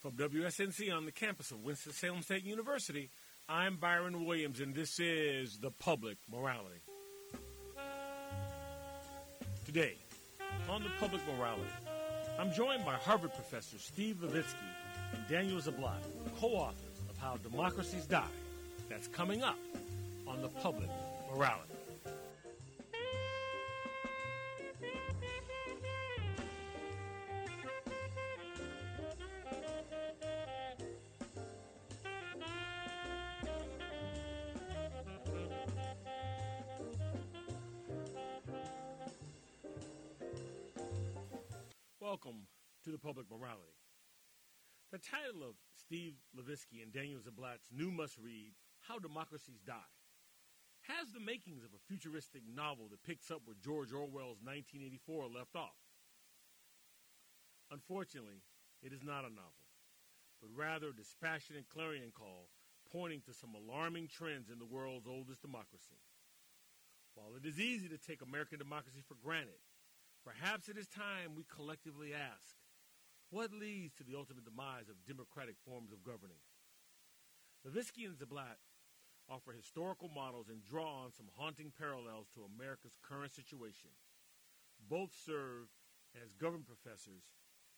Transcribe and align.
From 0.00 0.12
WSNC 0.12 0.96
on 0.96 1.04
the 1.04 1.12
campus 1.12 1.50
of 1.50 1.62
Winston-Salem 1.62 2.22
State 2.22 2.42
University, 2.42 3.10
I'm 3.50 3.76
Byron 3.76 4.24
Williams, 4.24 4.58
and 4.58 4.74
this 4.74 4.98
is 4.98 5.58
The 5.58 5.70
Public 5.70 6.16
Morality. 6.32 6.80
Today, 9.66 9.98
on 10.70 10.82
The 10.82 10.88
Public 10.98 11.20
Morality, 11.36 11.68
I'm 12.38 12.50
joined 12.50 12.86
by 12.86 12.94
Harvard 12.94 13.34
professors 13.34 13.82
Steve 13.82 14.16
Levitsky 14.22 14.54
and 15.12 15.22
Daniel 15.28 15.60
Ziblatt, 15.60 16.00
co-authors 16.40 16.98
of 17.10 17.18
How 17.18 17.36
Democracies 17.36 18.06
Die. 18.06 18.24
That's 18.88 19.06
coming 19.06 19.42
up 19.42 19.58
on 20.26 20.40
The 20.40 20.48
Public 20.48 20.88
Morality. 21.30 21.69
Public 43.10 43.26
Morality. 43.26 43.74
The 44.94 45.02
title 45.02 45.42
of 45.42 45.58
Steve 45.74 46.14
Levitsky 46.30 46.78
and 46.78 46.94
Daniel 46.94 47.18
Ziblatt's 47.18 47.66
new 47.74 47.90
must 47.90 48.14
read, 48.22 48.54
How 48.86 49.00
Democracies 49.02 49.58
Die, 49.66 49.90
has 50.86 51.10
the 51.10 51.18
makings 51.18 51.66
of 51.66 51.74
a 51.74 51.82
futuristic 51.90 52.42
novel 52.46 52.86
that 52.94 53.02
picks 53.02 53.28
up 53.28 53.42
where 53.42 53.58
George 53.58 53.90
Orwell's 53.90 54.38
1984 54.46 55.26
left 55.26 55.58
off. 55.58 55.74
Unfortunately, 57.74 58.46
it 58.78 58.92
is 58.94 59.02
not 59.02 59.26
a 59.26 59.34
novel, 59.34 59.66
but 60.38 60.54
rather 60.54 60.94
a 60.94 61.02
dispassionate 61.02 61.66
clarion 61.66 62.14
call 62.14 62.46
pointing 62.94 63.26
to 63.26 63.34
some 63.34 63.58
alarming 63.58 64.06
trends 64.06 64.54
in 64.54 64.62
the 64.62 64.70
world's 64.70 65.10
oldest 65.10 65.42
democracy. 65.42 65.98
While 67.18 67.34
it 67.34 67.42
is 67.42 67.58
easy 67.58 67.88
to 67.88 67.98
take 67.98 68.22
American 68.22 68.62
democracy 68.62 69.02
for 69.02 69.18
granted, 69.18 69.58
perhaps 70.22 70.68
it 70.68 70.78
is 70.78 70.86
time 70.86 71.34
we 71.34 71.42
collectively 71.50 72.14
ask 72.14 72.54
what 73.30 73.52
leads 73.54 73.94
to 73.94 74.04
the 74.04 74.18
ultimate 74.18 74.44
demise 74.44 74.90
of 74.90 75.06
democratic 75.06 75.54
forms 75.64 75.92
of 75.92 76.02
governing? 76.02 76.42
Levitsky 77.66 78.06
and 78.06 78.18
Ziblatt 78.18 78.58
offer 79.28 79.52
historical 79.52 80.10
models 80.10 80.48
and 80.48 80.64
draw 80.64 81.04
on 81.04 81.12
some 81.12 81.30
haunting 81.38 81.72
parallels 81.78 82.26
to 82.34 82.42
America's 82.42 82.98
current 83.02 83.30
situation. 83.30 83.90
Both 84.88 85.14
serve 85.14 85.70
as 86.18 86.34
government 86.34 86.66
professors 86.66 87.22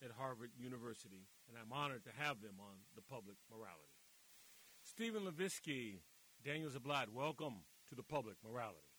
at 0.03 0.17
Harvard 0.17 0.51
University, 0.57 1.29
and 1.49 1.59
I'm 1.61 1.73
honored 1.73 2.05
to 2.05 2.17
have 2.17 2.41
them 2.41 2.57
on 2.59 2.89
the 2.97 3.03
public 3.03 3.37
morality. 3.51 3.93
Steven 4.83 5.23
Levitsky, 5.23 6.01
Daniel 6.45 6.71
Ziblatt, 6.71 7.13
welcome 7.13 7.69
to 7.89 7.95
the 7.95 8.03
public 8.03 8.37
morality. 8.43 8.92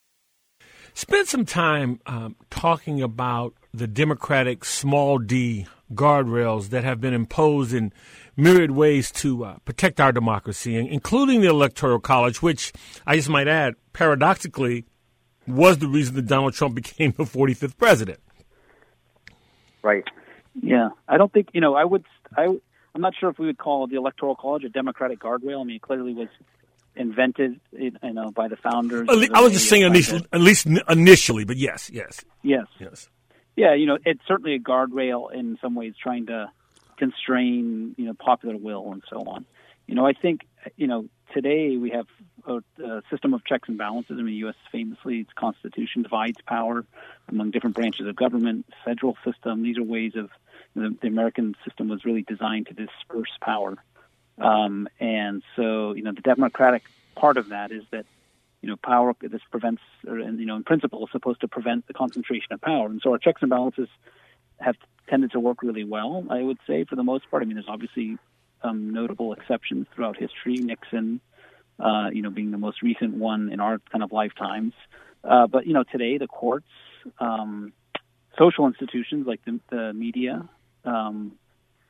Spend 0.93 1.27
some 1.27 1.45
time 1.45 1.99
um, 2.05 2.35
talking 2.49 3.01
about 3.01 3.53
the 3.73 3.87
Democratic 3.87 4.63
small 4.63 5.17
d 5.17 5.65
guardrails 5.93 6.69
that 6.69 6.83
have 6.83 7.01
been 7.01 7.13
imposed 7.13 7.73
in 7.73 7.91
myriad 8.35 8.71
ways 8.71 9.11
to 9.11 9.43
uh, 9.45 9.57
protect 9.65 9.99
our 9.99 10.11
democracy, 10.11 10.75
including 10.75 11.41
the 11.41 11.49
Electoral 11.49 11.99
College, 11.99 12.41
which 12.41 12.71
I 13.05 13.15
just 13.15 13.29
might 13.29 13.47
add, 13.47 13.73
paradoxically, 13.93 14.85
was 15.47 15.79
the 15.79 15.87
reason 15.87 16.15
that 16.15 16.27
Donald 16.27 16.53
Trump 16.53 16.75
became 16.83 17.11
the 17.11 17.23
45th 17.23 17.77
president. 17.77 18.19
Right. 19.81 20.05
Yeah, 20.61 20.89
I 21.07 21.17
don't 21.17 21.33
think 21.33 21.49
you 21.53 21.61
know. 21.61 21.73
I 21.75 21.83
would. 21.83 22.05
I. 22.37 22.45
I'm 22.95 23.01
not 23.01 23.15
sure 23.19 23.31
if 23.31 23.39
we 23.39 23.47
would 23.47 23.57
call 23.57 23.87
the 23.87 23.95
Electoral 23.95 24.35
College 24.35 24.63
a 24.63 24.69
Democratic 24.69 25.19
guardrail. 25.19 25.61
I 25.61 25.63
mean, 25.63 25.77
it 25.77 25.81
clearly 25.81 26.13
was 26.13 26.27
invented, 26.95 27.59
you 27.71 27.91
know, 28.03 28.31
by 28.31 28.47
the 28.47 28.57
founders. 28.57 29.07
I 29.33 29.41
was 29.41 29.53
just 29.53 29.69
saying 29.69 29.83
initially, 29.83 30.25
at 30.31 30.41
least 30.41 30.67
initially, 30.89 31.45
but 31.45 31.57
yes, 31.57 31.89
yes, 31.91 32.23
yes, 32.41 32.65
yes. 32.79 33.09
Yeah, 33.55 33.75
you 33.75 33.85
know, 33.85 33.97
it's 34.03 34.21
certainly 34.27 34.55
a 34.55 34.59
guardrail 34.59 35.31
in 35.31 35.57
some 35.61 35.75
ways, 35.75 35.93
trying 36.01 36.25
to 36.27 36.51
constrain, 36.97 37.95
you 37.97 38.05
know, 38.05 38.13
popular 38.13 38.57
will 38.57 38.91
and 38.91 39.03
so 39.09 39.17
on. 39.17 39.45
You 39.87 39.95
know, 39.95 40.05
I 40.07 40.13
think, 40.13 40.41
you 40.75 40.87
know, 40.87 41.07
today 41.33 41.77
we 41.77 41.91
have 41.91 42.07
a, 42.47 42.57
a 42.83 43.01
system 43.11 43.33
of 43.33 43.45
checks 43.45 43.69
and 43.69 43.77
balances. 43.77 44.13
I 44.13 44.15
mean, 44.17 44.27
the 44.27 44.33
U.S. 44.45 44.55
famously, 44.71 45.19
its 45.19 45.33
constitution 45.35 46.03
divides 46.03 46.37
power 46.47 46.85
among 47.27 47.51
different 47.51 47.75
branches 47.75 48.07
of 48.07 48.15
government, 48.15 48.65
federal 48.85 49.17
system. 49.25 49.63
These 49.63 49.77
are 49.77 49.83
ways 49.83 50.13
of 50.15 50.29
the, 50.75 50.95
the 51.01 51.07
American 51.07 51.55
system 51.65 51.89
was 51.89 52.05
really 52.05 52.23
designed 52.23 52.67
to 52.67 52.73
disperse 52.73 53.31
power. 53.41 53.75
Um, 54.37 54.87
and 54.99 55.43
so, 55.55 55.93
you 55.93 56.03
know, 56.03 56.11
the 56.11 56.21
democratic 56.21 56.83
part 57.15 57.37
of 57.37 57.49
that 57.49 57.71
is 57.71 57.83
that 57.91 58.05
you 58.63 58.69
know, 58.69 58.77
power, 58.77 59.13
this 59.19 59.41
prevents, 59.51 59.81
or, 60.07 60.17
you 60.19 60.45
know, 60.45 60.55
in 60.55 60.63
principle, 60.63 61.05
is 61.05 61.11
supposed 61.11 61.41
to 61.41 61.49
prevent 61.49 61.85
the 61.85 61.93
concentration 61.93 62.53
of 62.53 62.61
power. 62.61 62.85
And 62.85 63.01
so 63.03 63.11
our 63.11 63.17
checks 63.17 63.41
and 63.41 63.49
balances 63.49 63.89
have 64.61 64.77
tended 65.09 65.33
to 65.33 65.39
work 65.41 65.61
really 65.61 65.83
well, 65.83 66.25
I 66.29 66.41
would 66.41 66.59
say, 66.65 66.85
for 66.85 66.95
the 66.95 67.03
most 67.03 67.29
part. 67.29 67.43
I 67.43 67.45
mean, 67.45 67.55
there's 67.55 67.67
obviously 67.67 68.17
some 68.61 68.93
notable 68.93 69.33
exceptions 69.33 69.87
throughout 69.93 70.15
history, 70.15 70.55
Nixon, 70.55 71.19
uh, 71.77 72.09
you 72.13 72.21
know, 72.21 72.29
being 72.29 72.51
the 72.51 72.57
most 72.57 72.81
recent 72.81 73.15
one 73.15 73.51
in 73.51 73.59
our 73.59 73.79
kind 73.91 74.01
of 74.01 74.13
lifetimes. 74.13 74.71
Uh, 75.25 75.45
but, 75.45 75.67
you 75.67 75.73
know, 75.73 75.83
today 75.83 76.17
the 76.17 76.27
courts, 76.27 76.69
um, 77.19 77.73
social 78.37 78.65
institutions 78.65 79.27
like 79.27 79.43
the, 79.43 79.59
the 79.71 79.91
media, 79.91 80.47
um, 80.85 81.33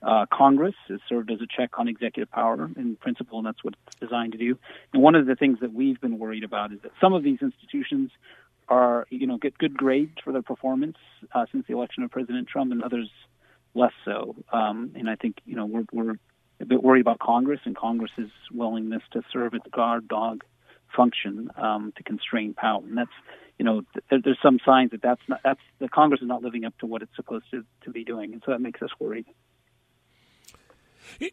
uh, 0.04 0.26
Congress 0.32 0.76
has 0.90 1.00
served 1.08 1.32
as 1.32 1.40
a 1.42 1.48
check 1.48 1.80
on 1.80 1.88
executive 1.88 2.30
power 2.32 2.70
in 2.76 2.96
principle, 2.98 3.38
and 3.40 3.48
that's 3.48 3.64
what 3.64 3.76
it's 3.88 4.00
designed 4.00 4.34
to 4.34 4.38
do. 4.38 4.58
And 4.94 5.02
one 5.02 5.16
of 5.16 5.26
the 5.26 5.36
things 5.36 5.60
that 5.62 5.74
we've 5.74 6.00
been 6.00 6.20
worried 6.20 6.44
about 6.44 6.72
is 6.74 6.80
that 6.82 6.92
some 7.00 7.14
of 7.14 7.24
these 7.24 7.40
institutions 7.42 8.12
are, 8.68 9.08
you 9.10 9.28
know, 9.28 9.38
get 9.38 9.58
good 9.58 9.78
grades 9.78 10.18
for 10.24 10.32
their 10.32 10.42
performance 10.42 10.98
uh, 11.34 11.46
since 11.52 11.66
the 11.68 11.74
election 11.74 12.04
of 12.04 12.12
President 12.12 12.48
Trump, 12.48 12.72
and 12.72 12.84
others 12.84 13.10
less 13.76 13.94
so. 14.06 14.36
Um, 14.52 14.92
and 14.96 15.10
I 15.10 15.16
think, 15.16 15.38
you 15.46 15.56
know, 15.56 15.66
we're, 15.66 15.86
we're 15.92 16.16
a 16.60 16.66
bit 16.66 16.84
worried 16.84 17.02
about 17.02 17.20
Congress 17.20 17.60
and 17.66 17.76
Congress's 17.76 18.32
willingness 18.52 19.04
to 19.12 19.22
serve 19.32 19.54
its 19.54 19.66
guard 19.72 20.08
dog 20.08 20.44
function 20.96 21.50
um, 21.58 21.94
to 21.98 22.04
constrain 22.04 22.54
power, 22.54 22.82
and 22.84 22.98
that's 22.98 23.12
you 23.60 23.66
know, 23.66 23.84
th- 24.10 24.24
there's 24.24 24.40
some 24.42 24.60
signs 24.66 24.92
that 24.92 25.02
that's 25.02 25.22
not 25.28 25.40
that's 25.44 25.60
the 25.80 25.88
Congress 25.88 26.22
is 26.22 26.28
not 26.28 26.42
living 26.42 26.66
up 26.66 26.78
to 26.80 26.86
what 26.86 27.02
it's 27.02 27.16
supposed 27.16 27.46
to 27.52 27.64
to 27.84 27.92
be 27.92 28.04
doing, 28.04 28.34
and 28.34 28.42
so 28.46 28.52
that 28.52 28.62
makes 28.62 28.82
us 28.82 28.90
worried. 29.00 29.26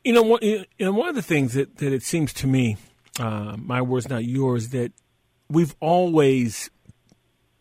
You 0.05 0.13
know, 0.13 0.23
one, 0.23 0.41
you 0.43 0.65
know, 0.79 0.93
one 0.93 1.09
of 1.09 1.15
the 1.15 1.23
things 1.23 1.55
that, 1.55 1.79
that 1.79 1.93
it 1.93 2.03
seems 2.03 2.33
to 2.35 2.47
me, 2.47 2.77
uh, 3.19 3.57
my 3.59 3.83
words, 3.83 4.09
not 4.09 4.25
yours, 4.25 4.69
that 4.71 4.93
we've 5.49 5.75
always 5.81 6.71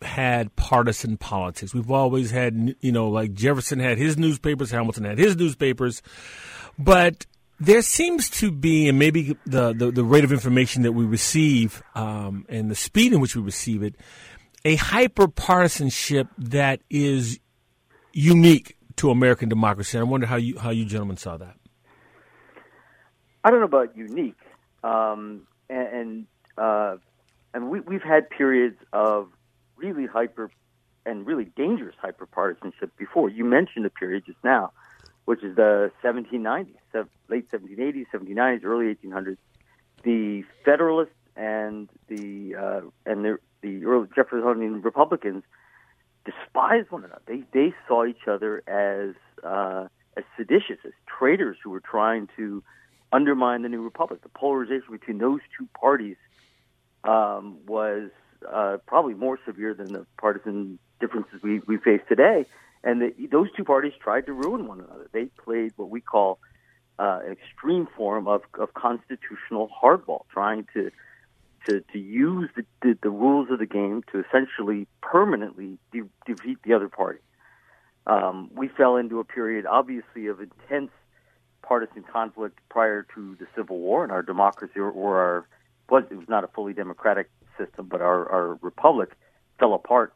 had 0.02 0.56
partisan 0.56 1.18
politics. 1.18 1.74
We've 1.74 1.92
always 1.92 2.32
had, 2.32 2.76
you 2.80 2.92
know, 2.92 3.10
like 3.10 3.34
Jefferson 3.34 3.80
had 3.80 3.98
his 3.98 4.18
newspapers, 4.18 4.72
Hamilton 4.72 5.04
had 5.04 5.18
his 5.18 5.36
newspapers, 5.36 6.02
but 6.78 7.26
there 7.60 7.82
seems 7.82 8.30
to 8.30 8.52
be, 8.52 8.88
and 8.88 8.98
maybe 8.98 9.38
the, 9.46 9.74
the, 9.74 9.92
the 9.92 10.04
rate 10.04 10.24
of 10.24 10.32
information 10.32 10.84
that 10.84 10.94
we 10.94 11.04
receive 11.04 11.84
um, 11.96 12.46
and 12.48 12.72
the 12.72 12.76
speed 12.76 13.12
in 13.12 13.20
which 13.20 13.36
we 13.36 13.42
receive 13.42 13.84
it, 13.84 13.96
a 14.64 14.76
hyper 14.76 15.28
partisanship 15.28 16.28
that 16.38 16.82
is 16.90 17.40
unique 18.14 18.78
to 18.98 19.12
American 19.12 19.50
democracy. 19.50 19.98
I 19.98 20.04
wonder 20.04 20.28
how 20.28 20.36
you 20.36 20.58
how 20.60 20.72
you 20.72 20.86
gentlemen 20.86 21.18
saw 21.18 21.38
that. 21.38 21.56
I 23.44 23.52
don't 23.52 23.60
know 23.60 23.66
about 23.66 23.96
unique, 23.96 24.40
um, 24.84 25.48
and 25.70 25.88
and, 25.88 26.28
uh, 26.58 26.98
and 27.54 27.70
we, 27.70 27.80
we've 27.80 28.04
had 28.04 28.30
periods 28.30 28.78
of 28.92 29.30
really 29.78 30.06
hyper 30.06 30.52
and 31.06 31.26
really 31.26 31.46
dangerous 31.56 31.96
hyperpartisanship 32.04 32.92
before. 32.98 33.30
You 33.30 33.46
mentioned 33.46 33.86
a 33.86 33.90
period 33.90 34.26
just 34.26 34.44
now, 34.44 34.72
which 35.26 35.44
is 35.44 35.56
the 35.56 35.92
1790s, 36.04 36.76
late 37.30 37.50
1780s, 37.52 38.06
1790s, 38.14 38.64
early 38.64 38.94
1800s. 38.94 39.38
The 40.04 40.44
Federalists 40.66 41.14
and 41.36 41.90
the 42.08 42.56
uh, 42.56 42.82
and 43.06 43.24
the 43.24 43.38
the 43.62 43.86
early 43.86 44.08
Jeffersonian 44.16 44.82
Republicans 44.82 45.44
despised 46.26 46.92
one 46.92 47.06
another. 47.06 47.22
They 47.26 47.44
they 47.54 47.74
saw 47.88 48.06
each 48.06 48.28
other 48.28 48.64
as 48.68 49.16
uh, 49.44 49.88
as 50.18 50.24
seditious, 50.38 50.80
as 50.86 50.92
traitors 51.08 51.58
who 51.64 51.70
were 51.70 51.80
trying 51.82 52.28
to 52.36 52.64
undermine 53.12 53.62
the 53.62 53.70
new 53.70 53.82
republic. 53.82 54.22
The 54.22 54.30
polarization 54.30 54.92
between 54.92 55.18
those 55.18 55.40
two 55.58 55.68
parties 55.80 56.18
um, 57.04 57.58
was 57.66 58.10
uh, 58.48 58.78
probably 58.86 59.14
more 59.14 59.40
severe 59.46 59.74
than 59.74 59.92
the 59.92 60.06
partisan 60.20 60.80
differences 61.00 61.42
we, 61.42 61.60
we 61.68 61.78
face 61.78 62.02
today. 62.08 62.46
And 62.84 63.02
the, 63.02 63.28
those 63.32 63.48
two 63.56 63.64
parties 63.64 63.94
tried 64.02 64.26
to 64.28 64.34
ruin 64.34 64.68
one 64.68 64.80
another. 64.80 65.10
They 65.12 65.26
played 65.26 65.74
what 65.76 65.90
we 65.90 66.02
call 66.02 66.40
uh, 66.98 67.20
an 67.26 67.32
extreme 67.32 67.88
form 67.98 68.28
of, 68.28 68.42
of 68.58 68.74
constitutional 68.74 69.70
hardball, 69.82 70.24
trying 70.32 70.68
to 70.74 70.92
to, 71.68 71.82
to 71.92 72.00
use 72.00 72.50
the, 72.56 72.66
the, 72.82 72.98
the 73.04 73.10
rules 73.10 73.50
of 73.52 73.60
the 73.60 73.66
game 73.66 74.02
to 74.12 74.24
essentially 74.24 74.88
permanently 75.02 75.78
de- 75.92 76.10
defeat 76.26 76.58
the 76.64 76.74
other 76.74 76.90
party. 76.90 77.20
Um, 78.08 78.50
we 78.54 78.70
fell 78.70 78.96
into 78.96 79.20
a 79.20 79.24
period, 79.24 79.66
obviously, 79.66 80.28
of 80.28 80.40
intense 80.40 80.92
partisan 81.62 82.04
conflict 82.04 82.60
prior 82.70 83.06
to 83.16 83.36
the 83.40 83.48
Civil 83.56 83.80
War, 83.80 84.04
and 84.04 84.12
our 84.12 84.22
democracy 84.22 84.80
or, 84.80 84.92
our 84.92 85.48
was 85.90 86.04
it 86.12 86.16
was 86.16 86.30
not 86.30 86.44
a 86.44 86.48
fully 86.48 86.74
democratic 86.74 87.30
system, 87.58 87.88
but 87.88 88.02
our, 88.02 88.30
our 88.30 88.60
republic 88.62 89.12
fell 89.58 89.74
apart 89.74 90.14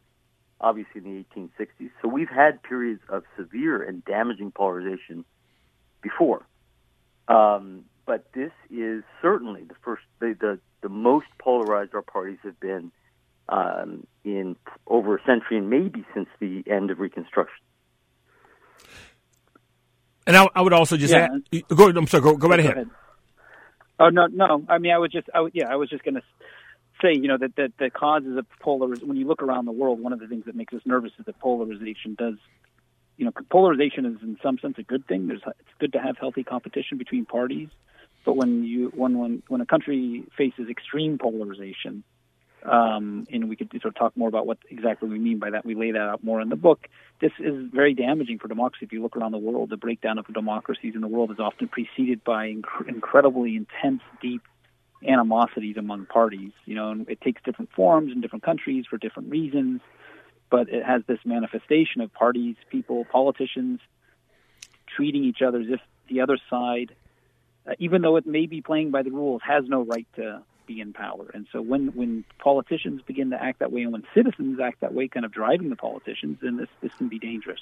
obviously 0.64 1.02
in 1.04 1.26
the 1.36 1.42
1860s. 1.42 1.92
So 2.02 2.08
we've 2.08 2.30
had 2.30 2.64
periods 2.64 3.02
of 3.10 3.24
severe 3.38 3.84
and 3.84 4.04
damaging 4.06 4.52
polarization 4.52 5.26
before. 6.02 6.46
Um, 7.28 7.84
but 8.06 8.26
this 8.34 8.52
is 8.72 9.04
certainly 9.22 9.64
the 9.64 9.76
first, 9.84 10.04
the, 10.20 10.36
the, 10.40 10.60
the 10.82 10.90
most 10.90 11.28
polarized 11.38 11.94
our 11.94 12.02
parties 12.02 12.40
have 12.44 12.60
been 12.60 12.92
um, 13.50 14.08
in 14.24 14.56
over 14.88 15.18
a 15.18 15.24
century 15.26 15.58
and 15.58 15.70
maybe 15.70 16.06
since 16.14 16.30
the 16.40 16.64
end 16.66 16.92
of 16.92 17.00
Reconstruction. 17.00 17.64
And 20.26 20.38
I, 20.38 20.48
I 20.56 20.62
would 20.62 20.74
also 20.74 20.98
just 20.98 21.14
yeah. 21.14 21.28
add, 21.52 21.68
go. 21.68 21.90
I'm 21.90 22.08
sorry. 22.08 22.24
Go, 22.24 22.38
go 22.38 22.48
right 22.48 22.60
ahead. 22.60 22.74
ahead. 22.74 22.90
Oh 24.00 24.10
no, 24.10 24.28
no. 24.28 24.66
I 24.70 24.78
mean, 24.78 24.92
I 24.92 24.98
was 24.98 25.12
just, 25.12 25.30
I, 25.34 25.48
yeah, 25.54 25.68
I 25.70 25.76
was 25.76 25.90
just 25.90 26.04
going 26.04 26.16
to 26.16 26.22
say, 27.02 27.14
you 27.14 27.28
know, 27.28 27.38
that 27.38 27.56
that 27.58 27.74
the 27.78 27.90
causes 27.90 28.38
of 28.38 28.46
polarization. 28.60 29.08
When 29.08 29.18
you 29.18 29.28
look 29.28 29.44
around 29.44 29.66
the 29.66 29.72
world, 29.72 30.00
one 30.00 30.14
of 30.14 30.20
the 30.20 30.28
things 30.28 30.46
that 30.46 30.56
makes 30.56 30.74
us 30.74 30.82
nervous 30.86 31.12
is 31.20 31.26
that 31.26 31.40
polarization 31.40 32.16
does. 32.18 32.36
You 33.18 33.26
know, 33.26 33.32
polarization 33.52 34.06
is 34.06 34.18
in 34.24 34.38
some 34.42 34.58
sense 34.58 34.78
a 34.80 34.84
good 34.84 35.06
thing. 35.08 35.28
There's 35.28 35.42
it's 35.46 35.78
good 35.80 35.94
to 35.94 36.00
have 36.00 36.18
healthy 36.18 36.44
competition 36.44 36.98
between 36.98 37.26
parties, 37.26 37.70
but 38.26 38.36
when 38.36 38.64
you 38.64 38.92
when 38.96 39.18
when 39.18 39.44
when 39.48 39.62
a 39.62 39.66
country 39.66 40.24
faces 40.36 40.68
extreme 40.70 41.20
polarization, 41.20 42.04
um, 42.66 43.28
and 43.32 43.50
we 43.50 43.56
could 43.56 43.70
sort 43.72 43.86
of 43.86 43.96
talk 43.96 44.16
more 44.16 44.30
about 44.30 44.48
what 44.48 44.58
exactly 44.70 45.10
we 45.10 45.20
mean 45.20 45.40
by 45.40 45.50
that. 45.50 45.66
We 45.66 45.76
lay 45.76 45.92
that 45.92 46.02
out 46.02 46.24
more 46.24 46.42
in 46.42 46.50
the 46.50 46.56
book. 46.56 46.88
This 47.20 47.32
is 47.40 47.70
very 47.74 47.94
damaging 47.94 48.40
for 48.40 48.48
democracy. 48.48 48.86
If 48.86 48.94
you 48.94 49.02
look 49.02 49.18
around 49.18 49.32
the 49.32 49.38
world, 49.38 49.70
the 49.70 49.78
breakdown 49.78 50.18
of 50.18 50.26
democracies 50.34 50.96
in 50.96 51.02
the 51.02 51.08
world 51.08 51.32
is 51.32 51.40
often 51.40 51.68
preceded 51.68 52.24
by 52.24 52.48
inc- 52.48 52.88
incredibly 52.88 53.56
intense, 53.56 54.02
deep 54.22 54.42
animosities 55.08 55.76
among 55.78 56.06
parties. 56.06 56.52
You 56.66 56.76
know, 56.76 56.92
and 56.92 57.10
it 57.10 57.20
takes 57.22 57.42
different 57.44 57.72
forms 57.74 58.12
in 58.12 58.22
different 58.22 58.44
countries 58.44 58.86
for 58.90 58.98
different 58.98 59.30
reasons, 59.30 59.82
but 60.50 60.70
it 60.70 60.86
has 60.86 61.02
this 61.08 61.20
manifestation 61.26 62.02
of 62.02 62.14
parties, 62.14 62.56
people, 62.70 63.06
politicians 63.06 63.80
treating 64.96 65.24
each 65.24 65.42
other 65.42 65.60
as 65.60 65.68
if 65.70 65.80
the 66.10 66.22
other 66.22 66.38
side, 66.50 66.96
uh, 67.68 67.74
even 67.80 68.02
though 68.02 68.16
it 68.16 68.26
may 68.26 68.46
be 68.46 68.62
playing 68.62 68.92
by 68.92 69.02
the 69.02 69.12
rules, 69.12 69.42
has 69.46 69.66
no 69.68 69.84
right 69.84 70.08
to 70.16 70.42
be 70.66 70.80
in 70.80 70.94
power. 70.94 71.30
And 71.34 71.48
so 71.52 71.62
when 71.62 71.88
when 71.90 72.26
politicians 72.40 73.02
begin 73.06 73.30
to 73.32 73.42
act 73.42 73.60
that 73.60 73.72
way, 73.72 73.84
and 73.84 73.92
when 73.92 74.04
citizens 74.14 74.60
act 74.60 74.82
that 74.82 74.94
way, 74.94 75.08
kind 75.08 75.26
of 75.26 75.32
driving 75.32 75.70
the 75.70 75.76
politicians, 75.76 76.40
then 76.42 76.58
this 76.58 76.70
this 76.82 76.94
can 76.96 77.10
be 77.10 77.20
dangerous. 77.20 77.62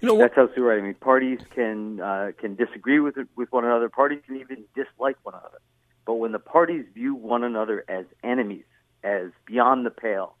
You 0.00 0.08
know, 0.08 0.18
that's 0.18 0.36
absolutely 0.36 0.62
right. 0.62 0.78
I 0.78 0.82
mean, 0.82 0.94
parties 0.94 1.40
can 1.54 2.00
uh, 2.00 2.32
can 2.38 2.54
disagree 2.54 3.00
with 3.00 3.16
with 3.36 3.50
one 3.52 3.64
another. 3.64 3.88
Parties 3.88 4.20
can 4.26 4.36
even 4.36 4.64
dislike 4.74 5.16
one 5.22 5.34
another. 5.34 5.60
But 6.06 6.14
when 6.14 6.32
the 6.32 6.38
parties 6.38 6.84
view 6.94 7.14
one 7.14 7.44
another 7.44 7.84
as 7.88 8.04
enemies, 8.22 8.64
as 9.02 9.30
beyond 9.46 9.86
the 9.86 9.90
pale, 9.90 10.36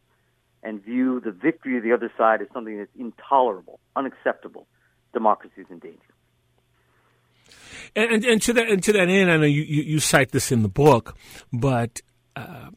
and 0.62 0.82
view 0.82 1.20
the 1.20 1.30
victory 1.30 1.76
of 1.76 1.82
the 1.82 1.92
other 1.92 2.12
side 2.16 2.42
as 2.42 2.48
something 2.52 2.78
that's 2.78 2.94
intolerable, 2.98 3.80
unacceptable, 3.96 4.66
democracy 5.12 5.62
is 5.62 5.66
in 5.70 5.78
danger. 5.78 6.13
And, 7.96 8.10
and, 8.10 8.24
and, 8.24 8.42
to 8.42 8.52
that 8.54 8.68
and 8.68 8.82
to 8.82 8.92
that 8.92 9.08
end, 9.08 9.30
I 9.30 9.36
know 9.36 9.46
you, 9.46 9.62
you, 9.62 9.82
you 9.82 10.00
cite 10.00 10.32
this 10.32 10.50
in 10.50 10.62
the 10.62 10.68
book, 10.68 11.16
but 11.52 12.00
uh, 12.34 12.70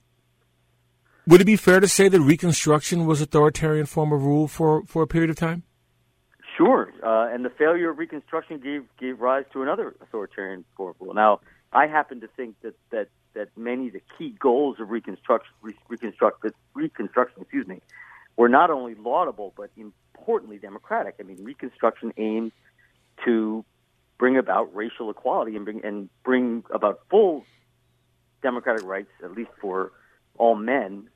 would 1.28 1.42
it 1.42 1.46
be 1.46 1.56
fair 1.56 1.80
to 1.80 1.88
say 1.88 2.08
that 2.08 2.22
Reconstruction 2.22 3.06
was 3.06 3.22
authoritarian 3.22 3.86
form 3.86 4.14
of 4.14 4.24
rule 4.24 4.48
for, 4.48 4.84
for 4.86 5.04
a 5.04 5.08
period 5.08 5.30
of 5.30 5.36
time? 5.36 5.64
Sure, 6.58 6.92
uh, 7.04 7.34
and 7.34 7.46
the 7.46 7.52
failure 7.52 7.92
of 7.92 8.00
Reconstruction 8.00 8.60
gave 8.60 8.84
gave 8.98 9.20
rise 9.20 9.46
to 9.54 9.62
another 9.62 9.96
authoritarian 10.02 10.66
form 10.76 10.90
of 10.90 10.96
rule. 11.00 11.14
Now, 11.14 11.42
I 11.72 11.86
happen 11.86 12.22
to 12.22 12.28
think 12.28 12.56
that 12.62 12.74
that 12.90 13.10
that 13.36 13.50
many 13.56 13.88
of 13.88 13.94
the 13.94 14.02
key 14.18 14.36
goals 14.40 14.78
of 14.80 14.90
Reconstruction, 14.90 15.54
Reconstruct, 15.62 16.44
Reconstruction, 16.74 17.42
excuse 17.42 17.68
me, 17.68 17.82
were 18.38 18.50
not 18.50 18.72
only 18.72 18.96
laudable 18.96 19.54
but 19.56 19.70
importantly 19.78 20.58
democratic. 20.58 21.16
I 21.20 21.24
mean, 21.24 21.44
Reconstruction 21.44 22.14
aimed 22.18 22.52
to 23.26 23.64
bring 24.18 24.38
about 24.38 24.76
racial 24.76 25.10
equality 25.10 25.56
and 25.56 25.66
bring 25.66 25.84
and 25.84 26.10
bring 26.24 26.64
about 26.72 27.02
full 27.10 27.46
democratic 28.42 28.84
rights, 28.84 29.10
at 29.24 29.32
least 29.32 29.52
for 29.62 29.92
all 30.38 30.56
men, 30.56 31.10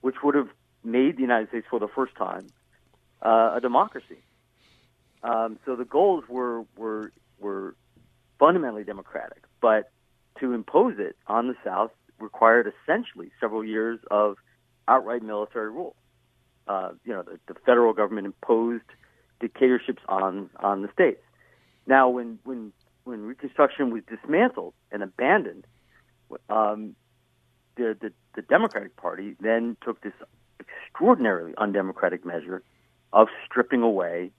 which 0.00 0.16
would 0.22 0.34
have 0.34 0.48
made 0.84 1.16
the 1.16 1.22
United 1.22 1.48
States 1.48 1.66
for 1.70 1.78
the 1.78 1.88
first 1.88 2.14
time 2.16 2.46
uh, 3.22 3.54
a 3.56 3.60
democracy. 3.60 4.18
Um, 5.22 5.58
so 5.64 5.76
the 5.76 5.84
goals 5.84 6.24
were 6.28 6.64
were 6.76 7.12
were 7.38 7.74
fundamentally 8.38 8.84
democratic, 8.84 9.44
but 9.60 9.90
to 10.40 10.52
impose 10.52 10.96
it 10.98 11.16
on 11.26 11.48
the 11.48 11.54
South 11.64 11.92
required 12.18 12.72
essentially 12.82 13.30
several 13.40 13.64
years 13.64 13.98
of 14.10 14.36
outright 14.88 15.22
military 15.22 15.70
rule. 15.70 15.94
Uh, 16.66 16.90
you 17.04 17.12
know, 17.12 17.22
the, 17.22 17.38
the 17.46 17.54
federal 17.66 17.92
government 17.92 18.26
imposed 18.26 18.84
dictatorships 19.40 20.02
on 20.08 20.50
on 20.56 20.82
the 20.82 20.88
states. 20.92 21.22
Now, 21.86 22.08
when 22.08 22.38
when 22.44 22.72
when 23.04 23.22
Reconstruction 23.22 23.90
was 23.90 24.02
dismantled 24.08 24.74
and 24.90 25.02
abandoned, 25.02 25.66
um, 26.48 26.94
the, 27.76 27.96
the 28.00 28.12
the 28.34 28.42
Democratic 28.42 28.96
Party 28.96 29.36
then 29.40 29.76
took 29.84 30.00
this 30.00 30.12
extraordinarily 30.60 31.54
undemocratic 31.58 32.24
measure 32.24 32.62
of 33.12 33.28
stripping 33.46 33.82
away 33.82 34.30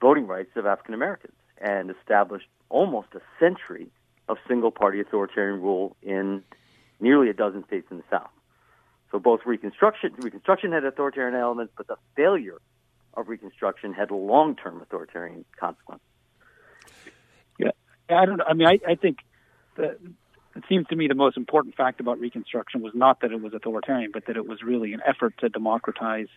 voting 0.00 0.26
rights 0.26 0.50
of 0.56 0.66
African 0.66 0.94
Americans 0.94 1.34
and 1.58 1.90
established 1.90 2.46
almost 2.68 3.08
a 3.14 3.20
century 3.40 3.88
of 4.28 4.36
single 4.48 4.70
party 4.70 5.00
authoritarian 5.00 5.62
rule 5.62 5.96
in 6.02 6.42
nearly 7.00 7.30
a 7.30 7.32
dozen 7.32 7.64
states 7.66 7.86
in 7.90 7.98
the 7.98 8.02
South. 8.10 8.30
So 9.12 9.18
both 9.18 9.40
Reconstruction 9.46 10.12
Reconstruction 10.18 10.72
had 10.72 10.84
authoritarian 10.84 11.34
elements, 11.34 11.72
but 11.76 11.86
the 11.86 11.96
failure 12.16 12.60
of 13.14 13.28
Reconstruction 13.28 13.94
had 13.94 14.10
long 14.10 14.56
term 14.56 14.82
authoritarian 14.82 15.44
consequences. 15.58 16.06
I 18.08 18.24
don't. 18.26 18.40
I 18.40 18.54
mean, 18.54 18.68
I, 18.68 18.78
I 18.86 18.94
think 18.94 19.18
that 19.76 19.98
it 20.56 20.64
seems 20.68 20.86
to 20.88 20.96
me 20.96 21.08
the 21.08 21.14
most 21.14 21.36
important 21.36 21.74
fact 21.74 22.00
about 22.00 22.18
Reconstruction 22.18 22.80
was 22.80 22.94
not 22.94 23.20
that 23.20 23.32
it 23.32 23.40
was 23.40 23.52
authoritarian, 23.52 24.10
but 24.12 24.26
that 24.26 24.36
it 24.36 24.46
was 24.46 24.62
really 24.62 24.92
an 24.94 25.02
effort 25.06 25.34
to 25.38 25.48
democratize 25.48 26.28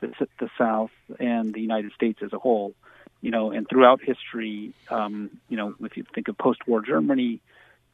the, 0.00 0.12
the 0.40 0.48
South 0.56 0.90
and 1.18 1.52
the 1.52 1.60
United 1.60 1.92
States 1.92 2.20
as 2.22 2.32
a 2.32 2.38
whole. 2.38 2.74
You 3.20 3.32
know, 3.32 3.50
and 3.50 3.68
throughout 3.68 4.00
history, 4.00 4.72
um, 4.90 5.30
you 5.48 5.56
know, 5.56 5.74
if 5.80 5.96
you 5.96 6.04
think 6.14 6.28
of 6.28 6.38
post-war 6.38 6.82
Germany, 6.82 7.40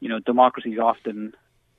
you 0.01 0.09
know, 0.11 0.19
democracies 0.19 0.79
often 0.79 1.35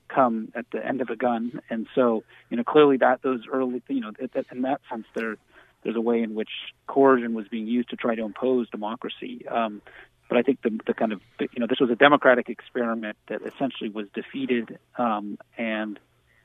come 0.08 0.52
at 0.54 0.66
the 0.72 0.84
end 0.84 1.00
of 1.00 1.10
a 1.10 1.16
gun, 1.16 1.60
and 1.70 1.86
so 1.94 2.24
you 2.50 2.56
know, 2.56 2.64
clearly 2.64 2.96
that 2.98 3.22
those 3.22 3.42
early, 3.50 3.82
you 3.88 4.00
know, 4.00 4.12
in 4.50 4.62
that 4.62 4.80
sense, 4.90 5.06
there 5.14 5.36
there's 5.82 5.96
a 5.96 6.00
way 6.00 6.22
in 6.22 6.34
which 6.34 6.50
coercion 6.88 7.34
was 7.34 7.46
being 7.46 7.68
used 7.68 7.90
to 7.90 7.96
try 7.96 8.16
to 8.16 8.24
impose 8.24 8.68
democracy. 8.70 9.46
Um, 9.46 9.80
but 10.28 10.38
I 10.38 10.42
think 10.42 10.62
the, 10.62 10.78
the 10.86 10.94
kind 10.94 11.12
of 11.12 11.20
you 11.40 11.60
know 11.60 11.66
this 11.66 11.80
was 11.80 11.90
a 11.90 11.96
democratic 11.96 12.48
experiment 12.48 13.16
that 13.28 13.42
essentially 13.42 13.90
was 13.90 14.06
defeated, 14.14 14.78
um, 14.98 15.38
and 15.56 15.98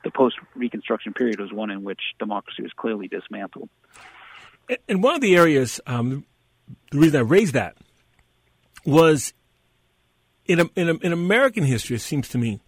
the 0.03 0.11
post 0.11 0.35
Reconstruction 0.55 1.13
period 1.13 1.39
was 1.39 1.51
one 1.51 1.71
in 1.71 1.83
which 1.83 2.01
democracy 2.19 2.63
was 2.63 2.71
clearly 2.75 3.07
dismantled. 3.07 3.69
And 4.87 5.03
one 5.03 5.15
of 5.15 5.21
the 5.21 5.35
areas, 5.35 5.81
um, 5.85 6.25
the 6.91 6.99
reason 6.99 7.17
I 7.17 7.23
raised 7.23 7.53
that 7.53 7.77
was 8.85 9.33
in 10.45 10.59
a, 10.59 10.69
in, 10.75 10.89
a, 10.89 10.93
in 10.95 11.13
American 11.13 11.63
history. 11.63 11.95
It 11.95 12.01
seems 12.01 12.29
to 12.29 12.37
me 12.37 12.59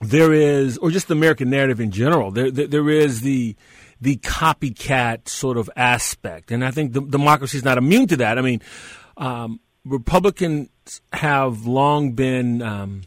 there 0.00 0.32
is, 0.32 0.78
or 0.78 0.90
just 0.90 1.08
the 1.08 1.14
American 1.14 1.50
narrative 1.50 1.80
in 1.80 1.90
general. 1.90 2.30
There 2.30 2.50
there, 2.50 2.66
there 2.66 2.90
is 2.90 3.20
the 3.20 3.56
the 4.00 4.16
copycat 4.16 5.28
sort 5.28 5.58
of 5.58 5.68
aspect, 5.76 6.50
and 6.50 6.64
I 6.64 6.70
think 6.70 6.92
the, 6.92 7.02
democracy 7.02 7.58
is 7.58 7.64
not 7.64 7.78
immune 7.78 8.06
to 8.08 8.16
that. 8.18 8.38
I 8.38 8.42
mean. 8.42 8.60
Um, 9.16 9.60
Republicans 9.84 10.68
have 11.12 11.66
long 11.66 12.12
been 12.12 12.62
um, 12.62 13.02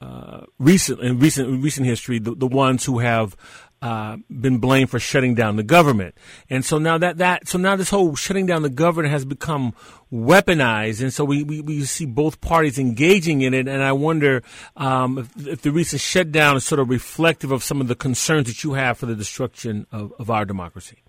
uh, 0.00 0.44
recent 0.58 1.00
in 1.00 1.18
recent 1.18 1.62
recent 1.62 1.86
history 1.86 2.18
the, 2.18 2.34
the 2.34 2.46
ones 2.46 2.84
who 2.84 2.98
have 2.98 3.36
uh, 3.80 4.16
been 4.28 4.58
blamed 4.58 4.90
for 4.90 4.98
shutting 4.98 5.34
down 5.34 5.56
the 5.56 5.62
government, 5.62 6.14
and 6.50 6.64
so 6.64 6.78
now 6.78 6.98
that 6.98 7.18
that 7.18 7.46
so 7.46 7.58
now 7.58 7.76
this 7.76 7.90
whole 7.90 8.16
shutting 8.16 8.44
down 8.44 8.62
the 8.62 8.68
government 8.68 9.12
has 9.12 9.24
become 9.24 9.72
weaponized, 10.12 11.00
and 11.00 11.12
so 11.12 11.24
we, 11.24 11.42
we, 11.42 11.60
we 11.60 11.84
see 11.84 12.06
both 12.06 12.40
parties 12.40 12.78
engaging 12.78 13.42
in 13.42 13.54
it, 13.54 13.68
and 13.68 13.82
I 13.82 13.92
wonder 13.92 14.42
um, 14.76 15.18
if, 15.18 15.46
if, 15.46 15.62
the 15.62 15.70
recent 15.70 16.00
shutdown 16.00 16.56
is 16.56 16.64
sort 16.64 16.80
of 16.80 16.88
reflective 16.88 17.52
of 17.52 17.62
some 17.62 17.80
of 17.80 17.88
the 17.88 17.94
concerns 17.94 18.48
that 18.48 18.64
you 18.64 18.72
have 18.72 18.98
for 18.98 19.06
the 19.06 19.14
destruction 19.14 19.86
of, 19.92 20.12
of 20.18 20.28
our 20.30 20.44
democracy. 20.44 21.02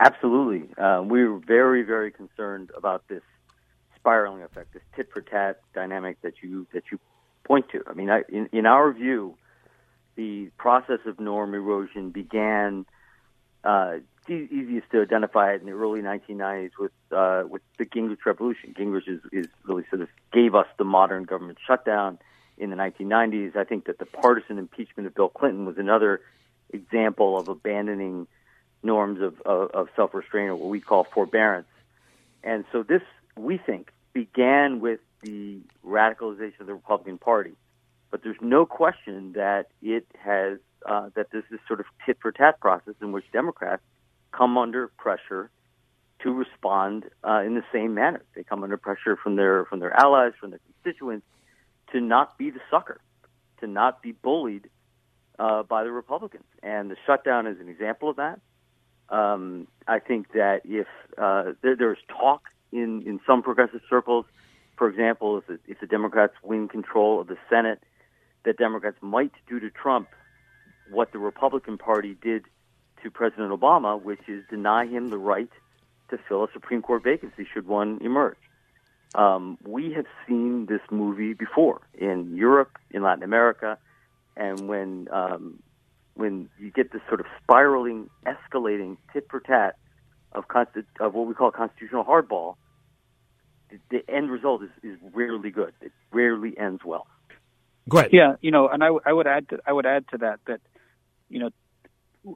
Absolutely, 0.00 0.68
uh, 0.76 1.02
we're 1.02 1.38
very 1.38 1.82
very 1.82 2.10
concerned 2.10 2.70
about 2.76 3.06
this 3.08 3.22
spiraling 4.08 4.42
effect, 4.42 4.72
this 4.72 4.82
tit 4.96 5.08
for 5.12 5.20
tat 5.20 5.60
dynamic 5.74 6.20
that 6.22 6.34
you 6.42 6.66
that 6.72 6.84
you 6.90 6.98
point 7.44 7.68
to. 7.70 7.82
I 7.86 7.94
mean, 7.94 8.10
I, 8.10 8.22
in, 8.28 8.48
in 8.52 8.66
our 8.66 8.92
view, 8.92 9.36
the 10.16 10.50
process 10.56 11.00
of 11.06 11.20
norm 11.20 11.54
erosion 11.54 12.10
began 12.10 12.86
uh, 13.64 13.96
e- 14.28 14.48
easiest 14.50 14.90
to 14.92 15.02
identify 15.02 15.52
it 15.52 15.60
in 15.60 15.66
the 15.66 15.72
early 15.72 16.00
1990s 16.00 16.70
with 16.78 16.92
uh, 17.12 17.44
with 17.48 17.62
the 17.78 17.84
Gingrich 17.84 18.24
Revolution. 18.24 18.74
Gingrich 18.78 19.08
is, 19.08 19.20
is 19.32 19.46
really 19.64 19.84
sort 19.90 20.02
of 20.02 20.08
gave 20.32 20.54
us 20.54 20.66
the 20.78 20.84
modern 20.84 21.24
government 21.24 21.58
shutdown 21.66 22.18
in 22.56 22.70
the 22.70 22.76
1990s. 22.76 23.56
I 23.56 23.64
think 23.64 23.86
that 23.86 23.98
the 23.98 24.06
partisan 24.06 24.58
impeachment 24.58 25.06
of 25.06 25.14
Bill 25.14 25.28
Clinton 25.28 25.66
was 25.66 25.76
another 25.78 26.20
example 26.70 27.38
of 27.38 27.48
abandoning 27.48 28.26
norms 28.82 29.20
of, 29.20 29.40
of, 29.42 29.70
of 29.72 29.88
self 29.96 30.14
restraint 30.14 30.50
or 30.50 30.56
what 30.56 30.68
we 30.68 30.80
call 30.80 31.04
forbearance. 31.04 31.68
And 32.42 32.64
so 32.72 32.82
this, 32.82 33.02
we 33.36 33.58
think, 33.58 33.90
began 34.18 34.80
with 34.80 34.98
the 35.22 35.60
radicalization 35.86 36.58
of 36.58 36.66
the 36.66 36.74
Republican 36.74 37.18
Party. 37.18 37.52
But 38.10 38.24
there's 38.24 38.40
no 38.40 38.66
question 38.66 39.32
that 39.34 39.66
it 39.80 40.06
has 40.18 40.58
uh, 40.84 41.10
that 41.14 41.30
this 41.30 41.44
is 41.52 41.60
sort 41.68 41.78
of 41.78 41.86
tit 42.04 42.16
for 42.20 42.32
tat 42.32 42.58
process 42.58 42.94
in 43.00 43.12
which 43.12 43.24
Democrats 43.32 43.82
come 44.32 44.58
under 44.58 44.88
pressure 44.88 45.50
to 46.22 46.32
respond 46.32 47.04
uh, 47.22 47.42
in 47.46 47.54
the 47.54 47.62
same 47.72 47.94
manner. 47.94 48.24
They 48.34 48.42
come 48.42 48.64
under 48.64 48.76
pressure 48.76 49.16
from 49.22 49.36
their 49.36 49.64
from 49.66 49.78
their 49.78 49.92
allies, 49.92 50.32
from 50.40 50.50
their 50.50 50.60
constituents, 50.66 51.26
to 51.92 52.00
not 52.00 52.36
be 52.38 52.50
the 52.50 52.60
sucker, 52.72 53.00
to 53.60 53.68
not 53.68 54.02
be 54.02 54.10
bullied 54.10 54.68
uh, 55.38 55.62
by 55.62 55.84
the 55.84 55.92
Republicans. 55.92 56.48
And 56.60 56.90
the 56.90 56.96
shutdown 57.06 57.46
is 57.46 57.60
an 57.60 57.68
example 57.68 58.10
of 58.10 58.16
that. 58.16 58.40
Um, 59.10 59.68
I 59.86 60.00
think 60.00 60.32
that 60.32 60.62
if 60.64 60.88
uh, 61.16 61.52
there, 61.62 61.76
there's 61.76 61.98
talk 62.08 62.42
in, 62.72 63.02
in 63.06 63.20
some 63.26 63.42
progressive 63.42 63.80
circles, 63.88 64.26
for 64.76 64.88
example, 64.88 65.38
if 65.38 65.46
the, 65.46 65.58
if 65.66 65.80
the 65.80 65.86
Democrats 65.86 66.34
win 66.42 66.68
control 66.68 67.20
of 67.20 67.26
the 67.26 67.36
Senate, 67.50 67.82
that 68.44 68.56
Democrats 68.56 68.96
might 69.00 69.32
do 69.48 69.58
to 69.60 69.70
Trump 69.70 70.08
what 70.90 71.12
the 71.12 71.18
Republican 71.18 71.76
Party 71.76 72.16
did 72.22 72.44
to 73.02 73.10
President 73.10 73.50
Obama, 73.50 74.00
which 74.00 74.20
is 74.28 74.44
deny 74.48 74.86
him 74.86 75.10
the 75.10 75.18
right 75.18 75.50
to 76.10 76.18
fill 76.28 76.44
a 76.44 76.48
Supreme 76.52 76.82
Court 76.82 77.02
vacancy 77.02 77.46
should 77.52 77.66
one 77.66 77.98
emerge. 78.00 78.38
Um, 79.14 79.58
we 79.66 79.92
have 79.92 80.06
seen 80.26 80.66
this 80.66 80.80
movie 80.90 81.32
before 81.32 81.80
in 81.94 82.36
Europe, 82.36 82.78
in 82.90 83.02
Latin 83.02 83.22
America, 83.22 83.78
and 84.36 84.68
when 84.68 85.08
um, 85.10 85.62
when 86.14 86.48
you 86.58 86.70
get 86.70 86.92
this 86.92 87.00
sort 87.08 87.20
of 87.20 87.26
spiraling, 87.42 88.10
escalating 88.26 88.96
tit 89.12 89.26
for 89.30 89.40
tat 89.40 89.76
of, 90.38 90.48
consti- 90.48 90.84
of 91.00 91.14
what 91.14 91.26
we 91.26 91.34
call 91.34 91.50
constitutional 91.50 92.04
hardball, 92.04 92.56
the, 93.70 93.78
the 93.90 94.10
end 94.10 94.30
result 94.30 94.62
is, 94.62 94.70
is 94.82 94.98
rarely 95.12 95.50
good. 95.50 95.72
It 95.80 95.92
rarely 96.12 96.56
ends 96.56 96.82
well. 96.84 97.06
Go 97.88 97.98
ahead. 97.98 98.10
Yeah, 98.12 98.36
you 98.40 98.50
know, 98.50 98.68
and 98.68 98.82
I, 98.84 98.88
I 99.04 99.12
would 99.12 99.26
add 99.26 99.48
to 99.50 99.58
I 99.66 99.72
would 99.72 99.86
add 99.86 100.04
to 100.12 100.18
that 100.18 100.40
that 100.46 100.60
you 101.28 101.40
know 101.40 101.50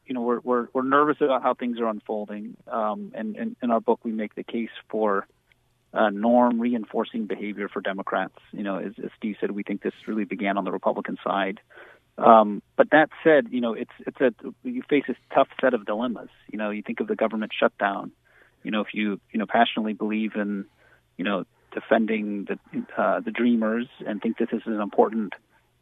you 0.07 0.15
know 0.15 0.23
we're 0.23 0.41
we're 0.41 0.69
we're 0.73 0.83
nervous 0.83 1.19
about 1.21 1.43
how 1.43 1.55
things 1.55 1.79
are 1.79 1.89
unfolding, 1.89 2.57
um, 2.67 3.13
and, 3.15 3.37
and 3.37 3.57
in 3.63 3.71
our 3.71 3.81
book 3.81 4.01
we 4.03 4.13
make 4.13 4.35
the 4.35 4.45
case 4.45 4.71
for 4.89 5.27
uh, 5.93 6.09
norm 6.09 6.59
reinforcing 6.59 7.27
behavior 7.27 7.69
for 7.69 7.83
Democrats. 7.83 8.39
You 8.53 8.63
know, 8.63 8.79
as, 8.79 8.93
as 9.03 9.11
Steve 9.19 9.37
said, 9.41 9.51
we 9.51 9.63
think 9.63 9.83
this 9.83 9.93
really 10.07 10.25
began 10.25 10.57
on 10.57 10.65
the 10.65 10.73
Republican 10.73 11.19
side. 11.23 11.61
Um, 12.19 12.63
but 12.77 12.91
that 12.91 13.09
said, 13.25 13.49
you 13.51 13.61
know, 13.61 13.73
it's 13.75 13.93
it's 14.07 14.21
a 14.21 14.33
you 14.65 14.83
face 14.89 15.05
this 15.09 15.17
tough 15.35 15.49
set 15.61 15.75
of 15.75 15.87
dilemmas. 15.87 16.29
You 16.51 16.59
know, 16.59 16.71
you 16.71 16.83
think 16.83 17.01
of 17.01 17.07
the 17.09 17.17
government 17.17 17.53
shutdown. 17.59 18.13
You 18.63 18.71
know, 18.71 18.81
if 18.81 18.89
you 18.93 19.21
you 19.33 19.39
know 19.39 19.47
passionately 19.47 19.95
believe 19.95 20.33
in, 20.35 20.67
you 21.17 21.25
know, 21.25 21.45
defending 21.73 22.47
the 22.47 22.59
uh, 22.97 23.21
the 23.21 23.31
dreamers 23.31 23.87
and 24.07 24.21
think 24.21 24.39
that 24.39 24.51
this 24.51 24.61
is 24.61 24.67
an 24.67 24.81
important 24.81 25.33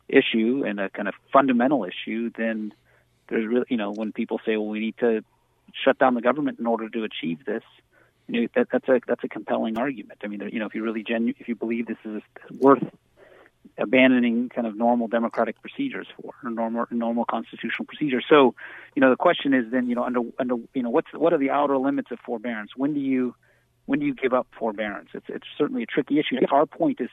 issue 0.09 0.65
and 0.67 0.81
a 0.81 0.89
kind 0.91 1.09
of 1.09 1.15
fundamental 1.33 1.85
issue, 1.85 2.31
then 2.37 2.73
there's 3.29 3.47
really 3.47 3.67
you 3.69 3.77
know 3.77 3.93
when 3.93 4.13
people 4.13 4.41
say, 4.47 4.57
well, 4.57 4.69
we 4.69 4.81
need 4.81 4.99
to 4.99 5.25
shut 5.85 5.99
down 5.99 6.15
the 6.15 6.21
government 6.21 6.59
in 6.59 6.67
order 6.67 6.89
to 6.89 7.05
achieve 7.05 7.45
this. 7.45 7.63
You 8.29 8.43
know, 8.43 8.49
that, 8.55 8.69
that's 8.71 8.89
a 8.89 9.01
that's 9.07 9.25
a 9.25 9.29
compelling 9.29 9.79
argument. 9.79 10.21
I 10.23 10.29
mean, 10.29 10.49
you 10.53 10.61
know, 10.61 10.67
if 10.67 10.75
you 10.77 10.85
really 10.85 11.03
genu- 11.03 11.35
if 11.39 11.49
you 11.49 11.57
believe 11.57 11.87
this 11.87 11.99
is 12.05 12.23
worth 12.57 12.85
abandoning 13.79 14.49
kind 14.49 14.67
of 14.67 14.77
normal 14.77 15.09
democratic 15.09 15.61
procedures 15.61 16.07
for 16.21 16.35
or 16.43 16.51
normal 16.51 16.87
normal 16.91 17.25
constitutional 17.25 17.87
procedures. 17.87 18.25
So, 18.29 18.55
you 18.95 19.01
know, 19.01 19.11
the 19.11 19.17
question 19.17 19.55
is 19.55 19.71
then, 19.71 19.89
you 19.89 19.95
know, 19.95 20.05
under 20.05 20.21
under 20.39 20.57
you 20.75 20.83
know, 20.83 20.91
what's 20.91 21.09
what 21.13 21.33
are 21.33 21.39
the 21.39 21.51
outer 21.51 21.77
limits 21.79 22.11
of 22.11 22.19
forbearance? 22.21 22.73
When 22.77 22.95
do 22.95 23.01
you 23.01 23.35
when 23.87 24.01
do 24.01 24.07
you 24.07 24.15
give 24.15 24.33
up 24.33 24.47
forbearance? 24.59 25.11
It's 25.15 25.27
it's 25.29 25.47
certainly 25.57 25.83
a 25.83 25.87
tricky 25.87 26.19
issue. 26.19 26.37
Our 26.51 26.67
point 26.67 27.01
is 27.01 27.11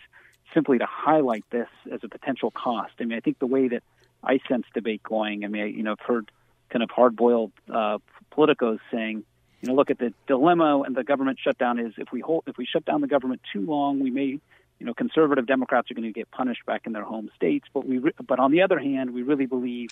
simply 0.53 0.77
to 0.77 0.85
highlight 0.89 1.43
this 1.51 1.67
as 1.91 2.01
a 2.03 2.09
potential 2.09 2.51
cost. 2.51 2.93
I 2.99 3.05
mean, 3.05 3.17
I 3.17 3.21
think 3.21 3.39
the 3.39 3.47
way 3.47 3.67
that 3.67 3.83
I 4.23 4.39
sense 4.47 4.65
debate 4.73 5.03
going, 5.03 5.43
I 5.43 5.47
mean, 5.47 5.63
I, 5.63 5.65
you 5.67 5.83
know, 5.83 5.91
I've 5.91 6.05
heard 6.05 6.31
kind 6.69 6.83
of 6.83 6.89
hard-boiled 6.89 7.51
uh, 7.73 7.97
politicos 8.31 8.79
saying, 8.91 9.23
you 9.61 9.69
know, 9.69 9.73
look 9.73 9.89
at 9.89 9.97
the 9.97 10.13
dilemma 10.27 10.81
and 10.81 10.95
the 10.95 11.03
government 11.03 11.39
shutdown 11.43 11.79
is 11.79 11.93
if 11.97 12.11
we 12.11 12.21
hold 12.21 12.43
if 12.47 12.57
we 12.57 12.65
shut 12.65 12.85
down 12.85 13.01
the 13.01 13.07
government 13.07 13.41
too 13.51 13.65
long, 13.65 13.99
we 13.99 14.11
may 14.11 14.39
you 14.79 14.85
know, 14.85 14.93
conservative 14.93 15.47
Democrats 15.47 15.89
are 15.89 15.95
going 15.95 16.11
to 16.11 16.17
get 16.17 16.29
punished 16.31 16.65
back 16.65 16.85
in 16.85 16.93
their 16.93 17.03
home 17.03 17.29
states. 17.35 17.67
But 17.73 17.87
we, 17.87 17.99
but 18.25 18.39
on 18.39 18.51
the 18.51 18.61
other 18.61 18.79
hand, 18.79 19.11
we 19.11 19.23
really 19.23 19.45
believe 19.45 19.89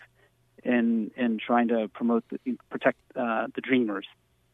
in 0.63 1.11
in 1.15 1.39
trying 1.39 1.69
to 1.69 1.87
promote, 1.89 2.23
the, 2.29 2.57
protect 2.69 2.99
uh, 3.15 3.47
the 3.53 3.61
dreamers, 3.61 4.05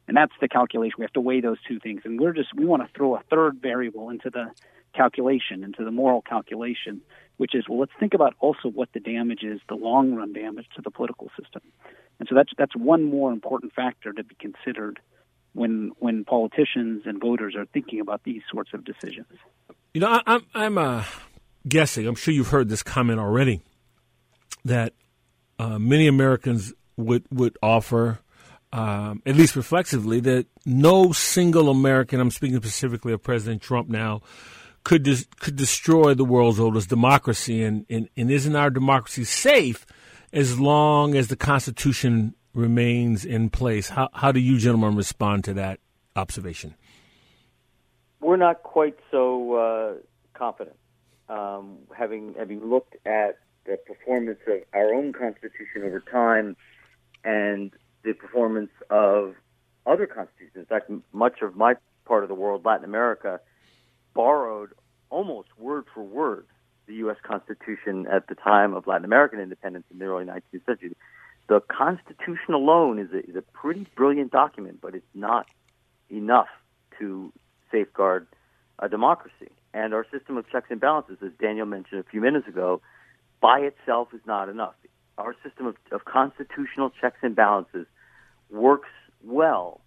and 0.07 0.15
that's 0.15 0.33
the 0.39 0.47
calculation. 0.47 0.95
We 0.99 1.05
have 1.05 1.13
to 1.13 1.21
weigh 1.21 1.41
those 1.41 1.57
two 1.67 1.79
things, 1.79 2.01
and 2.05 2.19
we're 2.19 2.33
just 2.33 2.53
we 2.55 2.65
want 2.65 2.83
to 2.83 2.89
throw 2.95 3.15
a 3.15 3.23
third 3.29 3.61
variable 3.61 4.09
into 4.09 4.29
the 4.29 4.51
calculation, 4.93 5.63
into 5.63 5.85
the 5.85 5.91
moral 5.91 6.21
calculation, 6.21 7.01
which 7.37 7.55
is 7.55 7.65
well, 7.67 7.79
let's 7.79 7.93
think 7.99 8.13
about 8.13 8.35
also 8.39 8.69
what 8.69 8.89
the 8.93 8.99
damage 8.99 9.43
is, 9.43 9.59
the 9.67 9.75
long 9.75 10.13
run 10.13 10.33
damage 10.33 10.67
to 10.75 10.81
the 10.81 10.91
political 10.91 11.29
system, 11.39 11.61
and 12.19 12.27
so 12.29 12.35
that's 12.35 12.51
that's 12.57 12.75
one 12.75 13.03
more 13.03 13.31
important 13.31 13.73
factor 13.73 14.13
to 14.13 14.23
be 14.23 14.35
considered 14.35 14.99
when 15.53 15.91
when 15.99 16.23
politicians 16.23 17.03
and 17.05 17.19
voters 17.19 17.55
are 17.55 17.65
thinking 17.65 17.99
about 17.99 18.23
these 18.23 18.41
sorts 18.51 18.73
of 18.73 18.83
decisions. 18.83 19.27
You 19.93 19.99
know, 19.99 20.07
I, 20.07 20.21
I'm 20.25 20.45
I'm 20.53 20.77
uh, 20.77 21.03
guessing. 21.67 22.07
I'm 22.07 22.15
sure 22.15 22.33
you've 22.33 22.47
heard 22.47 22.69
this 22.69 22.81
comment 22.81 23.19
already 23.19 23.61
that 24.63 24.93
uh, 25.59 25.79
many 25.79 26.07
Americans 26.07 26.73
would 26.95 27.25
would 27.29 27.57
offer, 27.61 28.19
um, 28.71 29.21
at 29.25 29.35
least 29.35 29.57
reflexively, 29.57 30.21
that 30.21 30.45
no 30.65 31.11
single 31.11 31.69
American. 31.69 32.21
I'm 32.21 32.31
speaking 32.31 32.57
specifically 32.57 33.11
of 33.11 33.21
President 33.21 33.61
Trump 33.61 33.89
now. 33.89 34.21
Could 34.83 35.03
dis- 35.03 35.27
could 35.39 35.57
destroy 35.57 36.13
the 36.13 36.25
world's 36.25 36.59
oldest 36.59 36.89
democracy, 36.89 37.61
and, 37.61 37.85
and, 37.89 38.09
and 38.17 38.31
isn't 38.31 38.55
our 38.55 38.69
democracy 38.69 39.25
safe 39.25 39.85
as 40.31 40.59
long 40.59 41.15
as 41.15 41.27
the 41.27 41.35
Constitution 41.35 42.33
remains 42.53 43.25
in 43.25 43.49
place? 43.49 43.89
How 43.89 44.07
how 44.13 44.31
do 44.31 44.39
you 44.39 44.57
gentlemen 44.57 44.95
respond 44.95 45.43
to 45.43 45.53
that 45.55 45.81
observation? 46.15 46.75
We're 48.21 48.37
not 48.37 48.63
quite 48.63 48.97
so 49.09 49.53
uh, 49.53 49.93
confident. 50.33 50.77
Um, 51.29 51.79
having 51.95 52.35
having 52.37 52.69
looked 52.69 52.95
at 53.05 53.39
the 53.65 53.77
performance 53.77 54.39
of 54.47 54.59
our 54.73 54.93
own 54.93 55.13
constitution 55.13 55.83
over 55.83 55.99
time 55.99 56.55
and 57.23 57.71
the 58.03 58.13
performance 58.13 58.71
of 58.89 59.35
other 59.85 60.07
constitutions. 60.07 60.55
In 60.55 60.65
fact, 60.65 60.91
much 61.13 61.41
of 61.41 61.55
my 61.55 61.75
part 62.05 62.23
of 62.23 62.29
the 62.29 62.35
world, 62.35 62.65
Latin 62.65 62.85
America, 62.85 63.39
borrowed 64.13 64.71
almost 65.09 65.49
word 65.57 65.85
for 65.93 66.03
word 66.03 66.45
the 66.87 66.95
U.S. 66.95 67.17
Constitution 67.23 68.07
at 68.07 68.27
the 68.27 68.35
time 68.35 68.73
of 68.73 68.87
Latin 68.87 69.05
American 69.05 69.39
independence 69.39 69.85
in 69.91 69.99
the 69.99 70.05
early 70.05 70.25
19th 70.25 70.65
century. 70.65 70.95
The 71.47 71.61
Constitution 71.61 72.53
alone 72.53 72.99
is 72.99 73.11
a, 73.13 73.29
is 73.29 73.35
a 73.35 73.41
pretty 73.41 73.87
brilliant 73.95 74.31
document, 74.31 74.79
but 74.81 74.95
it's 74.95 75.05
not 75.13 75.47
enough 76.09 76.47
to 76.99 77.31
safeguard 77.71 78.27
a 78.79 78.89
democracy. 78.89 79.51
And 79.73 79.93
our 79.93 80.05
system 80.11 80.37
of 80.37 80.49
checks 80.49 80.67
and 80.69 80.79
balances, 80.79 81.17
as 81.23 81.31
Daniel 81.39 81.65
mentioned 81.65 82.01
a 82.01 82.09
few 82.09 82.21
minutes 82.21 82.47
ago, 82.47 82.81
by 83.41 83.59
itself 83.59 84.09
is 84.13 84.21
not 84.25 84.49
enough. 84.49 84.73
Our 85.17 85.35
system 85.43 85.67
of, 85.67 85.75
of 85.91 86.05
constitutional 86.05 86.91
checks 86.99 87.17
and 87.21 87.35
balances 87.35 87.85
works 88.49 88.89
well 89.23 89.81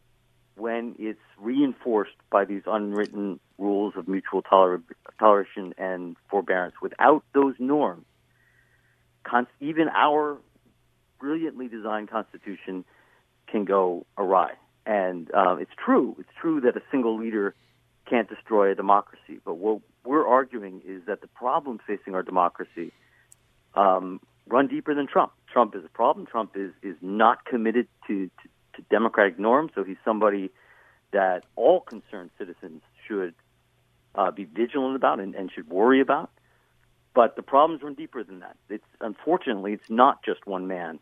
when 0.56 0.94
it's 0.98 1.18
reinforced 1.38 2.16
by 2.30 2.44
these 2.44 2.62
unwritten 2.66 3.40
rules 3.58 3.94
of 3.96 4.06
mutual 4.06 4.42
toler- 4.42 4.82
toleration 5.18 5.74
and 5.76 6.16
forbearance. 6.30 6.74
Without 6.80 7.24
those 7.34 7.54
norms, 7.58 8.06
con- 9.24 9.46
even 9.60 9.88
our 9.88 10.38
brilliantly 11.18 11.68
designed 11.68 12.10
Constitution 12.10 12.84
can 13.48 13.64
go 13.64 14.06
awry. 14.16 14.52
And 14.86 15.30
uh, 15.34 15.56
it's 15.56 15.70
true. 15.84 16.14
It's 16.18 16.28
true 16.40 16.60
that 16.60 16.76
a 16.76 16.82
single 16.90 17.18
leader 17.18 17.54
can't 18.08 18.28
destroy 18.28 18.70
a 18.70 18.74
democracy. 18.74 19.40
But 19.44 19.54
what 19.54 19.80
we're 20.04 20.26
arguing 20.26 20.82
is 20.86 21.02
that 21.06 21.20
the 21.20 21.28
problems 21.28 21.80
facing 21.86 22.14
our 22.14 22.22
democracy 22.22 22.92
um, 23.74 24.20
run 24.46 24.68
deeper 24.68 24.94
than 24.94 25.06
Trump. 25.06 25.32
Trump 25.52 25.74
is 25.74 25.84
a 25.84 25.88
problem. 25.88 26.26
Trump 26.26 26.52
is 26.56 26.72
is 26.82 26.96
not 27.00 27.44
committed 27.44 27.88
to, 28.06 28.26
to, 28.26 28.48
to 28.76 28.82
democratic 28.90 29.38
norms. 29.38 29.72
So 29.74 29.84
he's 29.84 29.96
somebody 30.04 30.50
that 31.12 31.44
all 31.56 31.80
concerned 31.80 32.30
citizens 32.38 32.82
should 33.06 33.34
uh, 34.14 34.30
be 34.30 34.44
vigilant 34.44 34.96
about 34.96 35.20
and, 35.20 35.34
and 35.34 35.50
should 35.52 35.68
worry 35.68 36.00
about. 36.00 36.30
But 37.14 37.36
the 37.36 37.42
problems 37.42 37.82
run 37.82 37.94
deeper 37.94 38.24
than 38.24 38.40
that. 38.40 38.56
It's 38.68 38.84
unfortunately 39.00 39.72
it's 39.72 39.88
not 39.88 40.24
just 40.24 40.46
one 40.46 40.66
man 40.66 40.98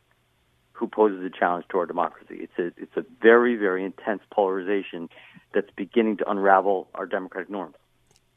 who 0.72 0.86
poses 0.86 1.24
a 1.24 1.30
challenge 1.30 1.66
to 1.70 1.78
our 1.78 1.86
democracy. 1.86 2.36
It's 2.40 2.58
a 2.58 2.66
it's 2.80 2.96
a 2.96 3.04
very 3.20 3.56
very 3.56 3.84
intense 3.84 4.22
polarization 4.30 5.08
that's 5.54 5.70
beginning 5.76 6.18
to 6.18 6.30
unravel 6.30 6.88
our 6.94 7.06
democratic 7.06 7.50
norms. 7.50 7.76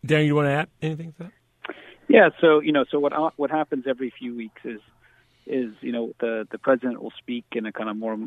Dan, 0.05 0.25
you 0.25 0.36
want 0.36 0.48
to 0.48 0.51
add 0.51 0.69
anything 0.81 1.13
to 1.13 1.24
that? 1.24 1.31
Yeah. 2.07 2.29
So 2.39 2.60
you 2.60 2.72
know, 2.72 2.86
so 2.89 3.00
what 3.00 3.13
what 3.38 3.50
happens 3.50 3.86
every 3.88 4.13
few 4.17 4.36
weeks 4.36 4.62
is 4.63 4.79
is 5.48 5.74
you 5.81 5.91
know 5.91 6.13
the 6.19 6.48
the 6.51 6.57
president 6.57 7.01
will 7.01 7.13
speak 7.17 7.45
in 7.53 7.65
a 7.65 7.72
kind 7.72 7.89
of 7.89 7.98
more 7.98 8.17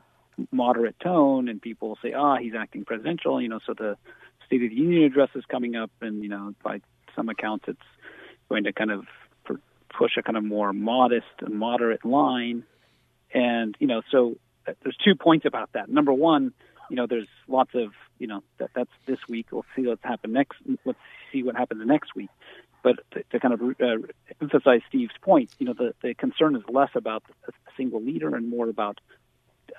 moderate 0.50 0.98
tone, 1.00 1.48
and 1.48 1.60
people 1.60 1.88
will 1.88 1.98
say, 2.02 2.12
ah, 2.12 2.36
he's 2.36 2.54
acting 2.54 2.84
presidential. 2.84 3.40
You 3.40 3.48
know, 3.48 3.60
so 3.64 3.74
the 3.74 3.96
State 4.46 4.62
of 4.62 4.70
the 4.70 4.76
Union 4.76 5.04
address 5.04 5.30
is 5.34 5.44
coming 5.44 5.76
up, 5.76 5.90
and 6.00 6.22
you 6.22 6.28
know, 6.28 6.54
by 6.62 6.80
some 7.14 7.28
accounts, 7.28 7.66
it's 7.68 7.78
going 8.48 8.64
to 8.64 8.72
kind 8.72 8.90
of 8.90 9.04
push 9.96 10.12
a 10.16 10.22
kind 10.22 10.36
of 10.36 10.44
more 10.44 10.72
modest 10.72 11.26
and 11.40 11.54
moderate 11.54 12.04
line. 12.04 12.64
And 13.32 13.74
you 13.78 13.86
know, 13.86 14.02
so 14.10 14.36
uh, 14.66 14.72
there's 14.82 14.96
two 15.04 15.14
points 15.14 15.44
about 15.46 15.72
that. 15.72 15.88
Number 15.88 16.12
one, 16.12 16.52
you 16.90 16.96
know, 16.96 17.06
there's 17.06 17.28
lots 17.46 17.74
of 17.74 17.92
you 18.18 18.26
know 18.26 18.42
that 18.58 18.70
that's 18.74 18.90
this 19.06 19.18
week. 19.28 19.46
We'll 19.50 19.66
see 19.76 19.86
what's 19.86 20.02
happen 20.02 20.32
next. 20.32 20.58
Let's 20.84 20.98
see 21.32 21.42
what 21.42 21.56
happens 21.56 21.86
next 21.86 22.14
week. 22.14 22.30
But 22.82 23.00
to, 23.12 23.22
to 23.32 23.40
kind 23.40 23.54
of 23.54 23.60
uh, 23.60 24.06
emphasize 24.40 24.80
Steve's 24.88 25.14
point, 25.20 25.50
you 25.58 25.66
know, 25.66 25.74
the 25.74 25.94
the 26.02 26.14
concern 26.14 26.56
is 26.56 26.62
less 26.68 26.90
about 26.94 27.24
a 27.48 27.52
single 27.76 28.02
leader 28.02 28.34
and 28.34 28.48
more 28.48 28.68
about 28.68 29.00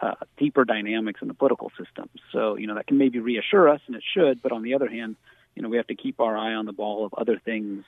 uh, 0.01 0.15
deeper 0.37 0.65
dynamics 0.65 1.21
in 1.21 1.27
the 1.27 1.33
political 1.33 1.71
system. 1.77 2.09
So, 2.31 2.55
you 2.55 2.67
know, 2.67 2.75
that 2.75 2.87
can 2.87 2.97
maybe 2.97 3.19
reassure 3.19 3.69
us, 3.69 3.81
and 3.87 3.95
it 3.95 4.03
should. 4.13 4.41
But 4.41 4.51
on 4.51 4.61
the 4.63 4.75
other 4.75 4.87
hand, 4.87 5.15
you 5.55 5.61
know, 5.61 5.69
we 5.69 5.77
have 5.77 5.87
to 5.87 5.95
keep 5.95 6.19
our 6.19 6.37
eye 6.37 6.53
on 6.53 6.65
the 6.65 6.73
ball 6.73 7.05
of 7.05 7.13
other 7.15 7.39
things 7.43 7.83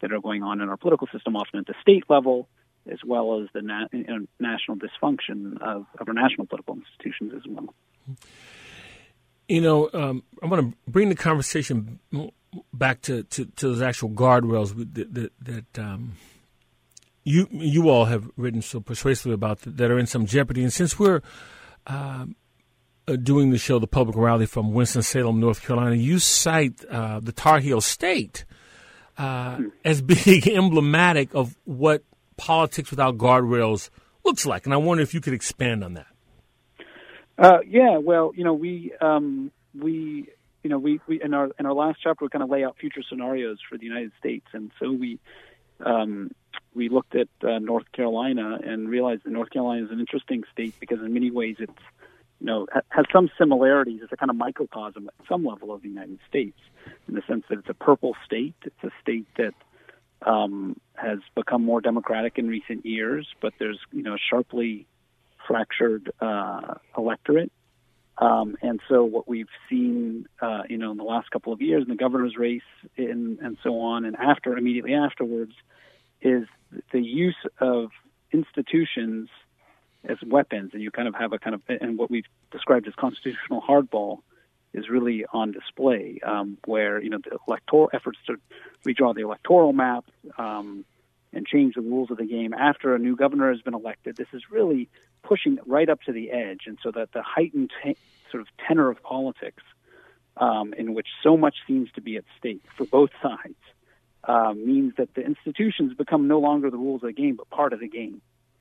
that 0.00 0.12
are 0.12 0.20
going 0.20 0.42
on 0.42 0.60
in 0.60 0.68
our 0.68 0.76
political 0.76 1.06
system, 1.12 1.36
often 1.36 1.60
at 1.60 1.66
the 1.66 1.74
state 1.80 2.04
level, 2.08 2.48
as 2.90 2.98
well 3.04 3.40
as 3.40 3.48
the 3.52 3.62
na- 3.62 3.86
know, 3.92 4.26
national 4.40 4.76
dysfunction 4.76 5.60
of, 5.60 5.86
of, 5.98 6.08
our 6.08 6.14
national 6.14 6.46
political 6.46 6.76
institutions 6.76 7.32
as 7.36 7.42
well. 7.48 7.74
You 9.48 9.60
know, 9.60 9.90
um, 9.92 10.22
I 10.42 10.46
want 10.46 10.70
to 10.70 10.90
bring 10.90 11.08
the 11.08 11.14
conversation 11.14 11.98
back 12.72 13.02
to, 13.02 13.22
to, 13.24 13.44
to 13.44 13.68
those 13.68 13.82
actual 13.82 14.10
guardrails 14.10 14.76
that, 14.94 15.14
that, 15.14 15.32
that 15.40 15.78
um, 15.78 16.12
you 17.24 17.48
you 17.50 17.88
all 17.88 18.06
have 18.06 18.28
written 18.36 18.62
so 18.62 18.80
persuasively 18.80 19.34
about 19.34 19.60
that, 19.60 19.76
that 19.76 19.90
are 19.90 19.98
in 19.98 20.06
some 20.06 20.26
jeopardy. 20.26 20.62
And 20.62 20.72
since 20.72 20.98
we're 20.98 21.22
uh, 21.86 22.26
uh, 23.06 23.16
doing 23.16 23.50
the 23.50 23.58
show, 23.58 23.78
the 23.78 23.86
public 23.86 24.16
morality 24.16 24.46
from 24.46 24.72
Winston 24.72 25.02
Salem, 25.02 25.40
North 25.40 25.62
Carolina, 25.62 25.96
you 25.96 26.18
cite 26.18 26.84
uh, 26.86 27.20
the 27.20 27.32
Tar 27.32 27.60
Heel 27.60 27.80
State 27.80 28.44
uh, 29.18 29.58
as 29.84 30.02
being 30.02 30.48
emblematic 30.48 31.34
of 31.34 31.56
what 31.64 32.04
politics 32.36 32.90
without 32.90 33.18
guardrails 33.18 33.90
looks 34.24 34.46
like. 34.46 34.64
And 34.66 34.74
I 34.74 34.78
wonder 34.78 35.02
if 35.02 35.14
you 35.14 35.20
could 35.20 35.34
expand 35.34 35.84
on 35.84 35.94
that. 35.94 36.06
Uh, 37.42 37.58
yeah, 37.68 37.98
well, 37.98 38.32
you 38.36 38.44
know, 38.44 38.54
we 38.54 38.94
um, 39.02 39.52
we 39.78 40.28
you 40.64 40.70
know 40.70 40.78
we, 40.78 41.00
we 41.08 41.22
in 41.22 41.34
our 41.34 41.50
in 41.60 41.66
our 41.66 41.74
last 41.74 41.98
chapter 42.02 42.24
we 42.24 42.30
kind 42.30 42.44
of 42.44 42.50
lay 42.50 42.64
out 42.64 42.78
future 42.78 43.02
scenarios 43.08 43.58
for 43.68 43.78
the 43.78 43.84
United 43.86 44.12
States, 44.20 44.46
and 44.54 44.72
so 44.80 44.92
we 44.92 45.20
um, 45.84 46.30
we 46.74 46.88
looked 46.88 47.16
at 47.16 47.28
uh, 47.44 47.58
North 47.58 47.92
Carolina 47.92 48.60
and 48.64 48.88
realized 48.88 49.24
that 49.24 49.32
North 49.32 49.50
Carolina 49.50 49.86
is 49.86 49.92
an 49.92 50.00
interesting 50.00 50.44
state 50.52 50.76
because 50.80 51.00
in 51.00 51.12
many 51.14 51.32
ways 51.32 51.56
it's 51.60 51.72
you 52.40 52.46
know 52.46 52.68
has 52.90 53.06
some 53.12 53.30
similarities. 53.36 54.02
It's 54.04 54.12
a 54.12 54.18
kind 54.18 54.30
of 54.30 54.36
microcosm 54.36 55.08
at 55.08 55.26
some 55.28 55.44
level 55.44 55.74
of 55.74 55.82
the 55.82 55.88
United 55.90 56.20
States 56.28 56.60
in 57.08 57.14
the 57.16 57.22
sense 57.28 57.44
that 57.50 57.58
it's 57.58 57.70
a 57.70 57.74
purple 57.74 58.16
state. 58.24 58.54
It's 58.64 58.84
a 58.84 58.90
state 59.02 59.26
that 59.38 59.54
um, 60.24 60.80
has 60.94 61.18
become 61.34 61.64
more 61.64 61.80
democratic 61.80 62.38
in 62.38 62.48
recent 62.48 62.86
years, 62.86 63.26
but 63.42 63.52
there's 63.58 63.80
you 63.92 64.04
know 64.04 64.16
sharply 64.30 64.86
fractured 65.46 66.12
uh, 66.20 66.74
electorate. 66.96 67.52
Um, 68.18 68.56
and 68.62 68.80
so 68.88 69.04
what 69.04 69.26
we've 69.26 69.48
seen, 69.68 70.26
uh, 70.40 70.62
you 70.68 70.78
know, 70.78 70.90
in 70.90 70.96
the 70.96 71.04
last 71.04 71.30
couple 71.30 71.52
of 71.52 71.60
years 71.60 71.82
in 71.82 71.88
the 71.88 71.96
governor's 71.96 72.36
race 72.36 72.62
in, 72.96 73.38
and 73.42 73.56
so 73.62 73.80
on, 73.80 74.04
and 74.04 74.16
after 74.16 74.56
immediately 74.56 74.94
afterwards, 74.94 75.52
is 76.20 76.46
the 76.92 77.00
use 77.00 77.36
of 77.58 77.90
institutions 78.32 79.28
as 80.04 80.18
weapons, 80.26 80.70
and 80.72 80.82
you 80.82 80.90
kind 80.90 81.08
of 81.08 81.14
have 81.14 81.32
a 81.32 81.38
kind 81.38 81.54
of 81.54 81.62
and 81.68 81.98
what 81.98 82.10
we've 82.10 82.26
described 82.50 82.86
as 82.86 82.94
constitutional 82.94 83.62
hardball 83.62 84.18
is 84.74 84.88
really 84.88 85.24
on 85.32 85.52
display, 85.52 86.18
um, 86.24 86.58
where 86.66 87.00
you 87.02 87.10
know 87.10 87.18
the 87.18 87.38
electoral 87.46 87.90
efforts 87.92 88.18
to 88.26 88.36
redraw 88.86 89.14
the 89.14 89.22
electoral 89.22 89.72
map 89.72 90.04
um, 90.38 90.84
and 91.32 91.46
change 91.46 91.74
the 91.74 91.80
rules 91.80 92.10
of 92.10 92.16
the 92.16 92.24
game 92.24 92.52
after 92.52 92.94
a 92.94 92.98
new 92.98 93.16
governor 93.16 93.50
has 93.50 93.60
been 93.62 93.74
elected. 93.74 94.16
This 94.16 94.28
is 94.32 94.42
really 94.50 94.88
pushing 95.22 95.58
right 95.66 95.88
up 95.88 96.02
to 96.02 96.12
the 96.12 96.30
edge, 96.30 96.62
and 96.66 96.78
so 96.82 96.90
that 96.90 97.12
the 97.12 97.22
heightened 97.22 97.70
t- 97.82 97.96
sort 98.30 98.40
of 98.40 98.48
tenor 98.66 98.90
of 98.90 99.02
politics, 99.02 99.62
um, 100.36 100.74
in 100.74 100.94
which 100.94 101.08
so 101.22 101.36
much 101.36 101.56
seems 101.66 101.90
to 101.92 102.00
be 102.00 102.16
at 102.16 102.24
stake 102.38 102.62
for 102.76 102.84
both 102.84 103.10
sides, 103.22 103.54
uh, 104.24 104.52
means 104.54 104.94
that 104.96 105.14
the 105.14 105.22
institutions 105.22 105.94
become 105.94 106.28
no 106.28 106.38
longer 106.38 106.70
the 106.70 106.76
rules 106.76 107.02
of 107.02 107.08
the 107.08 107.12
game, 107.12 107.36
but 107.36 107.48
part 107.50 107.72
of 107.72 107.80
the 107.80 107.88
game. 107.88 108.20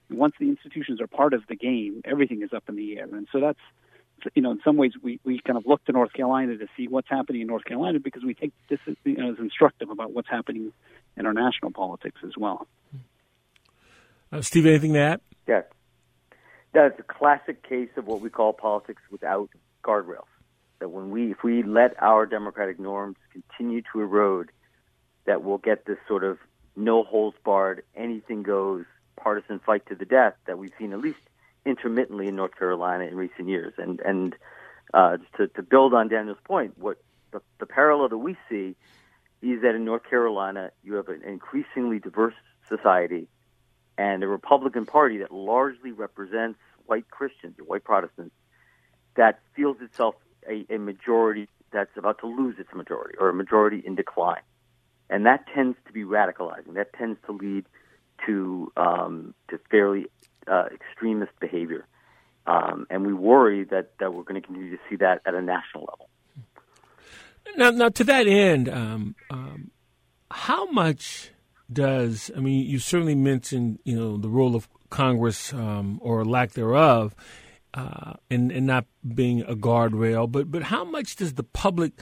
And 0.10 0.18
once 0.18 0.36
the 0.40 0.50
institutions 0.50 1.00
are 1.00 1.08
part 1.08 1.34
of 1.34 1.46
the 1.48 1.56
game, 1.56 2.02
everything 2.04 2.42
is 2.42 2.52
up 2.54 2.64
in 2.68 2.76
the 2.76 2.98
air. 2.98 3.06
And 3.06 3.28
so 3.32 3.40
that's, 3.40 3.60
you 4.36 4.42
know, 4.42 4.52
in 4.52 4.60
some 4.64 4.76
ways 4.76 4.94
we, 5.02 5.20
we 5.24 5.40
kind 5.40 5.58
of 5.58 5.66
look 5.66 5.84
to 5.86 5.92
North 5.92 6.14
Carolina 6.14 6.58
to 6.58 6.68
see 6.76 6.88
what's 6.88 7.10
happening 7.10 7.42
in 7.42 7.48
North 7.48 7.64
Carolina 7.64 8.00
because 8.00 8.24
we 8.24 8.34
think 8.34 8.54
this 8.70 8.80
is, 8.88 8.98
you 9.04 9.16
know, 9.16 9.32
is 9.32 9.40
instructive 9.40 9.90
about 9.90 10.14
what's 10.14 10.30
happening 10.30 10.74
in 11.16 11.26
our 11.26 11.34
national 11.34 11.72
politics 11.72 12.20
as 12.26 12.36
well. 12.38 12.68
Uh, 14.32 14.42
Steve, 14.42 14.66
anything 14.66 14.94
to 14.94 15.00
add? 15.00 15.22
Yeah. 15.48 15.62
That's 16.74 16.98
a 17.00 17.04
classic 17.04 17.68
case 17.68 17.90
of 17.98 18.08
what 18.08 18.22
we 18.22 18.30
call 18.30 18.54
politics 18.54 19.02
without 19.12 19.50
guardrails. 19.84 20.28
That 20.80 20.90
when 20.90 21.12
we, 21.12 21.32
if 21.32 21.44
we 21.44 21.64
let 21.64 22.02
our 22.02 22.26
democratic 22.26 22.80
norms 22.80 23.18
continue 23.32 23.82
to 23.94 24.02
erode, 24.02 24.52
that 25.26 25.44
we'll 25.44 25.58
get 25.60 25.86
this 25.86 25.98
sort 26.08 26.24
of 26.24 26.38
no 26.76 27.04
holds 27.04 27.38
barred, 27.44 27.84
anything 27.96 28.44
goes 28.44 28.86
partisan 29.18 29.60
fight 29.60 29.86
to 29.88 29.96
the 29.96 30.06
death 30.06 30.34
that 30.48 30.58
we've 30.58 30.72
seen 30.80 30.94
at 30.94 31.00
least 31.00 31.20
intermittently 31.66 32.28
in 32.28 32.36
North 32.36 32.58
Carolina 32.58 33.04
in 33.04 33.16
recent 33.16 33.48
years. 33.48 33.74
And 33.78 34.00
and 34.00 34.36
uh, 34.94 35.18
to, 35.38 35.48
to 35.48 35.62
build 35.62 35.94
on 35.94 36.08
Daniel's 36.08 36.40
point, 36.44 36.78
what 36.78 36.98
the, 37.32 37.42
the 37.60 37.66
parallel 37.66 38.10
that 38.10 38.18
we 38.18 38.36
see 38.50 38.76
is 39.42 39.62
that 39.62 39.76
in 39.76 39.86
North 39.86 40.04
Carolina 40.10 40.72
you 40.84 40.96
have 40.96 41.08
an 41.10 41.22
increasingly 41.24 42.00
diverse 42.00 42.36
society 42.68 43.28
and 44.02 44.22
the 44.22 44.28
Republican 44.28 44.86
Party 44.86 45.18
that 45.20 45.32
largely 45.32 45.92
represents 45.92 46.60
white 46.86 47.10
Christians 47.10 47.56
or 47.60 47.66
white 47.66 47.84
Protestants 47.84 48.36
that 49.16 49.40
feels 49.56 49.78
itself 49.82 50.16
a, 50.48 50.66
a 50.70 50.78
majority 50.78 51.48
that's 51.72 51.96
about 51.98 52.18
to 52.20 52.28
lose 52.28 52.56
its 52.58 52.74
majority 52.74 53.16
or 53.20 53.30
a 53.30 53.34
majority 53.34 53.82
in 53.86 53.96
decline 53.96 54.42
and 55.12 55.26
that 55.26 55.46
tends 55.54 55.78
to 55.86 55.94
be 55.94 56.04
radicalizing. 56.04 56.74
That 56.76 56.94
tends 56.94 57.20
to 57.28 57.34
lead 57.34 57.66
to 58.26 58.72
um, 58.78 59.36
to 59.50 59.60
fairly 59.70 60.08
uh, 60.48 60.70
extremist 60.74 61.34
behavior, 61.40 61.86
um, 62.48 62.88
and 62.90 63.06
we 63.06 63.14
worry 63.14 63.66
that 63.66 63.92
that 64.00 64.14
we're 64.14 64.24
going 64.24 64.42
to 64.42 64.48
continue 64.48 64.72
to 64.72 64.82
see 64.90 64.96
that 64.96 65.22
at 65.26 65.36
a 65.36 65.42
national 65.42 65.90
level. 65.92 66.10
Now, 67.58 67.72
now 67.72 67.90
to 67.90 68.04
that 68.06 68.26
end, 68.28 68.70
um, 68.70 69.16
um, 69.30 69.72
how 70.32 70.72
much 70.72 71.32
does 71.72 72.32
I 72.36 72.40
mean? 72.40 72.66
You 72.68 72.80
certainly 72.80 73.16
mentioned 73.16 73.80
you 73.84 73.96
know 73.96 74.18
the 74.18 74.30
role 74.30 74.56
of 74.56 74.68
Congress 74.90 75.54
um, 75.54 76.00
or 76.02 76.26
lack 76.26 76.52
thereof, 76.52 77.16
uh, 77.74 78.14
and 78.30 78.52
and 78.52 78.66
not 78.66 78.86
being 79.16 79.42
a 79.42 79.56
guardrail, 79.56 80.32
but 80.32 80.52
but 80.52 80.64
how 80.64 80.84
much 80.84 81.16
does 81.16 81.34
the 81.34 81.44
public 81.44 81.94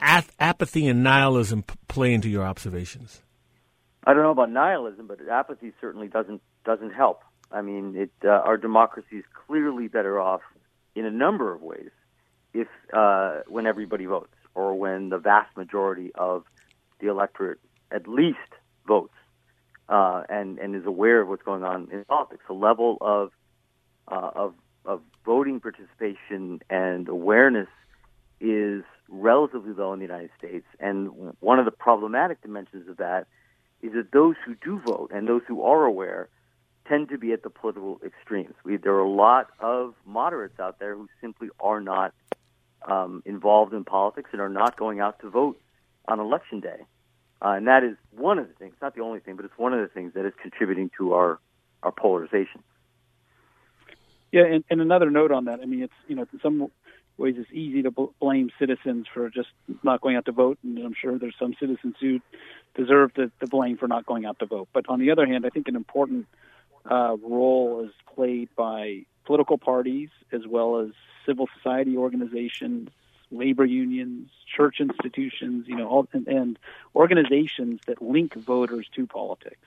apathy 0.00 0.86
and 0.86 1.02
nihilism 1.02 1.64
play 1.88 2.14
into 2.14 2.28
your 2.28 2.44
observations? 2.44 3.22
I 4.04 4.14
don't 4.14 4.22
know 4.22 4.30
about 4.30 4.50
nihilism, 4.50 5.06
but 5.06 5.18
apathy 5.28 5.72
certainly 5.80 6.08
doesn't 6.08 6.42
doesn't 6.64 6.92
help. 6.92 7.22
I 7.50 7.62
mean, 7.62 7.94
it, 7.96 8.10
uh, 8.24 8.28
our 8.28 8.56
democracy 8.56 9.16
is 9.16 9.24
clearly 9.46 9.88
better 9.88 10.20
off 10.20 10.42
in 10.94 11.04
a 11.04 11.10
number 11.10 11.52
of 11.52 11.62
ways 11.62 11.90
if 12.52 12.68
uh, 12.92 13.40
when 13.46 13.66
everybody 13.66 14.06
votes 14.06 14.34
or 14.54 14.74
when 14.74 15.08
the 15.08 15.18
vast 15.18 15.56
majority 15.56 16.10
of 16.14 16.44
the 17.00 17.08
electorate 17.08 17.60
at 17.90 18.06
least 18.08 18.38
votes 18.88 19.14
uh, 19.88 20.22
and 20.28 20.58
and 20.58 20.74
is 20.74 20.86
aware 20.86 21.20
of 21.20 21.28
what's 21.28 21.42
going 21.42 21.62
on 21.62 21.88
in 21.92 22.04
politics. 22.04 22.42
The 22.48 22.54
level 22.54 22.98
of 23.00 23.30
uh, 24.08 24.30
of 24.34 24.54
of 24.84 25.02
voting 25.24 25.60
participation 25.60 26.60
and 26.70 27.08
awareness 27.08 27.68
is 28.40 28.82
relatively 29.08 29.72
low 29.72 29.92
in 29.92 29.98
the 29.98 30.04
United 30.04 30.30
States. 30.38 30.66
And 30.80 31.34
one 31.40 31.58
of 31.58 31.64
the 31.64 31.70
problematic 31.70 32.40
dimensions 32.42 32.88
of 32.88 32.96
that 32.98 33.26
is 33.82 33.92
that 33.92 34.12
those 34.12 34.36
who 34.44 34.54
do 34.54 34.80
vote 34.80 35.10
and 35.12 35.28
those 35.28 35.42
who 35.46 35.62
are 35.62 35.84
aware 35.84 36.28
tend 36.88 37.10
to 37.10 37.18
be 37.18 37.32
at 37.32 37.42
the 37.42 37.50
political 37.50 38.00
extremes. 38.04 38.54
We, 38.64 38.76
there 38.76 38.94
are 38.94 39.00
a 39.00 39.10
lot 39.10 39.48
of 39.60 39.94
moderates 40.06 40.58
out 40.58 40.78
there 40.78 40.94
who 40.94 41.08
simply 41.20 41.48
are 41.60 41.80
not 41.80 42.14
um, 42.86 43.22
involved 43.26 43.74
in 43.74 43.84
politics 43.84 44.30
and 44.32 44.40
are 44.40 44.48
not 44.48 44.76
going 44.76 45.00
out 45.00 45.20
to 45.20 45.30
vote 45.30 45.60
on 46.06 46.20
election 46.20 46.60
day. 46.60 46.80
Uh, 47.40 47.50
and 47.50 47.66
that 47.68 47.84
is 47.84 47.96
one 48.16 48.38
of 48.38 48.48
the 48.48 48.54
things, 48.54 48.74
not 48.82 48.94
the 48.94 49.02
only 49.02 49.20
thing, 49.20 49.36
but 49.36 49.44
it's 49.44 49.56
one 49.56 49.72
of 49.72 49.80
the 49.80 49.88
things 49.88 50.14
that 50.14 50.24
is 50.24 50.32
contributing 50.42 50.90
to 50.98 51.14
our, 51.14 51.38
our 51.82 51.92
polarization. 51.92 52.62
Yeah, 54.32 54.44
and, 54.44 54.64
and 54.68 54.80
another 54.80 55.10
note 55.10 55.30
on 55.30 55.46
that. 55.46 55.60
I 55.60 55.66
mean, 55.66 55.82
it's 55.82 55.92
you 56.06 56.16
know, 56.16 56.26
in 56.32 56.40
some 56.40 56.70
ways 57.16 57.36
it's 57.38 57.50
easy 57.52 57.82
to 57.82 57.90
bl- 57.90 58.06
blame 58.20 58.50
citizens 58.58 59.06
for 59.12 59.30
just 59.30 59.48
not 59.82 60.00
going 60.00 60.16
out 60.16 60.26
to 60.26 60.32
vote, 60.32 60.58
and 60.62 60.78
I'm 60.78 60.94
sure 61.00 61.18
there's 61.18 61.36
some 61.38 61.54
citizens 61.58 61.96
who 62.00 62.20
deserve 62.74 63.12
the, 63.14 63.30
the 63.40 63.46
blame 63.46 63.76
for 63.76 63.88
not 63.88 64.04
going 64.06 64.26
out 64.26 64.38
to 64.40 64.46
vote. 64.46 64.68
But 64.72 64.86
on 64.88 65.00
the 65.00 65.10
other 65.10 65.26
hand, 65.26 65.46
I 65.46 65.50
think 65.50 65.68
an 65.68 65.76
important 65.76 66.26
uh, 66.90 67.16
role 67.22 67.84
is 67.84 67.92
played 68.14 68.48
by 68.56 69.04
political 69.24 69.58
parties 69.58 70.08
as 70.32 70.42
well 70.46 70.80
as 70.80 70.90
civil 71.26 71.48
society 71.56 71.96
organizations, 71.96 72.88
labor 73.30 73.64
unions, 73.64 74.30
church 74.56 74.76
institutions, 74.80 75.66
you 75.68 75.76
know, 75.76 75.88
all, 75.88 76.08
and, 76.12 76.26
and 76.26 76.58
organizations 76.94 77.80
that 77.86 78.00
link 78.00 78.34
voters 78.34 78.86
to 78.94 79.06
politics. 79.06 79.66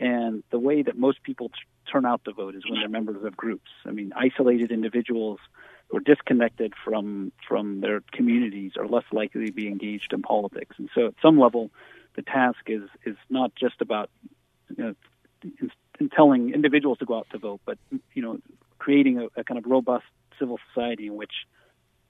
And 0.00 0.42
the 0.50 0.58
way 0.58 0.82
that 0.82 0.96
most 0.96 1.22
people 1.22 1.48
t- 1.48 1.54
turn 1.90 2.06
out 2.06 2.24
to 2.24 2.32
vote 2.32 2.54
is 2.54 2.62
when 2.68 2.80
they're 2.80 2.88
members 2.88 3.24
of 3.24 3.36
groups. 3.36 3.70
I 3.84 3.90
mean, 3.90 4.12
isolated 4.14 4.70
individuals 4.70 5.40
who 5.88 5.96
are 5.96 6.00
disconnected 6.00 6.74
from 6.84 7.32
from 7.46 7.80
their 7.80 8.02
communities 8.12 8.72
are 8.78 8.86
less 8.86 9.04
likely 9.10 9.46
to 9.46 9.52
be 9.52 9.66
engaged 9.66 10.12
in 10.12 10.22
politics. 10.22 10.76
And 10.78 10.88
so, 10.94 11.08
at 11.08 11.14
some 11.20 11.38
level, 11.38 11.70
the 12.14 12.22
task 12.22 12.60
is 12.66 12.82
is 13.04 13.16
not 13.28 13.54
just 13.56 13.80
about 13.80 14.10
you 14.76 14.84
know, 14.84 14.94
in, 15.42 15.70
in 15.98 16.08
telling 16.10 16.54
individuals 16.54 16.98
to 16.98 17.04
go 17.04 17.18
out 17.18 17.26
to 17.30 17.38
vote, 17.38 17.60
but 17.64 17.78
you 18.14 18.22
know, 18.22 18.38
creating 18.78 19.18
a, 19.18 19.40
a 19.40 19.44
kind 19.44 19.58
of 19.58 19.66
robust 19.66 20.04
civil 20.38 20.58
society 20.72 21.06
in 21.06 21.16
which 21.16 21.32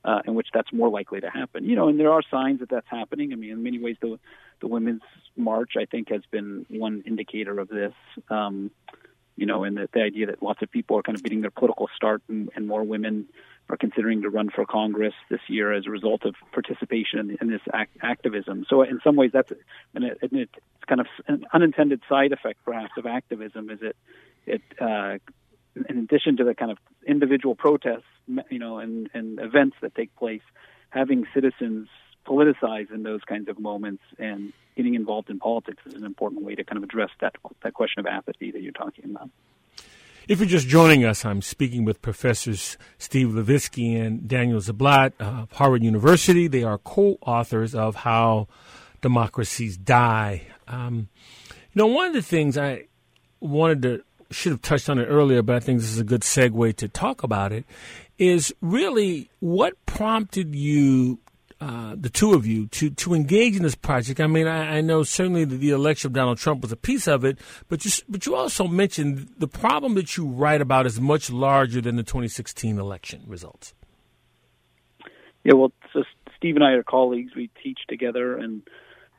uh, 0.05 0.21
in 0.27 0.35
which 0.35 0.49
that's 0.53 0.73
more 0.73 0.89
likely 0.89 1.21
to 1.21 1.31
happen. 1.31 1.65
You 1.65 1.77
know, 1.77 1.89
and 1.89 1.99
there 1.99 2.13
are 2.13 2.23
signs 2.31 2.61
that 2.61 2.71
that's 2.71 2.89
happening. 2.89 3.33
I 3.33 3.37
mean, 3.37 3.51
in 3.51 3.63
many 3.63 3.79
ways, 3.79 3.97
the 4.01 4.19
the 4.61 4.67
women's 4.67 5.03
march 5.37 5.73
I 5.79 5.85
think 5.85 6.11
has 6.11 6.23
been 6.31 6.67
one 6.69 7.03
indicator 7.07 7.59
of 7.59 7.69
this. 7.69 7.95
Um, 8.29 8.71
you 9.37 9.47
know, 9.47 9.63
and 9.63 9.77
the, 9.77 9.89
the 9.93 10.03
idea 10.03 10.27
that 10.27 10.43
lots 10.43 10.63
of 10.63 10.71
people 10.71 10.99
are 10.99 11.03
kind 11.03 11.17
of 11.17 11.23
getting 11.23 11.43
their 11.43 11.53
political 11.53 11.89
start, 11.95 12.23
and, 12.29 12.51
and 12.57 12.67
more 12.67 12.83
women 12.83 13.29
are 13.71 13.77
considering 13.77 14.23
to 14.23 14.31
run 14.31 14.51
for 14.51 14.67
Congress 14.67 15.15
this 15.31 15.41
year 15.47 15.73
as 15.73 15.87
a 15.87 15.91
result 15.91 16.25
of 16.25 16.35
participation 16.53 17.21
in, 17.21 17.39
in 17.41 17.49
this 17.49 17.61
act, 17.73 17.97
activism. 18.03 18.67
So, 18.69 18.83
in 18.83 18.99
some 19.05 19.15
ways, 19.15 19.31
that's 19.33 19.53
and 19.95 20.05
it, 20.05 20.19
and 20.23 20.33
it's 20.33 20.55
kind 20.89 21.01
of 21.01 21.07
an 21.29 21.45
unintended 21.53 22.03
side 22.09 22.33
effect, 22.33 22.59
perhaps, 22.65 22.93
of 22.97 23.07
activism. 23.07 23.71
Is 23.71 23.79
it 23.81 23.97
it 24.47 24.63
uh, 24.81 25.19
in 25.89 25.99
addition 25.99 26.37
to 26.39 26.45
the 26.45 26.55
kind 26.55 26.71
of 26.71 26.79
individual 27.07 27.55
protests, 27.55 28.05
you 28.51 28.59
know, 28.59 28.79
and, 28.79 29.09
and 29.15 29.39
events 29.41 29.77
that 29.83 29.95
take 29.95 30.15
place, 30.17 30.43
having 30.91 31.27
citizens 31.35 31.89
politicize 32.27 32.93
in 32.93 33.03
those 33.03 33.23
kinds 33.25 33.49
of 33.49 33.59
moments 33.59 34.03
and 34.19 34.53
getting 34.77 34.95
involved 34.95 35.31
in 35.31 35.39
politics 35.39 35.83
is 35.87 35.95
an 35.95 36.05
important 36.05 36.45
way 36.45 36.55
to 36.55 36.63
kind 36.63 36.77
of 36.77 36.85
address 36.85 37.11
that 37.21 37.35
that 37.63 37.75
question 37.75 38.01
of 38.01 38.07
apathy 38.07 38.51
that 38.51 38.63
you're 38.63 38.73
talking 38.73 39.05
about. 39.07 39.31
If 40.29 40.41
you're 40.41 40.49
just 40.49 40.69
joining 40.69 41.07
us, 41.07 41.25
I'm 41.25 41.41
speaking 41.41 41.87
with 41.87 42.03
Professors 42.03 42.77
Steve 42.99 43.29
Levitsky 43.29 43.99
and 43.99 44.29
Daniel 44.29 44.61
Ziblatt 44.61 45.13
of 45.19 45.51
Harvard 45.53 45.83
University. 45.83 46.49
They 46.49 46.63
are 46.63 46.77
co-authors 46.77 47.75
of 47.75 47.97
How 47.97 48.47
Democracies 49.01 49.79
Die. 49.79 50.47
Um, 50.67 51.09
you 51.51 51.57
know, 51.77 51.87
one 51.87 52.09
of 52.09 52.13
the 52.13 52.21
things 52.21 52.59
I 52.59 52.89
wanted 53.41 53.83
to 53.83 54.03
should 54.31 54.53
have 54.53 54.63
touched 54.63 54.89
on 54.89 54.99
it 54.99 55.07
earlier, 55.07 55.43
but 55.43 55.57
I 55.57 55.61
think 55.61 55.81
this 55.81 55.91
is 55.91 55.99
a 55.99 56.05
good 56.05 56.23
segue 56.23 56.77
to 56.77 56.89
talk 56.89 57.23
about 57.23 57.53
it. 57.53 57.65
Is 58.19 58.53
really 58.61 59.31
what 59.41 59.75
prompted 59.87 60.55
you 60.55 61.19
uh, 61.61 61.97
the 61.99 62.09
two 62.09 62.35
of 62.35 62.47
you 62.47 62.67
to 62.69 62.91
to 62.91 63.15
engage 63.15 63.57
in 63.57 63.63
this 63.63 63.75
project. 63.75 64.21
I 64.21 64.29
mean, 64.29 64.47
I, 64.47 64.79
I 64.79 64.81
know 64.81 65.03
certainly 65.03 65.45
the, 65.45 65.57
the, 65.57 65.71
election 65.71 66.09
of 66.09 66.13
Donald 66.13 66.39
Trump 66.39 66.63
was 66.63 66.71
a 66.71 66.77
piece 66.77 67.09
of 67.09 67.25
it, 67.25 67.39
but 67.69 67.85
you 67.85 67.91
but 68.09 68.27
you 68.27 68.37
also 68.37 68.69
mentioned 68.69 69.29
the 69.39 69.49
problem 69.49 69.95
that 69.95 70.17
you 70.17 70.27
write 70.27 70.61
about 70.61 70.87
is 70.87 71.01
much 71.01 71.31
larger 71.31 71.81
than 71.81 71.97
the 71.97 72.05
2016 72.05 72.79
election 72.79 73.25
results. 73.27 73.75
Yeah, 75.43 75.55
well, 75.55 75.73
so 75.93 76.05
Steve 76.37 76.55
and 76.55 76.65
I 76.65 76.73
are 76.73 76.85
colleagues. 76.85 77.35
We 77.35 77.51
teach 77.63 77.81
together 77.89 78.37
and 78.37 78.63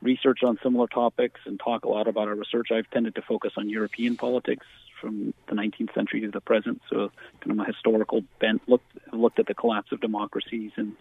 research 0.02 0.42
on 0.42 0.58
similar 0.62 0.86
topics 0.86 1.40
and 1.44 1.58
talk 1.58 1.84
a 1.84 1.88
lot 1.88 2.08
about 2.08 2.28
our 2.28 2.34
research. 2.34 2.68
I've 2.70 2.90
tended 2.90 3.14
to 3.16 3.22
focus 3.22 3.52
on 3.56 3.68
European 3.68 4.16
politics 4.16 4.66
from 5.00 5.32
the 5.48 5.54
19th 5.54 5.94
century 5.94 6.20
to 6.20 6.30
the 6.30 6.40
present, 6.40 6.82
so 6.90 7.10
kind 7.40 7.50
of 7.50 7.56
my 7.56 7.64
historical 7.64 8.22
bent 8.38 8.62
looked 8.68 8.84
looked 9.12 9.38
at 9.38 9.46
the 9.46 9.54
collapse 9.54 9.92
of 9.92 10.00
democracies 10.00 10.72
and 10.76 10.94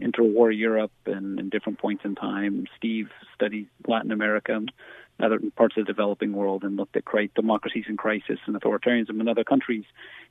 interwar 0.00 0.56
Europe 0.56 0.92
and 1.06 1.38
in 1.38 1.48
different 1.48 1.78
points 1.78 2.04
in 2.04 2.14
time. 2.14 2.66
Steve 2.76 3.10
studied 3.34 3.68
Latin 3.86 4.12
America 4.12 4.54
and 4.54 4.72
other 5.20 5.40
parts 5.56 5.76
of 5.76 5.84
the 5.84 5.92
developing 5.92 6.32
world 6.32 6.62
and 6.62 6.76
looked 6.76 6.96
at 6.96 7.04
great 7.04 7.34
democracies 7.34 7.84
in 7.88 7.96
crisis 7.96 8.38
and 8.46 8.54
authoritarianism 8.54 9.20
in 9.20 9.28
other 9.28 9.44
countries. 9.44 9.84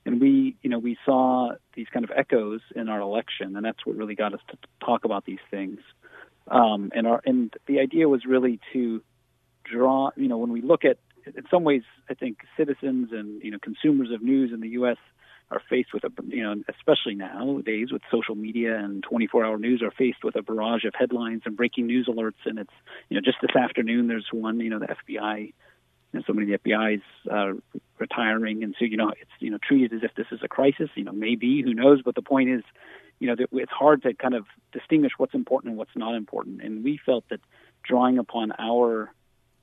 And 0.06 0.22
we, 0.22 0.56
you 0.62 0.70
know, 0.70 0.80
we 0.80 0.98
saw 1.06 1.52
these 1.74 1.88
kind 1.92 2.06
of 2.06 2.12
echoes 2.16 2.62
in 2.76 2.88
our 2.88 3.02
election, 3.02 3.56
and 3.56 3.66
that's 3.66 3.86
what 3.86 3.98
really 3.98 4.16
got 4.16 4.34
us 4.34 4.40
to 4.50 4.58
talk 4.84 5.04
about 5.04 5.26
these 5.26 5.40
things. 5.52 5.80
Um, 6.50 6.92
and 6.96 7.08
our 7.08 7.22
and 7.26 7.54
the 7.68 7.80
idea 7.80 8.08
was 8.08 8.26
really 8.26 8.60
to 8.74 9.02
draw, 9.64 10.12
you 10.16 10.28
know, 10.28 10.38
when 10.38 10.52
we 10.52 10.62
look 10.62 10.86
at, 10.86 10.98
in 11.26 11.44
some 11.52 11.64
ways, 11.64 11.84
I 12.10 12.14
think 12.14 12.40
citizens 12.56 13.10
and 13.12 13.42
you 13.44 13.52
know 13.52 13.60
consumers 13.60 14.12
of 14.12 14.22
news 14.22 14.52
in 14.54 14.62
the 14.62 14.70
U.S 14.70 14.98
are 15.50 15.62
faced 15.70 15.94
with 15.94 16.04
a 16.04 16.12
you 16.28 16.44
know 16.44 16.56
especially 16.70 17.16
nowadays 17.16 17.92
with 17.92 18.02
social 18.12 18.36
media 18.36 18.78
and 18.78 19.06
24-hour 19.06 19.58
news 19.58 19.82
are 19.82 19.92
faced 19.92 20.24
with 20.24 20.36
a 20.36 20.42
barrage 20.42 20.84
of 20.84 20.94
headlines 20.98 21.44
and 21.46 21.56
breaking 21.56 21.88
news 21.88 22.08
alerts. 22.08 22.46
And 22.46 22.60
it's 22.60 22.74
you 23.10 23.16
know 23.16 23.22
just 23.22 23.38
this 23.42 23.56
afternoon 23.56 24.08
there's 24.08 24.28
one 24.32 24.60
you 24.60 24.70
know 24.70 24.80
the 24.80 24.88
FBI 24.88 25.54
and 26.14 26.24
somebody 26.26 26.48
the 26.48 26.58
FBI 26.58 26.96
is 26.96 27.32
uh, 27.32 27.54
retiring. 27.98 28.64
And 28.64 28.76
so 28.78 28.86
you 28.86 28.98
know 28.98 29.10
it's 29.10 29.32
you 29.40 29.50
know 29.50 29.58
treated 29.66 29.94
as 29.94 30.04
if 30.04 30.16
this 30.16 30.28
is 30.32 30.40
a 30.44 30.50
crisis. 30.50 30.90
You 30.96 31.06
know 31.06 31.14
maybe 31.14 31.62
who 31.62 31.74
knows? 31.74 32.02
But 32.04 32.16
the 32.16 32.22
point 32.22 32.50
is 32.50 32.64
you 33.20 33.28
know 33.28 33.36
it's 33.52 33.72
hard 33.72 34.04
to 34.04 34.14
kind 34.14 34.36
of 34.36 34.46
distinguish 34.72 35.14
what's 35.18 35.34
important 35.34 35.72
and 35.72 35.78
what's 35.78 35.96
not 35.96 36.16
important. 36.16 36.62
And 36.62 36.84
we 36.84 37.00
felt 37.06 37.26
that 37.30 37.42
drawing 37.84 38.18
upon 38.18 38.52
our 38.60 39.12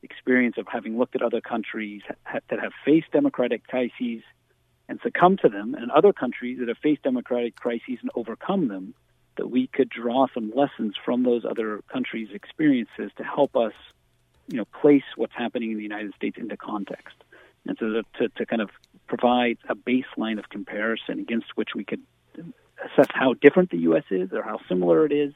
experience 0.03 0.57
of 0.59 0.67
having 0.71 0.99
looked 0.99 1.17
at 1.17 1.23
other 1.23 1.41
countries 1.41 2.03
that 2.33 2.59
have 2.61 2.73
faced 2.85 3.11
democratic 3.13 3.67
crises 3.67 4.23
and 4.89 5.01
succumbed 5.03 5.41
to 5.41 5.49
them, 5.49 5.75
and 5.75 5.91
other 5.91 6.13
countries 6.13 6.59
that 6.59 6.69
have 6.69 6.77
faced 6.79 7.03
democratic 7.03 7.57
crises 7.57 7.99
and 8.03 8.11
overcome 8.15 8.69
them, 8.69 8.95
that 9.37 9.51
we 9.51 9.67
could 9.67 9.89
draw 9.89 10.27
some 10.35 10.53
lessons 10.55 10.95
from 11.03 11.23
those 11.23 11.45
other 11.45 11.83
countries' 11.91 12.29
experiences 12.35 13.11
to 13.17 13.25
help 13.25 13.57
us, 13.57 13.73
you 14.49 14.59
know, 14.59 14.67
place 14.67 15.03
what's 15.17 15.33
happening 15.35 15.71
in 15.71 15.79
the 15.79 15.83
United 15.83 16.13
States 16.15 16.37
into 16.39 16.57
context, 16.57 17.17
and 17.67 17.77
so 17.81 18.03
to, 18.19 18.29
to 18.29 18.47
kind 18.47 18.61
of 18.61 18.69
provide 19.07 19.57
a 19.69 19.75
baseline 19.75 20.39
of 20.39 20.49
comparison 20.51 21.19
against 21.19 21.47
which 21.55 21.71
we 21.75 21.85
could 21.85 22.03
assess 22.83 23.09
how 23.13 23.35
different 23.35 23.71
the 23.71 23.79
U.S. 23.79 24.05
is 24.11 24.33
or 24.33 24.43
how 24.43 24.59
similar 24.69 25.07
it 25.07 25.13
is, 25.13 25.33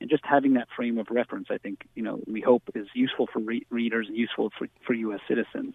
and 0.00 0.08
just 0.08 0.24
having 0.24 0.54
that 0.54 0.68
frame 0.74 0.98
of 0.98 1.08
reference, 1.10 1.48
I 1.50 1.58
think, 1.58 1.88
you 1.94 2.02
know, 2.02 2.20
we 2.26 2.40
hope 2.40 2.62
is 2.74 2.86
useful 2.94 3.28
for 3.32 3.40
re- 3.40 3.66
readers 3.70 4.06
and 4.08 4.16
useful 4.16 4.50
for, 4.56 4.68
for 4.86 4.94
U.S. 4.94 5.20
citizens. 5.26 5.74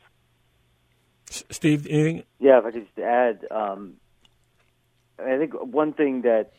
Steve, 1.26 1.88
anything? 1.90 2.24
Yeah, 2.40 2.60
if 2.60 2.66
I 2.66 2.72
could 2.72 2.86
just 2.86 3.00
add, 3.00 3.46
um, 3.52 3.96
I 5.20 5.38
think 5.38 5.54
one 5.54 5.94
thing 5.94 6.22
that 6.22 6.52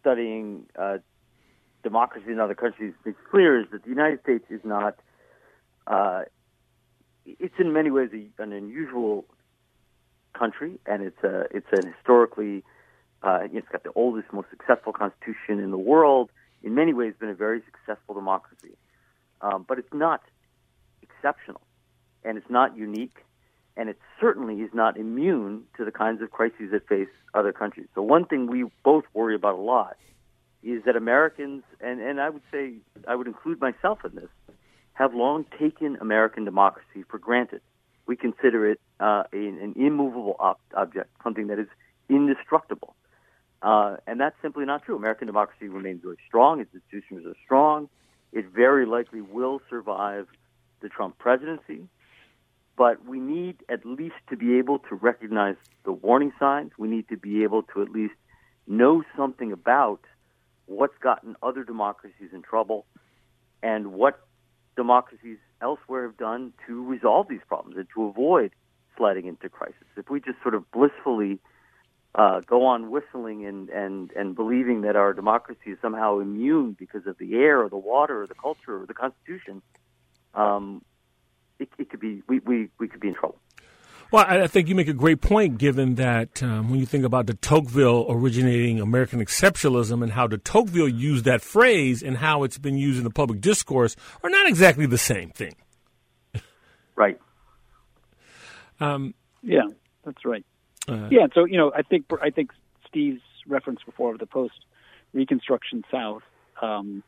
studying 0.00 0.66
uh, 0.78 0.98
democracy 1.82 2.30
in 2.30 2.40
other 2.40 2.54
countries 2.54 2.94
makes 3.04 3.18
clear 3.30 3.60
is 3.60 3.66
that 3.72 3.82
the 3.82 3.88
United 3.88 4.20
States 4.22 4.44
is 4.50 4.60
not. 4.64 4.96
Uh, 5.86 6.22
it's 7.24 7.54
in 7.58 7.72
many 7.72 7.90
ways 7.90 8.10
a, 8.12 8.42
an 8.42 8.52
unusual 8.52 9.24
country, 10.32 10.78
and 10.86 11.02
it's 11.02 11.22
a 11.24 11.46
it's 11.50 11.66
an 11.72 11.92
historically 11.92 12.64
uh, 13.22 13.40
it's 13.52 13.68
got 13.68 13.82
the 13.82 13.92
oldest, 13.94 14.32
most 14.32 14.48
successful 14.50 14.92
constitution 14.92 15.58
in 15.60 15.70
the 15.70 15.78
world. 15.78 16.30
In 16.62 16.74
many 16.74 16.92
ways, 16.92 17.14
been 17.18 17.28
a 17.28 17.34
very 17.34 17.62
successful 17.64 18.14
democracy, 18.14 18.76
um, 19.40 19.64
but 19.68 19.78
it's 19.78 19.92
not 19.92 20.22
exceptional, 21.02 21.60
and 22.24 22.38
it's 22.38 22.50
not 22.50 22.76
unique 22.76 23.26
and 23.76 23.88
it 23.88 23.98
certainly 24.20 24.62
is 24.62 24.70
not 24.72 24.96
immune 24.96 25.64
to 25.76 25.84
the 25.84 25.90
kinds 25.90 26.22
of 26.22 26.30
crises 26.30 26.70
that 26.72 26.88
face 26.88 27.08
other 27.34 27.52
countries. 27.52 27.86
So 27.94 28.02
one 28.02 28.24
thing 28.24 28.46
we 28.46 28.64
both 28.82 29.04
worry 29.12 29.34
about 29.34 29.54
a 29.54 29.60
lot 29.60 29.96
is 30.62 30.82
that 30.84 30.96
Americans, 30.96 31.62
and, 31.80 32.00
and 32.00 32.20
I 32.20 32.30
would 32.30 32.42
say 32.50 32.74
I 33.06 33.14
would 33.14 33.26
include 33.26 33.60
myself 33.60 34.04
in 34.04 34.14
this, 34.14 34.30
have 34.94 35.14
long 35.14 35.44
taken 35.58 35.98
American 36.00 36.44
democracy 36.44 37.04
for 37.08 37.18
granted. 37.18 37.60
We 38.06 38.16
consider 38.16 38.70
it 38.70 38.80
uh, 38.98 39.24
an, 39.32 39.58
an 39.60 39.74
immovable 39.76 40.36
ob- 40.40 40.58
object, 40.74 41.10
something 41.22 41.48
that 41.48 41.58
is 41.58 41.68
indestructible. 42.08 42.96
Uh, 43.62 43.96
and 44.06 44.20
that's 44.20 44.36
simply 44.42 44.64
not 44.64 44.84
true. 44.84 44.96
American 44.96 45.26
democracy 45.26 45.68
remains 45.68 46.02
very 46.02 46.18
strong. 46.26 46.60
Its 46.60 46.74
institutions 46.74 47.26
are 47.26 47.36
strong. 47.44 47.88
It 48.32 48.46
very 48.46 48.86
likely 48.86 49.20
will 49.20 49.60
survive 49.70 50.26
the 50.80 50.88
Trump 50.88 51.18
presidency 51.18 51.88
but 52.76 53.04
we 53.06 53.18
need 53.18 53.56
at 53.68 53.84
least 53.84 54.14
to 54.28 54.36
be 54.36 54.58
able 54.58 54.78
to 54.80 54.94
recognize 54.94 55.56
the 55.84 55.92
warning 55.92 56.32
signs. 56.38 56.72
We 56.78 56.88
need 56.88 57.08
to 57.08 57.16
be 57.16 57.42
able 57.42 57.62
to 57.74 57.82
at 57.82 57.88
least 57.88 58.14
know 58.66 59.02
something 59.16 59.52
about 59.52 60.00
what's 60.66 60.96
gotten 60.98 61.36
other 61.42 61.64
democracies 61.64 62.30
in 62.32 62.42
trouble 62.42 62.84
and 63.62 63.92
what 63.92 64.20
democracies 64.76 65.38
elsewhere 65.62 66.02
have 66.06 66.18
done 66.18 66.52
to 66.66 66.84
resolve 66.84 67.28
these 67.28 67.40
problems 67.48 67.78
and 67.78 67.86
to 67.94 68.04
avoid 68.04 68.52
sliding 68.96 69.26
into 69.26 69.48
crisis. 69.48 69.86
If 69.96 70.10
we 70.10 70.20
just 70.20 70.42
sort 70.42 70.54
of 70.54 70.70
blissfully 70.70 71.38
uh, 72.16 72.40
go 72.40 72.64
on 72.64 72.90
whistling 72.90 73.44
and, 73.44 73.68
and, 73.68 74.10
and 74.12 74.34
believing 74.34 74.80
that 74.80 74.96
our 74.96 75.12
democracy 75.12 75.70
is 75.70 75.78
somehow 75.82 76.18
immune 76.18 76.74
because 76.78 77.06
of 77.06 77.18
the 77.18 77.34
air 77.34 77.62
or 77.62 77.68
the 77.68 77.76
water 77.76 78.22
or 78.22 78.26
the 78.26 78.34
culture 78.34 78.80
or 78.80 78.86
the 78.86 78.94
Constitution, 78.94 79.60
um, 80.34 80.82
it, 81.58 81.68
it 81.78 81.90
could 81.90 82.00
be 82.00 82.22
we, 82.26 82.38
we, 82.40 82.68
we 82.78 82.88
could 82.88 83.00
be 83.00 83.08
in 83.08 83.14
trouble. 83.14 83.38
Well, 84.12 84.24
I 84.26 84.46
think 84.46 84.68
you 84.68 84.76
make 84.76 84.88
a 84.88 84.94
great 84.94 85.20
point, 85.20 85.58
given 85.58 85.96
that 85.96 86.40
um, 86.40 86.70
when 86.70 86.78
you 86.78 86.86
think 86.86 87.04
about 87.04 87.26
de 87.26 87.34
Tocqueville 87.34 88.06
originating 88.08 88.80
American 88.80 89.18
exceptionalism 89.20 90.00
and 90.00 90.12
how 90.12 90.28
de 90.28 90.38
Tocqueville 90.38 90.88
used 90.88 91.24
that 91.24 91.42
phrase 91.42 92.04
and 92.04 92.16
how 92.16 92.44
it's 92.44 92.56
been 92.56 92.78
used 92.78 92.98
in 92.98 93.04
the 93.04 93.10
public 93.10 93.40
discourse 93.40 93.96
are 94.22 94.30
not 94.30 94.48
exactly 94.48 94.86
the 94.86 94.98
same 94.98 95.30
thing. 95.30 95.54
Right. 96.94 97.18
Um, 98.78 99.14
yeah, 99.42 99.62
that's 100.04 100.22
right. 100.26 100.44
Uh, 100.88 101.08
yeah, 101.10 101.26
so 101.34 101.44
you 101.44 101.56
know, 101.56 101.72
I 101.74 101.82
think 101.82 102.06
I 102.22 102.30
think 102.30 102.50
Steve's 102.88 103.22
reference 103.46 103.80
before 103.84 104.12
of 104.12 104.18
the 104.18 104.26
post 104.26 104.54
Reconstruction 105.12 105.84
South. 105.90 106.22
Um, 106.60 107.02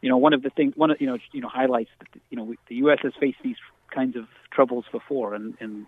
you 0.00 0.08
know, 0.08 0.16
one 0.16 0.32
of 0.32 0.42
the 0.42 0.50
things, 0.50 0.74
one 0.76 0.90
of 0.90 1.00
you 1.00 1.06
know, 1.06 1.18
you 1.32 1.40
know, 1.40 1.48
highlights 1.48 1.90
that 2.00 2.20
you 2.30 2.36
know 2.36 2.54
the 2.68 2.74
U.S. 2.76 2.98
has 3.02 3.12
faced 3.18 3.38
these 3.42 3.56
kinds 3.94 4.16
of 4.16 4.24
troubles 4.50 4.84
before, 4.90 5.34
and 5.34 5.54
and 5.60 5.86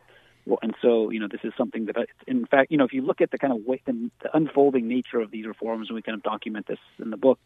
and 0.63 0.75
so 0.81 1.11
you 1.11 1.21
know 1.21 1.29
this 1.31 1.41
is 1.43 1.53
something 1.57 1.87
that 1.87 1.97
in 2.27 2.47
fact 2.47 2.71
you 2.71 2.77
know 2.77 2.85
if 2.85 2.93
you 2.93 3.03
look 3.03 3.21
at 3.21 3.31
the 3.31 3.39
kind 3.39 3.53
of 3.53 3.65
way, 3.65 3.81
the, 3.87 4.11
the 4.23 4.37
unfolding 4.37 4.89
nature 4.89 5.21
of 5.21 5.31
these 5.31 5.47
reforms, 5.47 5.89
and 5.89 5.97
we 5.97 6.03
kind 6.03 6.17
of 6.17 6.23
document 6.23 6.67
this 6.67 6.79
in 6.99 7.11
the 7.11 7.17
book, 7.17 7.39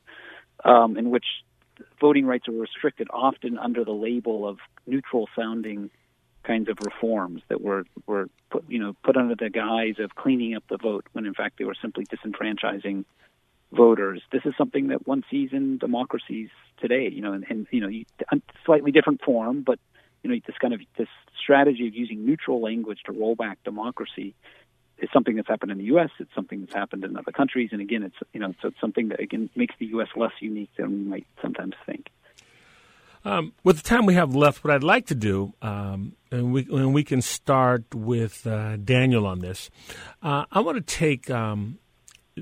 um, 0.65 0.97
in 0.97 1.11
which 1.11 1.27
voting 2.01 2.27
rights 2.27 2.49
are 2.49 2.53
restricted 2.53 3.09
often 3.13 3.59
under 3.59 3.85
the 3.85 3.93
label 3.93 4.47
of 4.47 4.59
neutral 4.87 5.29
sounding 5.37 5.91
kinds 6.49 6.69
of 6.69 6.79
reforms 6.81 7.43
that 7.49 7.61
were 7.61 7.85
were 8.07 8.29
put 8.51 8.65
you 8.69 8.79
know 8.79 8.95
put 9.05 9.17
under 9.17 9.37
the 9.37 9.51
guise 9.51 9.99
of 9.99 10.15
cleaning 10.23 10.55
up 10.57 10.65
the 10.69 10.79
vote 10.79 11.05
when 11.13 11.27
in 11.27 11.35
fact 11.35 11.59
they 11.59 11.65
were 11.65 11.77
simply 11.81 12.05
disenfranchising 12.07 13.05
voters. 13.73 14.23
This 14.33 14.43
is 14.45 14.55
something 14.57 14.89
that 14.89 15.07
one 15.07 15.23
sees 15.31 15.51
in 15.53 15.79
democracies 15.79 16.49
today. 16.81 17.09
You 17.13 17.23
know, 17.23 17.33
and, 17.33 17.45
and 17.49 17.67
you 17.71 17.81
know, 17.81 18.41
slightly 18.65 18.93
different 18.93 19.23
form, 19.23 19.63
but 19.63 19.79
you 20.23 20.31
know, 20.31 20.37
this 20.47 20.57
kind 20.59 20.75
of 20.75 20.81
this 20.97 21.09
strategy 21.41 21.87
of 21.87 21.95
using 21.95 22.25
neutral 22.25 22.61
language 22.61 23.01
to 23.07 23.13
roll 23.13 23.35
back 23.35 23.63
democracy 23.65 24.35
is 24.99 25.09
something 25.13 25.37
that's 25.37 25.49
happened 25.49 25.71
in 25.71 25.79
the 25.79 25.85
U.S. 25.85 26.11
It's 26.19 26.35
something 26.35 26.61
that's 26.61 26.75
happened 26.75 27.05
in 27.05 27.17
other 27.17 27.31
countries, 27.31 27.71
and 27.73 27.81
again, 27.81 28.03
it's 28.03 28.17
you 28.33 28.41
know, 28.41 28.53
so 28.61 28.69
it's 28.69 28.81
something 28.81 29.09
that 29.09 29.21
again 29.21 29.49
makes 29.55 29.75
the 29.79 29.87
U.S. 29.87 30.09
less 30.17 30.33
unique 30.41 30.71
than 30.77 30.91
we 30.91 31.11
might 31.11 31.27
sometimes 31.41 31.75
think. 31.87 32.09
Um, 33.24 33.52
with 33.64 33.76
the 33.76 33.83
time 33.83 34.07
we 34.07 34.14
have 34.14 34.35
left, 34.35 34.64
what 34.64 34.72
I'd 34.72 34.85
like 34.85 35.07
to 35.07 35.14
do, 35.14 35.52
um, 35.61 36.14
and 36.31 36.52
we 36.52 36.66
and 36.70 36.94
we 36.94 37.04
can 37.04 37.20
start 37.20 37.94
with 37.94 38.46
uh, 38.46 38.76
Daniel 38.76 39.26
on 39.26 39.40
this. 39.40 39.70
Uh, 40.22 40.44
I 40.52 40.61
want 40.61 40.76
to 40.76 40.96
take 40.96 41.28
um, 41.31 41.78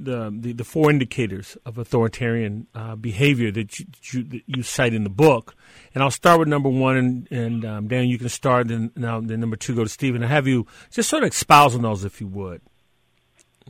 the, 0.05 0.35
the, 0.39 0.53
the 0.53 0.65
four 0.65 0.91
indicators 0.91 1.57
of 1.65 1.79
authoritarian 1.79 2.67
uh, 2.75 2.97
behavior 2.97 3.51
that 3.53 3.79
you, 3.79 3.87
you, 4.13 4.23
that 4.25 4.43
you, 4.47 4.63
cite 4.63 4.95
in 4.95 5.05
the 5.05 5.11
book, 5.11 5.55
and 5.95 6.03
I'll 6.03 6.11
start 6.11 6.39
with 6.39 6.49
number 6.49 6.69
one, 6.69 6.97
and, 6.97 7.33
and 7.33 7.65
um, 7.65 7.89
Daniel, 7.89 8.11
you 8.11 8.19
can 8.19 8.29
start, 8.29 8.71
and 8.71 8.91
now 8.97 9.21
then 9.21 9.41
number 9.41 9.57
two 9.57 9.75
go 9.75 9.83
to 9.83 9.89
Steven. 9.89 10.23
I 10.23 10.29
have 10.29 10.47
you 10.47 10.67
just 10.91 11.09
sort 11.09 11.23
of 11.23 11.31
espouse 11.31 11.75
on 11.75 11.83
those 11.83 12.05
if 12.05 12.21
you 12.21 12.27
would. 12.29 12.61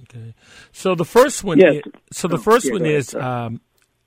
Okay, 0.02 0.34
so 0.72 0.94
the 0.94 1.06
first 1.06 1.42
one, 1.42 1.58
yes. 1.58 1.76
is, 1.76 1.82
so 2.12 2.28
the 2.28 2.38
first 2.38 2.66
yeah, 2.66 2.72
one 2.72 2.84
is 2.84 3.14
um, 3.14 3.60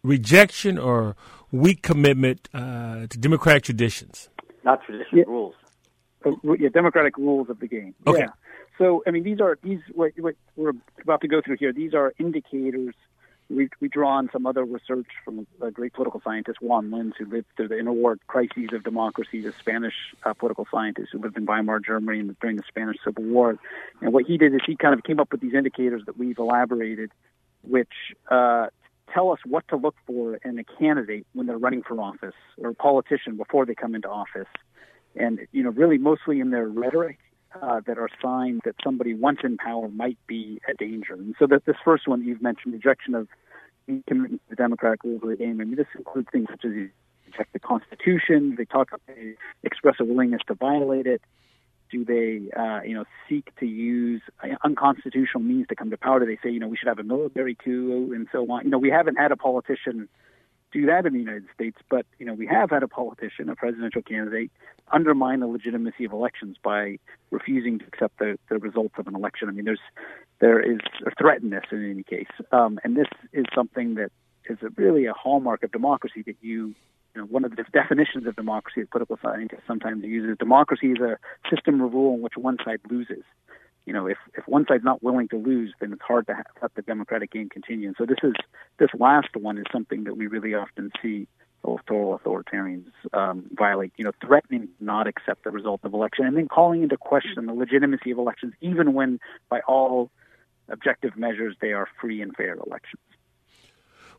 rejection 0.04 0.78
or 0.78 1.16
weak 1.52 1.82
commitment 1.82 2.50
uh, 2.54 3.08
to 3.08 3.18
democratic 3.18 3.64
traditions. 3.64 4.30
Not 4.64 4.84
tradition, 4.84 5.20
yeah. 5.20 5.24
rules. 5.28 5.56
Uh, 6.26 6.32
yeah, 6.60 6.70
democratic 6.70 7.18
rules 7.18 7.50
of 7.50 7.60
the 7.60 7.68
game. 7.68 7.96
Okay. 8.06 8.20
Yeah. 8.20 8.28
So, 8.78 9.04
I 9.06 9.12
mean, 9.12 9.24
these 9.24 9.42
are 9.42 9.58
these 9.62 9.80
what, 9.94 10.12
what 10.18 10.36
we're 10.56 10.74
about 11.02 11.22
to 11.22 11.28
go 11.28 11.42
through 11.42 11.58
here. 11.58 11.74
These 11.74 11.94
are 11.94 12.14
indicators. 12.18 12.96
We, 13.50 13.68
we 13.80 13.88
draw 13.88 14.12
on 14.18 14.30
some 14.32 14.46
other 14.46 14.64
research 14.64 15.08
from 15.26 15.48
a 15.60 15.72
great 15.72 15.94
political 15.94 16.22
scientist, 16.24 16.62
Juan 16.62 16.92
Linz, 16.92 17.16
who 17.18 17.26
lived 17.26 17.48
through 17.58 17.70
the 17.70 17.76
interwar 17.76 18.18
crises 18.28 18.70
of 18.74 18.84
democracy, 18.84 19.44
a 19.46 19.52
Spanish 19.54 19.96
uh, 20.24 20.34
political 20.34 20.68
scientist 20.72 21.10
who 21.12 21.20
lived 21.20 21.36
in 21.36 21.46
Weimar 21.46 21.80
Germany 21.80 22.30
during 22.40 22.58
the 22.58 22.64
Spanish 22.68 22.98
Civil 23.04 23.24
War. 23.24 23.58
And 24.02 24.14
what 24.14 24.26
he 24.26 24.38
did 24.38 24.54
is 24.54 24.62
he 24.68 24.76
kind 24.76 24.94
of 24.94 25.04
came 25.04 25.20
up 25.20 25.32
with 25.32 25.42
these 25.42 25.56
indicators 25.56 26.04
that 26.06 26.16
we've 26.16 26.38
elaborated, 26.38 27.12
which 27.64 27.90
uh, 28.30 28.68
tell 29.14 29.32
us 29.32 29.40
what 29.46 29.68
to 29.70 29.76
look 29.76 29.96
for 30.06 30.36
in 30.38 30.60
a 30.60 30.64
candidate 30.64 31.26
when 31.34 31.48
they're 31.48 31.58
running 31.58 31.84
for 31.84 32.00
office 32.00 32.36
or 32.58 32.70
a 32.70 32.76
politician 32.76 33.38
before 33.38 33.66
they 33.66 33.76
come 33.76 33.96
into 33.96 34.10
office. 34.10 34.48
And, 35.16 35.40
you 35.52 35.64
know, 35.64 35.72
really 35.72 35.98
mostly 35.98 36.40
in 36.40 36.52
their 36.52 36.68
rhetoric 36.68 37.18
uh, 37.62 37.82
that 37.88 37.98
are 37.98 38.10
signs 38.22 38.62
that 38.66 38.76
somebody 38.84 39.14
once 39.14 39.40
in 39.44 39.58
power 39.58 39.90
might 39.90 40.18
be 40.28 40.62
a 40.70 40.74
danger. 40.74 41.14
And 41.14 41.36
so 41.40 41.48
that 41.48 41.66
this 41.66 41.76
first 41.84 42.08
one 42.08 42.24
you've 42.24 42.42
mentioned, 42.42 42.74
rejection 42.74 43.16
of 43.16 43.28
commitment 44.08 44.42
to 44.44 44.50
the 44.52 44.56
democratic 44.56 45.04
rules 45.04 45.24
of 45.24 45.30
the 45.30 45.36
game. 45.36 45.60
I 45.62 45.64
mean, 45.64 45.76
this 45.76 45.88
includes 45.98 46.28
things 46.32 46.48
such 46.50 46.66
as 46.66 46.72
you 46.72 46.90
reject 47.26 47.54
the 47.54 47.60
Constitution. 47.60 48.56
They 48.58 48.66
talk, 48.66 48.90
they 49.08 49.36
express 49.64 49.96
a 50.00 50.06
willingness 50.06 50.42
to 50.48 50.54
violate 50.54 51.08
it. 51.08 51.22
Do 51.92 52.06
they, 52.06 52.52
uh, 52.56 52.82
you 52.84 52.94
know, 52.94 53.06
seek 53.28 53.56
to 53.60 53.66
use 53.66 54.22
unconstitutional 54.64 55.44
means 55.44 55.68
to 55.70 55.76
come 55.76 55.90
to 55.90 55.98
power? 55.98 56.20
Do 56.20 56.26
they 56.26 56.38
say, 56.44 56.52
you 56.52 56.60
know, 56.60 56.68
we 56.68 56.78
should 56.78 56.88
have 56.88 57.00
a 57.00 57.04
military 57.04 57.56
coup 57.56 58.14
and 58.14 58.28
so 58.32 58.50
on? 58.52 58.66
You 58.66 58.70
know, 58.70 58.78
we 58.78 58.90
haven't 58.90 59.16
had 59.16 59.32
a 59.32 59.38
politician 59.38 60.08
do 60.72 60.86
that 60.86 61.06
in 61.06 61.14
the 61.14 61.20
United 61.20 61.46
States, 61.54 61.78
but 61.90 62.06
you 62.20 62.26
know, 62.26 62.34
we 62.34 62.46
have 62.48 62.70
had 62.70 62.84
a 62.84 62.88
politician, 62.88 63.50
a 63.50 63.56
presidential 63.56 64.02
candidate, 64.02 64.52
undermine 64.92 65.40
the 65.40 65.48
legitimacy 65.48 66.06
of 66.06 66.12
elections 66.12 66.58
by 66.64 66.98
refusing 67.32 67.80
to 67.80 67.86
accept 67.86 68.20
the, 68.20 68.38
the 68.50 68.58
results 68.58 68.96
of 68.98 69.08
an 69.08 69.16
election. 69.16 69.50
I 69.50 69.52
mean, 69.52 69.66
there's 69.66 69.80
there 70.40 70.60
is 70.60 70.80
a 71.06 71.12
threatenness 71.22 71.72
in 71.72 71.90
any 71.90 72.04
case, 72.04 72.30
um, 72.52 72.80
and 72.84 72.96
this 72.96 73.08
is 73.34 73.46
something 73.54 73.96
that 73.96 74.12
is 74.50 74.58
a, 74.62 74.70
really 74.76 75.06
a 75.06 75.14
hallmark 75.14 75.64
of 75.64 75.72
democracy 75.72 76.24
that 76.24 76.38
you 76.42 76.76
you 77.16 77.22
know, 77.22 77.28
one 77.28 77.46
of 77.46 77.56
the 77.56 77.64
definitions 77.72 78.28
of 78.28 78.36
democracy 78.36 78.82
that 78.82 78.92
political 78.92 79.18
scientists 79.22 79.64
sometimes 79.68 80.04
use 80.04 80.30
is 80.30 80.38
democracy 80.38 80.92
is 80.92 81.00
a 81.00 81.18
system 81.50 81.82
of 81.82 81.94
rule 81.94 82.16
in 82.16 82.22
which 82.22 82.34
one 82.38 82.58
side 82.64 82.80
loses. 82.90 83.24
You 83.86 83.94
know, 83.94 84.06
if, 84.06 84.18
if 84.36 84.48
one 84.48 84.66
side's 84.68 84.84
not 84.84 85.02
willing 85.02 85.28
to 85.30 85.38
lose, 85.38 85.74
then 85.80 85.94
it's 85.94 86.02
hard 86.02 86.28
to 86.28 86.36
have, 86.36 86.46
let 86.62 86.76
the 86.76 86.84
democratic 86.84 87.32
game 87.32 87.50
continue. 87.50 87.88
And 87.88 87.96
so 87.98 88.06
this 88.06 88.20
is 88.24 88.34
this 88.78 88.90
last 89.00 89.30
one 89.36 89.58
is 89.58 89.66
something 89.72 90.04
that 90.04 90.16
we 90.16 90.28
really 90.28 90.54
often 90.54 90.92
see 91.02 91.28
electoral 91.66 92.20
authoritarians 92.20 92.86
um, 93.14 93.46
violate. 93.54 93.92
You 93.98 94.06
know, 94.06 94.12
threatening 94.24 94.68
to 94.68 94.84
not 94.84 95.08
accept 95.08 95.44
the 95.44 95.52
result 95.52 95.82
of 95.84 95.94
election, 95.94 96.26
and 96.26 96.38
then 96.38 96.48
calling 96.48 96.84
into 96.84 96.98
question 96.98 97.48
the 97.48 97.54
legitimacy 97.54 98.12
of 98.12 98.20
elections, 98.20 98.54
even 98.62 98.94
when 98.94 99.20
by 99.50 99.62
all 99.62 100.12
objective 100.70 101.18
measures 101.18 101.56
they 101.60 101.74
are 101.74 101.88
free 102.00 102.22
and 102.22 102.36
fair 102.36 102.54
elections. 102.54 103.02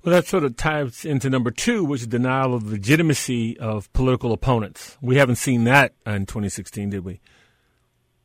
Well, 0.03 0.15
that 0.15 0.27
sort 0.27 0.45
of 0.45 0.57
ties 0.57 1.05
into 1.05 1.29
number 1.29 1.51
two, 1.51 1.85
which 1.85 2.01
is 2.01 2.07
denial 2.07 2.55
of 2.55 2.67
legitimacy 2.67 3.59
of 3.59 3.93
political 3.93 4.33
opponents. 4.33 4.97
We 5.03 5.17
haven't 5.17 5.37
seen 5.37 5.65
that 5.65 5.93
in 6.07 6.25
2016, 6.25 6.89
did 6.89 7.05
we? 7.05 7.21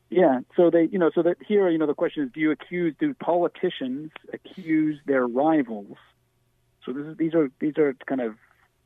Yeah. 0.10 0.40
So 0.56 0.70
they, 0.70 0.84
you 0.84 0.98
know, 1.00 1.12
so 1.14 1.22
that 1.24 1.36
here, 1.46 1.70
you 1.70 1.78
know, 1.78 1.88
the 1.88 1.94
question 1.94 2.24
is, 2.24 2.32
do 2.32 2.40
you 2.40 2.52
accuse, 2.52 2.96
do 2.98 3.14
politicians 3.14 4.12
accuse 4.32 5.00
their 5.06 5.28
rivals? 5.28 5.98
So 6.86 6.92
is, 6.98 7.18
these 7.18 7.34
are 7.34 7.50
these 7.60 7.78
are 7.78 7.94
kind 8.06 8.22
of 8.22 8.36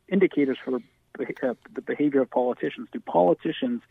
indicators 0.08 0.58
for 0.64 0.76
uh, 0.76 1.54
the 1.74 1.82
behavior 1.82 2.22
of 2.22 2.30
politicians. 2.30 2.88
Do 2.92 2.98
politicians 2.98 3.82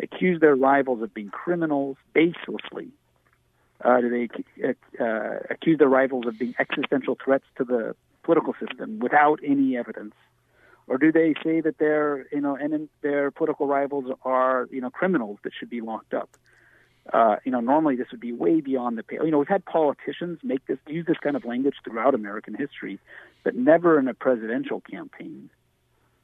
accuse 0.00 0.40
their 0.40 0.54
rivals 0.54 1.02
of 1.02 1.12
being 1.12 1.30
criminals 1.30 1.96
baselessly? 2.14 2.90
Uh, 3.84 4.00
do 4.00 4.10
they 4.10 4.68
uh, 5.00 5.38
accuse 5.50 5.78
their 5.78 5.88
rivals 5.88 6.26
of 6.26 6.38
being 6.38 6.54
existential 6.58 7.16
threats 7.22 7.44
to 7.58 7.64
the 7.64 7.96
political 8.26 8.54
system 8.60 8.98
without 8.98 9.40
any 9.42 9.76
evidence? 9.76 10.14
Or 10.88 10.98
do 10.98 11.10
they 11.10 11.34
say 11.42 11.60
that 11.62 11.78
their, 11.78 12.26
you 12.30 12.40
know, 12.40 12.56
and 12.56 12.88
their 13.00 13.30
political 13.30 13.66
rivals 13.66 14.04
are, 14.24 14.68
you 14.70 14.80
know, 14.80 14.90
criminals 14.90 15.38
that 15.42 15.52
should 15.58 15.70
be 15.70 15.80
locked 15.80 16.12
up? 16.12 16.30
Uh, 17.12 17.36
you 17.44 17.52
know, 17.52 17.60
normally 17.60 17.96
this 17.96 18.08
would 18.10 18.20
be 18.20 18.32
way 18.32 18.60
beyond 18.60 18.98
the 18.98 19.02
pale. 19.02 19.24
You 19.24 19.30
know, 19.30 19.38
we've 19.38 19.48
had 19.48 19.64
politicians 19.64 20.40
make 20.42 20.66
this 20.66 20.78
use 20.88 21.06
this 21.06 21.18
kind 21.18 21.36
of 21.36 21.44
language 21.44 21.76
throughout 21.84 22.14
American 22.14 22.54
history, 22.54 22.98
but 23.44 23.54
never 23.54 23.98
in 23.98 24.08
a 24.08 24.14
presidential 24.14 24.80
campaign 24.80 25.48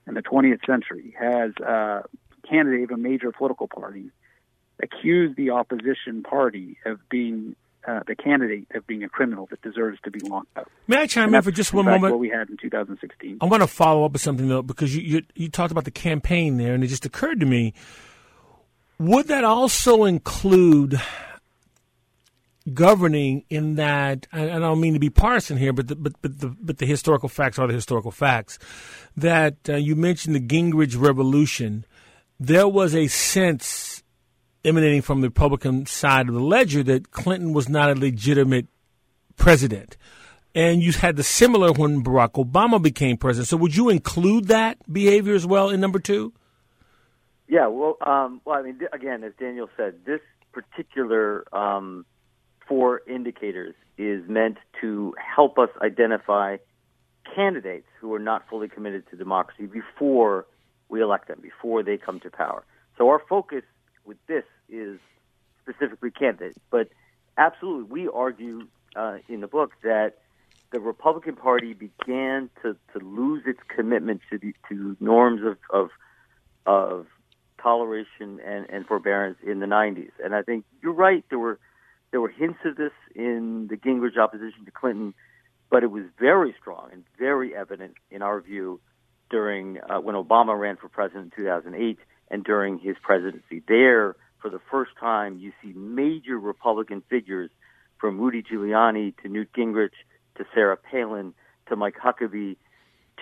in 0.06 0.14
the 0.14 0.22
20th 0.22 0.66
century 0.66 1.14
has 1.18 1.52
a 1.64 2.02
candidate 2.48 2.84
of 2.84 2.90
a 2.90 2.96
major 2.96 3.30
political 3.30 3.68
party 3.68 4.10
accused 4.82 5.36
the 5.36 5.50
opposition 5.50 6.24
party 6.24 6.76
of 6.84 6.98
being 7.08 7.54
uh, 7.86 8.00
the 8.06 8.14
candidate 8.14 8.66
of 8.74 8.86
being 8.86 9.02
a 9.02 9.08
criminal 9.08 9.46
that 9.50 9.60
deserves 9.62 9.98
to 10.04 10.10
be 10.10 10.20
locked 10.20 10.56
up. 10.56 10.70
May 10.86 10.98
I 10.98 11.06
chime 11.06 11.34
in 11.34 11.42
for 11.42 11.50
just 11.50 11.72
one 11.72 11.84
moment? 11.84 12.12
What 12.12 12.20
we 12.20 12.28
had 12.28 12.48
in 12.48 12.56
2016. 12.56 13.38
I 13.40 13.44
want 13.44 13.62
to 13.62 13.66
follow 13.66 14.04
up 14.04 14.12
with 14.12 14.22
something 14.22 14.48
though, 14.48 14.62
because 14.62 14.94
you, 14.94 15.02
you 15.02 15.22
you 15.34 15.48
talked 15.48 15.72
about 15.72 15.84
the 15.84 15.90
campaign 15.90 16.58
there, 16.58 16.74
and 16.74 16.84
it 16.84 16.88
just 16.88 17.04
occurred 17.04 17.40
to 17.40 17.46
me: 17.46 17.74
would 18.98 19.26
that 19.28 19.44
also 19.44 20.04
include 20.04 21.00
governing 22.72 23.44
in 23.50 23.74
that? 23.74 24.28
And 24.30 24.50
I 24.50 24.58
don't 24.58 24.80
mean 24.80 24.94
to 24.94 25.00
be 25.00 25.10
partisan 25.10 25.56
here, 25.56 25.72
but 25.72 25.88
the, 25.88 25.96
but 25.96 26.14
but 26.22 26.38
the 26.38 26.48
but 26.60 26.78
the 26.78 26.86
historical 26.86 27.28
facts 27.28 27.58
are 27.58 27.66
the 27.66 27.74
historical 27.74 28.12
facts. 28.12 28.58
That 29.16 29.56
uh, 29.68 29.74
you 29.74 29.96
mentioned 29.96 30.36
the 30.36 30.40
Gingrich 30.40 30.98
Revolution. 30.98 31.84
There 32.38 32.68
was 32.68 32.94
a 32.94 33.08
sense 33.08 33.91
emanating 34.64 35.02
from 35.02 35.20
the 35.20 35.28
Republican 35.28 35.86
side 35.86 36.28
of 36.28 36.34
the 36.34 36.40
ledger 36.40 36.82
that 36.82 37.10
Clinton 37.10 37.52
was 37.52 37.68
not 37.68 37.90
a 37.90 37.94
legitimate 37.94 38.66
president. 39.36 39.96
And 40.54 40.82
you 40.82 40.92
had 40.92 41.16
the 41.16 41.22
similar 41.22 41.72
when 41.72 42.04
Barack 42.04 42.32
Obama 42.32 42.80
became 42.80 43.16
president. 43.16 43.48
So 43.48 43.56
would 43.56 43.74
you 43.74 43.88
include 43.88 44.48
that 44.48 44.78
behavior 44.92 45.34
as 45.34 45.46
well 45.46 45.70
in 45.70 45.80
number 45.80 45.98
two? 45.98 46.32
Yeah, 47.48 47.68
well, 47.68 47.96
um, 48.00 48.40
well, 48.44 48.58
I 48.58 48.62
mean, 48.62 48.78
again, 48.92 49.24
as 49.24 49.32
Daniel 49.38 49.68
said, 49.76 50.04
this 50.06 50.20
particular 50.52 51.44
um, 51.54 52.04
four 52.68 53.02
indicators 53.08 53.74
is 53.98 54.22
meant 54.28 54.58
to 54.80 55.14
help 55.18 55.58
us 55.58 55.68
identify 55.82 56.56
candidates 57.34 57.86
who 58.00 58.12
are 58.14 58.18
not 58.18 58.48
fully 58.48 58.68
committed 58.68 59.04
to 59.10 59.16
democracy 59.16 59.66
before 59.66 60.46
we 60.88 61.02
elect 61.02 61.28
them, 61.28 61.40
before 61.42 61.82
they 61.82 61.96
come 61.96 62.20
to 62.20 62.30
power. 62.30 62.64
So 62.98 63.08
our 63.08 63.20
focus 63.28 63.62
with 64.04 64.18
this 64.26 64.44
is 64.68 64.98
specifically 65.62 66.10
candidates, 66.10 66.58
but 66.70 66.88
absolutely, 67.36 67.84
we 67.84 68.08
argue 68.08 68.66
uh, 68.96 69.18
in 69.28 69.40
the 69.40 69.46
book 69.46 69.72
that 69.82 70.18
the 70.72 70.80
Republican 70.80 71.36
Party 71.36 71.74
began 71.74 72.50
to, 72.62 72.76
to 72.92 73.04
lose 73.04 73.42
its 73.46 73.60
commitment 73.68 74.22
to 74.30 74.38
the, 74.38 74.54
to 74.68 74.96
norms 75.00 75.42
of, 75.44 75.56
of 75.70 75.90
of 76.64 77.06
toleration 77.60 78.40
and, 78.44 78.66
and 78.68 78.86
forbearance 78.86 79.38
in 79.44 79.60
the 79.60 79.66
90s. 79.66 80.10
And 80.22 80.34
I 80.34 80.42
think 80.42 80.64
you're 80.82 80.92
right. 80.92 81.24
There 81.28 81.38
were 81.38 81.58
there 82.10 82.20
were 82.20 82.28
hints 82.28 82.58
of 82.64 82.76
this 82.76 82.92
in 83.14 83.68
the 83.68 83.76
Gingrich 83.76 84.18
opposition 84.18 84.64
to 84.66 84.70
Clinton, 84.70 85.14
but 85.70 85.82
it 85.82 85.90
was 85.90 86.04
very 86.18 86.54
strong 86.60 86.90
and 86.92 87.04
very 87.18 87.56
evident 87.56 87.94
in 88.10 88.20
our 88.20 88.40
view 88.40 88.80
during 89.30 89.78
uh, 89.80 89.98
when 89.98 90.14
Obama 90.14 90.58
ran 90.58 90.76
for 90.76 90.88
president 90.88 91.32
in 91.36 91.44
2008 91.44 91.98
and 92.32 92.42
during 92.42 92.78
his 92.78 92.96
presidency. 93.00 93.62
There, 93.68 94.16
for 94.40 94.50
the 94.50 94.60
first 94.70 94.90
time, 94.98 95.38
you 95.38 95.52
see 95.62 95.72
major 95.74 96.36
Republican 96.36 97.02
figures 97.08 97.50
from 97.98 98.18
Rudy 98.18 98.42
Giuliani 98.42 99.14
to 99.22 99.28
Newt 99.28 99.52
Gingrich 99.52 99.94
to 100.36 100.44
Sarah 100.52 100.76
Palin 100.76 101.34
to 101.68 101.76
Mike 101.76 101.96
Huckabee 102.02 102.56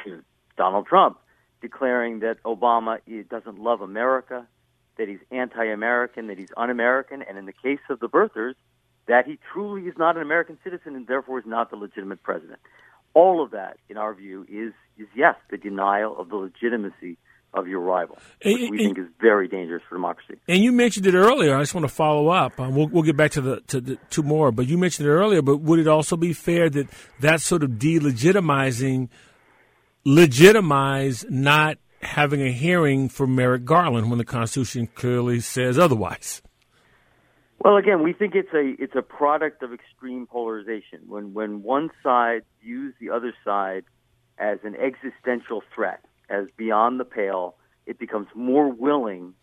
to 0.05 0.23
Donald 0.57 0.87
Trump 0.87 1.19
declaring 1.61 2.21
that 2.21 2.43
Obama 2.45 2.99
eh, 3.11 3.23
doesn't 3.29 3.59
love 3.59 3.81
America, 3.81 4.47
that 4.97 5.09
he's 5.09 5.19
anti-American, 5.31 6.29
that 6.29 6.39
he's 6.39 6.53
un-American, 6.57 7.23
and 7.23 7.39
in 7.39 7.47
the 7.47 7.53
case 7.53 7.81
of 7.89 8.01
the 8.01 8.09
birthers, 8.09 8.55
that 9.07 9.27
he 9.27 9.39
truly 9.53 9.83
is 9.83 9.95
not 9.99 10.17
an 10.17 10.23
American 10.23 10.59
citizen 10.63 10.95
and 10.95 11.07
therefore 11.07 11.39
is 11.39 11.47
not 11.47 11.71
the 11.71 11.77
legitimate 11.77 12.23
president. 12.23 12.61
All 13.13 13.43
of 13.43 13.51
that, 13.51 13.77
in 13.89 13.97
our 13.97 14.15
view, 14.15 14.47
is 14.49 14.73
is 14.97 15.09
yes, 15.17 15.35
the 15.51 15.57
denial 15.57 16.17
of 16.17 16.29
the 16.29 16.37
legitimacy 16.37 17.17
of 17.53 17.67
your 17.67 17.81
rival, 17.81 18.19
which 18.45 18.61
and, 18.61 18.71
we 18.71 18.79
think 18.79 18.99
is 18.99 19.07
very 19.21 19.49
dangerous 19.49 19.83
for 19.89 19.97
democracy. 19.97 20.41
And 20.49 20.63
you 20.63 20.73
mentioned 20.73 21.07
it 21.07 21.15
earlier. 21.15 21.57
I 21.57 21.61
just 21.61 21.75
want 21.75 21.85
to 21.85 21.93
follow 21.93 22.29
up. 22.29 22.59
Um, 22.61 22.75
we'll, 22.75 22.89
we'll 22.89 23.03
get 23.03 23.17
back 23.17 23.33
to 23.33 23.41
the 23.41 23.61
to 23.69 23.81
the 23.81 23.99
two 24.11 24.23
more, 24.23 24.53
but 24.53 24.67
you 24.67 24.79
mentioned 24.79 25.09
it 25.09 25.13
earlier. 25.13 25.43
But 25.43 25.59
would 25.59 25.79
it 25.79 25.89
also 25.89 26.17
be 26.17 26.33
fair 26.33 26.71
that 26.71 26.89
that 27.21 27.41
sort 27.41 27.63
of 27.63 27.71
delegitimizing 27.73 29.09
legitimize 30.05 31.27
not 31.29 31.79
having 32.03 32.41
a 32.41 32.53
hearing 32.53 33.09
for 33.09 33.27
Merrick 33.27 33.65
Garland 33.65 34.09
when 34.09 34.19
the 34.19 34.25
Constitution 34.25 34.89
clearly 34.95 35.41
says 35.41 35.79
otherwise? 35.79 36.43
Well, 37.63 37.77
again, 37.77 38.03
we 38.03 38.15
think 38.15 38.35
it's 38.35 38.53
a 38.55 38.75
it's 38.83 38.95
a 38.97 39.03
product 39.03 39.63
of 39.63 39.73
extreme 39.73 40.27
polarization. 40.27 41.01
When 41.07 41.35
when 41.35 41.63
one 41.63 41.91
side 42.03 42.43
views 42.63 42.95
the 43.01 43.11
other 43.11 43.35
side 43.45 43.85
as 44.39 44.59
an 44.65 44.75
existential 44.77 45.63
threat, 45.75 46.01
as 46.31 46.47
beyond 46.57 47.01
the 47.01 47.05
pale, 47.05 47.57
it 47.87 47.99
becomes 47.99 48.29
more 48.35 48.69
willing 48.69 49.35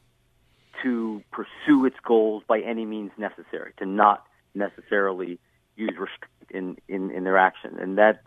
to 0.83 1.23
pursue 1.31 1.85
its 1.85 1.97
goals 2.03 2.43
by 2.47 2.59
any 2.59 2.85
means 2.85 3.11
necessary, 3.17 3.73
to 3.77 3.85
not 3.85 4.23
necessarily 4.53 5.39
use 5.75 5.91
restraint 5.97 6.49
in, 6.49 6.77
in, 6.87 7.11
in 7.11 7.23
their 7.23 7.37
action. 7.37 7.77
And 7.79 7.97
that 7.97 8.23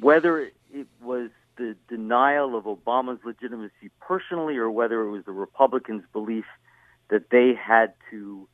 whether 0.00 0.50
it 0.72 0.86
was 1.02 1.30
the 1.56 1.76
denial 1.88 2.56
of 2.56 2.64
Obama's 2.64 3.20
legitimacy 3.24 3.90
personally 4.00 4.56
or 4.56 4.70
whether 4.70 5.02
it 5.02 5.10
was 5.10 5.24
the 5.24 5.32
Republicans' 5.32 6.04
belief 6.12 6.46
that 7.10 7.30
they 7.30 7.54
had 7.54 7.92
to 8.10 8.48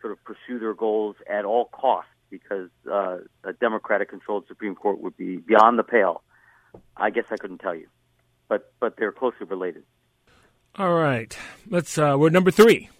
sort 0.00 0.12
of 0.12 0.24
pursue 0.24 0.58
their 0.58 0.74
goals 0.74 1.16
at 1.28 1.44
all 1.44 1.66
costs 1.66 2.10
because 2.30 2.70
uh, 2.90 3.18
a 3.44 3.52
Democratic 3.52 4.08
controlled 4.08 4.44
Supreme 4.48 4.74
Court 4.74 5.00
would 5.00 5.16
be 5.16 5.36
beyond 5.36 5.78
the 5.78 5.82
pale. 5.82 6.22
I 6.96 7.10
guess 7.10 7.24
I 7.30 7.36
couldn't 7.36 7.58
tell 7.58 7.74
you. 7.74 7.88
But 8.50 8.70
but 8.80 8.96
they're 8.98 9.12
closely 9.12 9.46
related. 9.46 9.84
All 10.74 10.92
right. 10.92 11.34
Let's 11.68 11.96
uh, 11.96 12.16
we're 12.18 12.28
number 12.28 12.50
3 12.50 12.90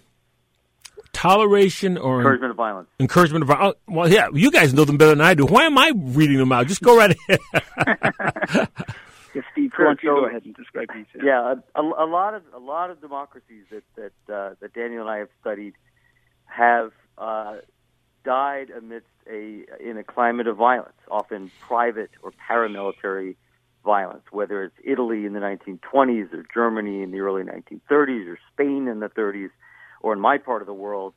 toleration 1.13 1.99
or 1.99 2.19
encouragement 2.19 2.51
of 2.53 2.57
violence. 2.57 2.89
Encouragement 2.99 3.43
of 3.43 3.49
violence. 3.49 3.77
Oh, 3.89 3.93
well, 3.95 4.09
yeah, 4.09 4.29
you 4.33 4.51
guys 4.51 4.73
know 4.73 4.85
them 4.85 4.97
better 4.97 5.11
than 5.11 5.21
I 5.21 5.35
do. 5.35 5.45
Why 5.45 5.65
am 5.65 5.77
I 5.77 5.93
reading 5.95 6.39
them 6.39 6.53
out? 6.53 6.67
Just 6.67 6.81
go 6.81 6.97
right 6.97 7.15
ahead. 7.29 7.41
yes, 9.35 9.45
Steve, 9.53 9.71
sure, 9.77 9.95
so, 10.01 10.15
go 10.15 10.27
ahead 10.27 10.45
and 10.45 10.55
describe 10.55 10.89
these. 10.95 11.07
Yeah, 11.23 11.57
a, 11.75 11.81
a, 11.81 12.07
lot 12.07 12.35
of 12.35 12.43
a 12.55 12.59
lot 12.59 12.91
of 12.91 13.01
democracies 13.01 13.65
that 13.71 13.83
that 13.97 14.35
uh, 14.35 14.55
that 14.61 14.73
Daniel 14.73 15.03
and 15.03 15.11
I 15.11 15.19
have 15.19 15.29
studied 15.41 15.75
have 16.47 16.93
uh, 17.19 17.57
died 18.25 18.71
amidst 18.71 19.09
a 19.31 19.65
in 19.81 19.99
a 19.99 20.05
climate 20.05 20.47
of 20.47 20.57
violence, 20.57 20.97
often 21.11 21.51
private 21.61 22.11
or 22.23 22.33
paramilitary 22.49 23.37
violence, 23.85 24.25
whether 24.31 24.63
it's 24.65 24.77
Italy 24.85 25.27
in 25.27 25.33
the 25.33 25.41
1920s 25.41 26.33
or 26.33 26.45
Germany 26.53 27.03
in 27.03 27.11
the 27.11 27.21
early 27.21 27.43
1930s 27.43 28.29
or 28.29 28.39
Spain 28.53 28.89
in 28.89 29.01
the 29.01 29.09
30s 29.09 29.51
or 30.01 30.13
in 30.13 30.21
my 30.21 30.39
part 30.39 30.63
of 30.63 30.67
the 30.67 30.75
world, 30.75 31.15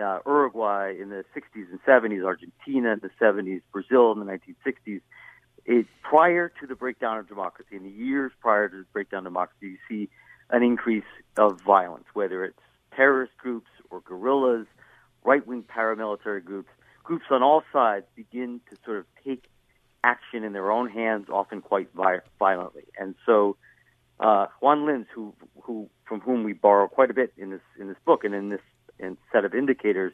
uh, 0.00 0.18
Uruguay 0.26 0.94
in 1.00 1.10
the 1.10 1.24
60s 1.34 1.66
and 1.70 1.82
70s, 1.82 2.24
Argentina 2.24 2.92
in 2.92 3.00
the 3.00 3.10
70s, 3.20 3.60
Brazil 3.72 4.12
in 4.12 4.20
the 4.20 4.24
1960s. 4.24 5.00
It, 5.66 5.86
prior 6.02 6.50
to 6.60 6.66
the 6.66 6.74
breakdown 6.74 7.18
of 7.18 7.28
democracy, 7.28 7.76
in 7.76 7.82
the 7.82 7.90
years 7.90 8.32
prior 8.40 8.68
to 8.68 8.76
the 8.78 8.86
breakdown 8.92 9.26
of 9.26 9.32
democracy, 9.32 9.66
you 9.66 9.78
see 9.88 10.08
an 10.50 10.62
increase 10.62 11.04
of 11.36 11.60
violence, 11.60 12.06
whether 12.14 12.44
it's 12.44 12.58
terrorist 12.96 13.36
groups 13.38 13.70
or 13.90 14.00
guerrillas, 14.00 14.66
right 15.24 15.46
wing 15.46 15.62
paramilitary 15.62 16.44
groups. 16.44 16.68
Groups 17.04 17.26
on 17.30 17.42
all 17.42 17.62
sides 17.72 18.06
begin 18.14 18.60
to 18.70 18.76
sort 18.84 18.98
of 18.98 19.06
take 19.24 19.44
action 20.02 20.44
in 20.44 20.52
their 20.52 20.70
own 20.70 20.88
hands, 20.88 21.28
often 21.30 21.60
quite 21.60 21.88
violently. 22.38 22.84
And 22.98 23.14
so 23.26 23.56
uh, 24.18 24.46
Juan 24.60 24.86
Linz, 24.86 25.06
who 25.14 25.34
who 25.62 25.88
from 26.06 26.20
whom 26.20 26.44
we 26.44 26.52
borrow 26.52 26.88
quite 26.88 27.10
a 27.10 27.14
bit 27.14 27.32
in 27.36 27.50
this 27.50 27.60
in 27.78 27.88
this 27.88 27.96
book 28.04 28.24
and 28.24 28.34
in 28.34 28.50
this 28.50 28.60
in 28.98 29.16
set 29.32 29.44
of 29.44 29.54
indicators, 29.54 30.12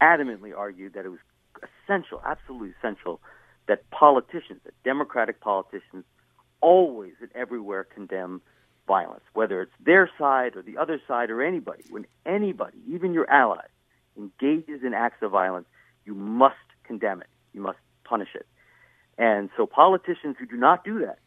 adamantly 0.00 0.56
argued 0.56 0.94
that 0.94 1.04
it 1.04 1.08
was 1.08 1.20
essential, 1.62 2.22
absolutely 2.24 2.72
essential, 2.78 3.20
that 3.66 3.88
politicians, 3.90 4.60
that 4.64 4.74
Democratic 4.84 5.40
politicians, 5.40 6.04
always 6.60 7.12
and 7.20 7.30
everywhere 7.34 7.84
condemn 7.84 8.40
violence, 8.86 9.24
whether 9.32 9.62
it's 9.62 9.72
their 9.84 10.10
side 10.18 10.56
or 10.56 10.62
the 10.62 10.76
other 10.78 11.00
side 11.08 11.30
or 11.30 11.42
anybody. 11.42 11.84
When 11.90 12.06
anybody, 12.26 12.78
even 12.88 13.14
your 13.14 13.28
allies, 13.30 13.68
engages 14.16 14.82
in 14.84 14.94
acts 14.94 15.22
of 15.22 15.30
violence, 15.30 15.66
you 16.04 16.14
must 16.14 16.54
condemn 16.84 17.20
it. 17.20 17.28
You 17.52 17.62
must 17.62 17.78
punish 18.04 18.28
it. 18.34 18.46
And 19.16 19.50
so 19.56 19.66
politicians 19.66 20.36
who 20.38 20.46
do 20.46 20.56
not 20.56 20.84
do 20.84 21.00
that 21.00 21.18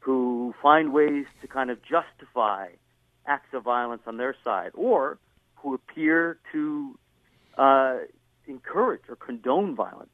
who 0.00 0.54
find 0.62 0.92
ways 0.92 1.26
to 1.42 1.46
kind 1.46 1.70
of 1.70 1.78
justify 1.82 2.68
acts 3.26 3.52
of 3.52 3.62
violence 3.62 4.02
on 4.06 4.16
their 4.16 4.34
side, 4.42 4.70
or 4.74 5.18
who 5.56 5.74
appear 5.74 6.38
to 6.52 6.98
uh, 7.58 7.96
encourage 8.46 9.02
or 9.08 9.16
condone 9.16 9.74
violence, 9.76 10.08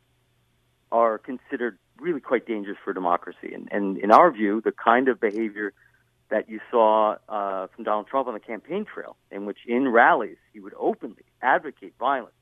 are 0.91 1.19
considered 1.19 1.79
really 2.01 2.21
quite 2.21 2.45
dangerous 2.47 2.79
for 2.83 2.93
democracy. 2.93 3.53
And, 3.55 3.69
and 3.71 3.99
in 3.99 4.11
our 4.11 4.33
view, 4.33 4.61
the 4.65 4.73
kind 4.73 5.09
of 5.09 5.21
behavior 5.21 5.73
that 6.31 6.49
you 6.49 6.59
saw 6.71 7.17
uh, 7.29 7.69
from 7.69 7.85
Donald 7.85 8.09
Trump 8.09 8.27
on 8.27 8.35
the 8.35 8.41
campaign 8.41 8.85
trail, 8.85 9.17
in 9.31 9.47
which 9.47 9.59
in 9.67 9.89
rallies 9.89 10.39
he 10.53 10.59
would 10.59 10.75
openly 10.77 11.23
advocate 11.41 11.95
violence, 12.01 12.35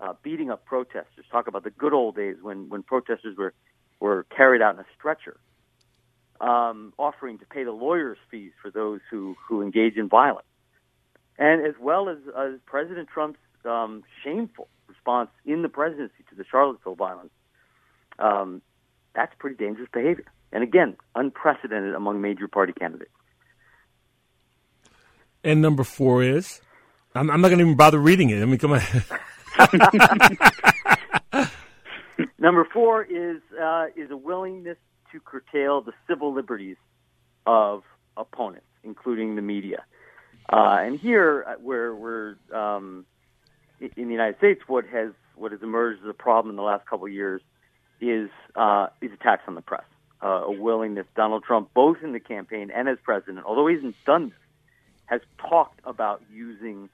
uh, 0.00 0.14
beating 0.22 0.50
up 0.50 0.64
protesters, 0.64 1.24
talk 1.30 1.46
about 1.46 1.62
the 1.62 1.70
good 1.70 1.92
old 1.92 2.16
days 2.16 2.36
when, 2.42 2.68
when 2.68 2.82
protesters 2.82 3.36
were, 3.36 3.54
were 4.02 4.26
carried 4.36 4.60
out 4.60 4.74
in 4.74 4.80
a 4.80 4.86
stretcher 4.98 5.38
um, 6.40 6.92
offering 6.98 7.38
to 7.38 7.46
pay 7.46 7.62
the 7.62 7.70
lawyers' 7.70 8.18
fees 8.30 8.50
for 8.60 8.70
those 8.70 9.00
who, 9.10 9.36
who 9.48 9.62
engage 9.62 9.96
in 9.96 10.08
violence, 10.08 10.46
and 11.38 11.64
as 11.64 11.74
well 11.80 12.08
as, 12.08 12.18
as 12.36 12.58
President 12.66 13.08
Trump's 13.08 13.38
um, 13.64 14.02
shameful 14.24 14.66
response 14.88 15.30
in 15.46 15.62
the 15.62 15.68
presidency 15.68 16.24
to 16.30 16.34
the 16.34 16.44
Charlottesville 16.50 16.96
violence. 16.96 17.30
Um, 18.18 18.60
that's 19.14 19.32
pretty 19.38 19.56
dangerous 19.56 19.88
behavior, 19.92 20.26
and 20.52 20.64
again, 20.64 20.96
unprecedented 21.14 21.94
among 21.94 22.20
major 22.20 22.48
party 22.48 22.72
candidates. 22.72 23.10
And 25.44 25.62
number 25.62 25.84
four 25.84 26.24
is, 26.24 26.60
I'm, 27.14 27.30
I'm 27.30 27.40
not 27.40 27.48
going 27.48 27.58
to 27.58 27.64
even 27.64 27.76
bother 27.76 27.98
reading 27.98 28.30
it. 28.30 28.42
I 28.42 28.46
mean, 28.46 28.58
come 28.58 28.72
on. 28.72 28.82
number 32.38 32.66
four 32.72 33.02
is 33.02 33.40
uh, 33.60 33.86
is 33.96 34.10
a 34.10 34.16
willingness 34.16 34.78
to 35.12 35.20
curtail 35.20 35.80
the 35.80 35.92
civil 36.08 36.32
liberties 36.32 36.76
of 37.46 37.82
opponents, 38.16 38.66
including 38.82 39.36
the 39.36 39.42
media. 39.42 39.84
Uh, 40.52 40.78
and 40.80 40.98
here, 40.98 41.44
uh, 41.46 41.54
where 41.54 41.94
we're 41.94 42.36
um, 42.52 43.04
in 43.80 44.06
the 44.06 44.12
United 44.12 44.36
States, 44.38 44.60
what 44.66 44.86
has 44.86 45.12
what 45.36 45.52
has 45.52 45.62
emerged 45.62 46.02
as 46.02 46.08
a 46.08 46.14
problem 46.14 46.50
in 46.50 46.56
the 46.56 46.62
last 46.62 46.86
couple 46.86 47.06
of 47.06 47.12
years 47.12 47.40
is 48.00 48.30
uh, 48.56 48.88
is 49.00 49.12
attacks 49.12 49.42
on 49.46 49.54
the 49.54 49.62
press, 49.62 49.84
uh, 50.22 50.44
a 50.44 50.50
willingness. 50.50 51.06
Donald 51.16 51.44
Trump, 51.44 51.70
both 51.74 51.98
in 52.02 52.12
the 52.12 52.20
campaign 52.20 52.70
and 52.74 52.88
as 52.88 52.98
president, 53.02 53.46
although 53.46 53.66
he 53.66 53.76
hasn't 53.76 53.96
done 54.04 54.30
this, 54.30 54.38
has 55.06 55.20
talked 55.38 55.80
about 55.84 56.22
using 56.32 56.88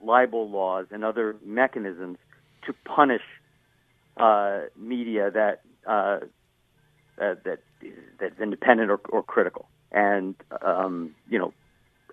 libel 0.00 0.48
laws 0.48 0.86
and 0.90 1.04
other 1.04 1.36
mechanisms 1.44 2.18
to 2.66 2.72
punish 2.84 3.22
uh, 4.16 4.60
media 4.76 5.30
that 5.30 5.60
uh, 5.86 6.20
that 7.16 7.58
that's 8.20 8.40
independent 8.40 8.90
or, 8.90 9.00
or 9.08 9.22
critical, 9.22 9.68
and 9.90 10.34
um, 10.64 11.14
you 11.28 11.38
know, 11.38 11.52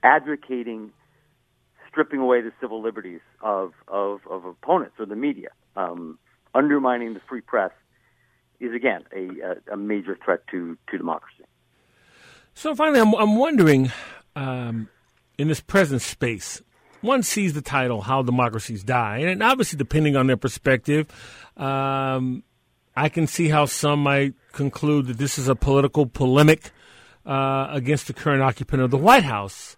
advocating 0.03 0.91
stripping 1.89 2.19
away 2.19 2.41
the 2.41 2.51
civil 2.61 2.81
liberties 2.81 3.21
of 3.41 3.73
of, 3.87 4.21
of 4.29 4.45
opponents 4.45 4.95
or 4.99 5.05
the 5.05 5.15
media, 5.15 5.49
um, 5.75 6.17
undermining 6.53 7.13
the 7.13 7.21
free 7.27 7.41
press, 7.41 7.71
is 8.59 8.73
again 8.73 9.03
a, 9.15 9.73
a, 9.73 9.77
major 9.77 10.17
threat 10.23 10.41
to 10.51 10.77
to 10.89 10.97
democracy. 10.97 11.43
So 12.53 12.75
finally, 12.75 12.99
I'm, 12.99 13.13
I'm 13.15 13.35
wondering, 13.37 13.91
um, 14.35 14.89
in 15.37 15.47
this 15.47 15.61
present 15.61 16.01
space, 16.01 16.61
one 17.01 17.23
sees 17.23 17.53
the 17.53 17.61
title 17.61 18.01
"How 18.01 18.21
Democracies 18.21 18.83
Die," 18.83 19.17
and 19.17 19.43
obviously, 19.43 19.77
depending 19.77 20.15
on 20.15 20.27
their 20.27 20.37
perspective, 20.37 21.07
um, 21.57 22.43
I 22.95 23.09
can 23.09 23.27
see 23.27 23.49
how 23.49 23.65
some 23.65 24.03
might 24.03 24.33
conclude 24.51 25.07
that 25.07 25.17
this 25.17 25.37
is 25.37 25.47
a 25.47 25.55
political 25.55 26.05
polemic 26.05 26.71
uh, 27.25 27.67
against 27.71 28.07
the 28.07 28.13
current 28.13 28.41
occupant 28.41 28.81
of 28.81 28.91
the 28.91 28.97
White 28.97 29.23
House. 29.23 29.77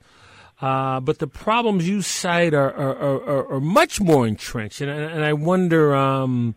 Uh, 0.61 0.99
but 0.99 1.17
the 1.17 1.27
problems 1.27 1.89
you 1.89 2.03
cite 2.03 2.53
are, 2.53 2.71
are, 2.71 2.95
are, 2.95 3.53
are 3.53 3.59
much 3.59 3.99
more 3.99 4.27
entrenched, 4.27 4.79
and, 4.79 4.91
and 4.91 5.25
I 5.25 5.33
wonder 5.33 5.95
um, 5.95 6.53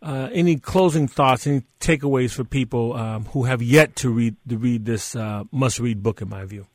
uh, 0.00 0.28
any 0.32 0.56
closing 0.56 1.08
thoughts, 1.08 1.44
any 1.44 1.62
takeaways 1.80 2.32
for 2.32 2.44
people 2.44 2.94
um, 2.94 3.24
who 3.26 3.44
have 3.44 3.60
yet 3.60 3.96
to 3.96 4.10
read 4.10 4.36
to 4.48 4.56
read 4.56 4.84
this 4.84 5.16
uh, 5.16 5.42
must-read 5.50 6.04
book, 6.04 6.22
in 6.22 6.28
my 6.28 6.44
view. 6.44 6.66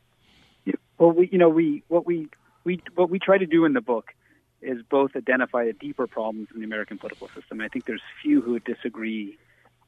Well, 0.97 1.11
we, 1.11 1.27
you 1.31 1.37
know, 1.37 1.49
we 1.49 1.83
what 1.87 2.05
we 2.05 2.27
we 2.64 2.82
what 2.95 3.09
we 3.09 3.20
try 3.20 3.38
to 3.38 3.45
do 3.45 3.66
in 3.66 3.74
the 3.74 3.82
book 3.82 4.14
is 4.61 4.82
both 4.89 5.16
identify 5.16 5.66
the 5.66 5.74
deeper 5.74 6.07
problems 6.07 6.47
in 6.53 6.59
the 6.59 6.66
American 6.66 6.97
political 6.97 7.28
system. 7.30 7.61
I 7.61 7.68
think 7.68 7.86
there's 7.86 8.01
few 8.22 8.41
who 8.41 8.59
disagree 8.59 9.38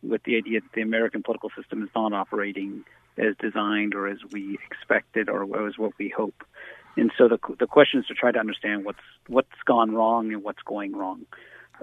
with 0.03 0.23
the 0.23 0.35
idea 0.35 0.61
that 0.61 0.71
the 0.73 0.81
American 0.81 1.23
political 1.23 1.49
system 1.57 1.81
is 1.83 1.89
not 1.95 2.13
operating 2.13 2.83
as 3.17 3.35
designed 3.39 3.95
or 3.95 4.07
as 4.07 4.17
we 4.31 4.59
expected 4.69 5.29
or 5.29 5.67
as 5.67 5.77
what 5.77 5.93
we 5.97 6.09
hope. 6.09 6.43
And 6.97 7.11
so 7.17 7.27
the 7.27 7.39
the 7.59 7.67
question 7.67 7.99
is 8.01 8.07
to 8.07 8.13
try 8.13 8.31
to 8.31 8.39
understand 8.39 8.85
what's 8.85 8.99
what's 9.27 9.63
gone 9.65 9.93
wrong 9.93 10.33
and 10.33 10.43
what's 10.43 10.61
going 10.63 10.95
wrong. 10.95 11.25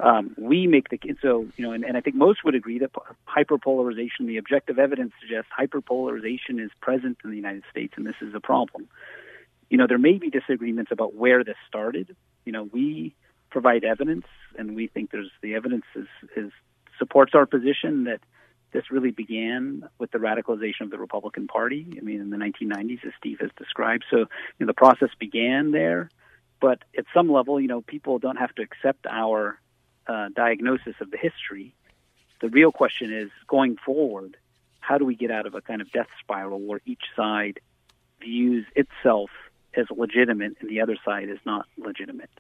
Um, 0.03 0.35
we 0.39 0.67
make 0.67 0.89
the 0.89 0.99
so 1.21 1.47
you 1.57 1.67
know, 1.67 1.73
and, 1.73 1.85
and 1.85 1.97
I 1.97 2.01
think 2.01 2.17
most 2.17 2.45
would 2.45 2.55
agree 2.55 2.79
that 2.79 2.93
hyperpolarization, 3.29 4.27
the 4.27 4.39
objective 4.39 4.79
evidence 4.79 5.13
suggests 5.21 5.51
hyperpolarization 5.59 6.65
is 6.65 6.71
present 6.81 7.19
in 7.25 7.31
the 7.31 7.37
United 7.37 7.65
States, 7.71 7.95
and 7.97 8.07
this 8.07 8.15
is 8.23 8.35
a 8.35 8.41
problem 8.41 8.89
you 9.73 9.79
know, 9.79 9.87
there 9.87 9.97
may 9.97 10.19
be 10.19 10.29
disagreements 10.29 10.93
about 10.93 11.15
where 11.15 11.43
this 11.43 11.57
started. 11.67 12.15
You 12.45 12.53
know, 12.53 12.65
we 12.65 13.15
provide 13.49 13.85
evidence, 13.85 14.27
and 14.59 14.77
we 14.77 14.87
think 14.87 15.11
there's 15.11 15.31
the 15.41 15.55
evidence 15.55 15.87
is, 15.97 16.07
is 16.37 16.53
supports 16.99 17.35
our 17.35 17.47
position 17.47 18.05
that 18.05 18.21
this 18.75 18.91
really 18.91 19.13
began 19.13 19.89
with 19.99 20.11
the 20.11 20.19
radicalization 20.19 20.83
of 20.83 20.91
the 20.91 20.99
Republican 20.99 21.47
Party. 21.47 21.87
I 21.97 22.03
mean, 22.03 22.21
in 22.21 22.29
the 22.29 22.37
1990s, 22.37 23.03
as 23.07 23.13
Steve 23.17 23.39
has 23.41 23.49
described. 23.57 24.05
So, 24.11 24.19
you 24.19 24.27
know, 24.61 24.67
the 24.67 24.75
process 24.75 25.09
began 25.19 25.71
there, 25.71 26.11
but 26.61 26.81
at 26.97 27.07
some 27.15 27.33
level, 27.33 27.59
you 27.59 27.69
know, 27.69 27.81
people 27.81 28.19
don't 28.19 28.37
have 28.37 28.55
to 28.57 28.63
accept 28.63 29.07
our 29.09 29.59
uh, 30.07 30.29
diagnosis 30.37 30.97
of 31.01 31.11
the 31.11 31.17
history. 31.17 31.75
The 32.43 32.51
real 32.51 32.73
question 32.73 33.11
is 33.11 33.31
going 33.47 33.79
forward, 33.79 34.37
how 34.81 34.99
do 34.99 35.07
we 35.07 35.15
get 35.15 35.31
out 35.31 35.47
of 35.47 35.55
a 35.55 35.63
kind 35.63 35.81
of 35.81 35.91
death 35.93 36.09
spiral 36.21 36.61
where 36.61 36.83
each 36.85 37.05
side 37.17 37.59
views 38.21 38.67
itself 38.77 39.31
as 39.77 39.87
legitimate 39.91 40.57
and 40.61 40.69
the 40.69 40.81
other 40.81 40.97
side 41.05 41.29
is 41.29 41.39
not 41.45 41.67
legitimate. 41.77 42.31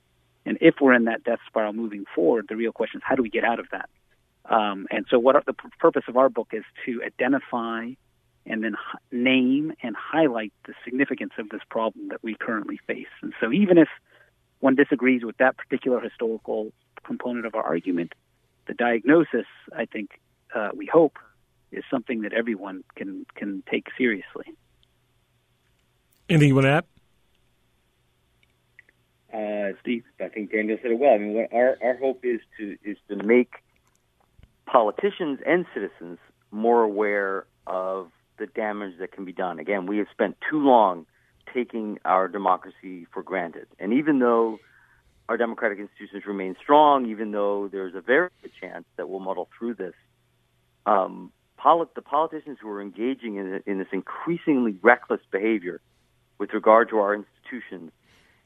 And 0.45 0.59
if 0.61 0.77
we're 0.81 0.95
in 0.95 1.05
that 1.05 1.25
death 1.25 1.39
spiral 1.47 1.73
moving 1.73 2.05
forward, 2.15 2.47
the 2.49 2.57
real 2.57 2.73
question 2.73 2.99
is 2.99 3.03
how 3.07 3.15
do 3.15 3.23
we 3.23 3.31
get 3.31 3.45
out 3.45 3.61
of 3.61 3.67
that? 3.71 3.89
Um, 4.45 4.87
and 4.91 5.07
so, 5.09 5.19
what 5.19 5.37
our, 5.37 5.43
the 5.47 5.53
purpose 5.53 6.03
of 6.09 6.17
our 6.17 6.29
book 6.29 6.49
is 6.53 6.65
to 6.87 7.03
identify 7.05 7.91
and 8.45 8.65
then 8.65 8.73
h- 8.73 9.01
name 9.13 9.73
and 9.83 9.95
highlight 9.97 10.53
the 10.67 10.75
significance 10.85 11.33
of 11.39 11.49
this 11.49 11.61
problem 11.71 12.09
that 12.09 12.25
we 12.25 12.35
currently 12.35 12.81
face. 12.87 13.07
And 13.23 13.33
so, 13.41 13.53
even 13.53 13.79
if 13.79 13.89
one 14.59 14.75
disagrees 14.75 15.25
with 15.25 15.37
that 15.37 15.57
particular 15.57 16.01
historical 16.01 16.73
component 17.05 17.47
of 17.47 17.55
our 17.55 17.63
argument, 17.63 18.15
the 18.67 18.75
diagnosis, 18.75 19.47
I 19.77 19.85
think, 19.85 20.11
uh, 20.55 20.71
we 20.75 20.87
hope, 20.87 21.19
is 21.71 21.85
something 21.91 22.23
that 22.23 22.33
everyone 22.33 22.83
can 22.97 23.27
can 23.37 23.63
take 23.71 23.87
seriously. 23.97 24.47
Anything 26.29 26.49
you 26.49 26.55
want 26.55 26.67
to 26.67 26.71
add? 26.71 26.85
Uh, 29.33 29.73
Steve, 29.81 30.05
I 30.21 30.29
think 30.29 30.53
Daniel 30.53 30.79
said 30.83 30.91
it 30.91 30.99
well. 30.99 31.15
I 31.15 31.19
mean, 31.19 31.35
what 31.35 31.53
our 31.53 31.79
our 31.83 31.97
hope 31.97 32.25
is 32.25 32.41
to 32.59 32.77
is 32.85 32.99
to 33.09 33.17
make 33.17 33.55
politicians 34.67 35.41
and 35.47 35.65
citizens 35.73 36.19
more 36.51 36.83
aware 36.83 37.47
of 37.67 38.11
the 38.39 38.47
damage 38.47 38.99
that 38.99 39.13
can 39.13 39.25
be 39.25 39.33
done. 39.33 39.59
Again, 39.59 39.87
we 39.87 39.99
have 39.99 40.09
spent 40.11 40.37
too 40.51 40.59
long 40.59 41.07
taking 41.53 41.99
our 42.05 42.29
democracy 42.29 43.07
for 43.13 43.23
granted, 43.23 43.69
and 43.79 43.95
even 43.95 44.19
though 44.19 44.59
our 45.29 45.37
democratic 45.37 45.79
institutions 45.79 46.27
remain 46.27 46.55
strong, 46.61 47.07
even 47.07 47.31
though 47.31 47.69
there's 47.69 47.95
a 47.95 48.01
very 48.01 48.29
good 48.43 48.53
chance 48.61 48.85
that 48.97 49.09
we'll 49.09 49.21
muddle 49.21 49.49
through 49.57 49.75
this, 49.75 49.95
um, 50.85 51.33
polit- 51.57 51.95
the 51.95 52.03
politicians 52.03 52.59
who 52.61 52.69
are 52.69 52.83
engaging 52.83 53.37
in, 53.37 53.63
in 53.65 53.79
this 53.79 53.89
increasingly 53.93 54.77
reckless 54.83 55.21
behavior 55.31 55.81
with 56.39 56.53
regard 56.53 56.91
to 56.91 56.99
our 56.99 57.15
institutions 57.15 57.93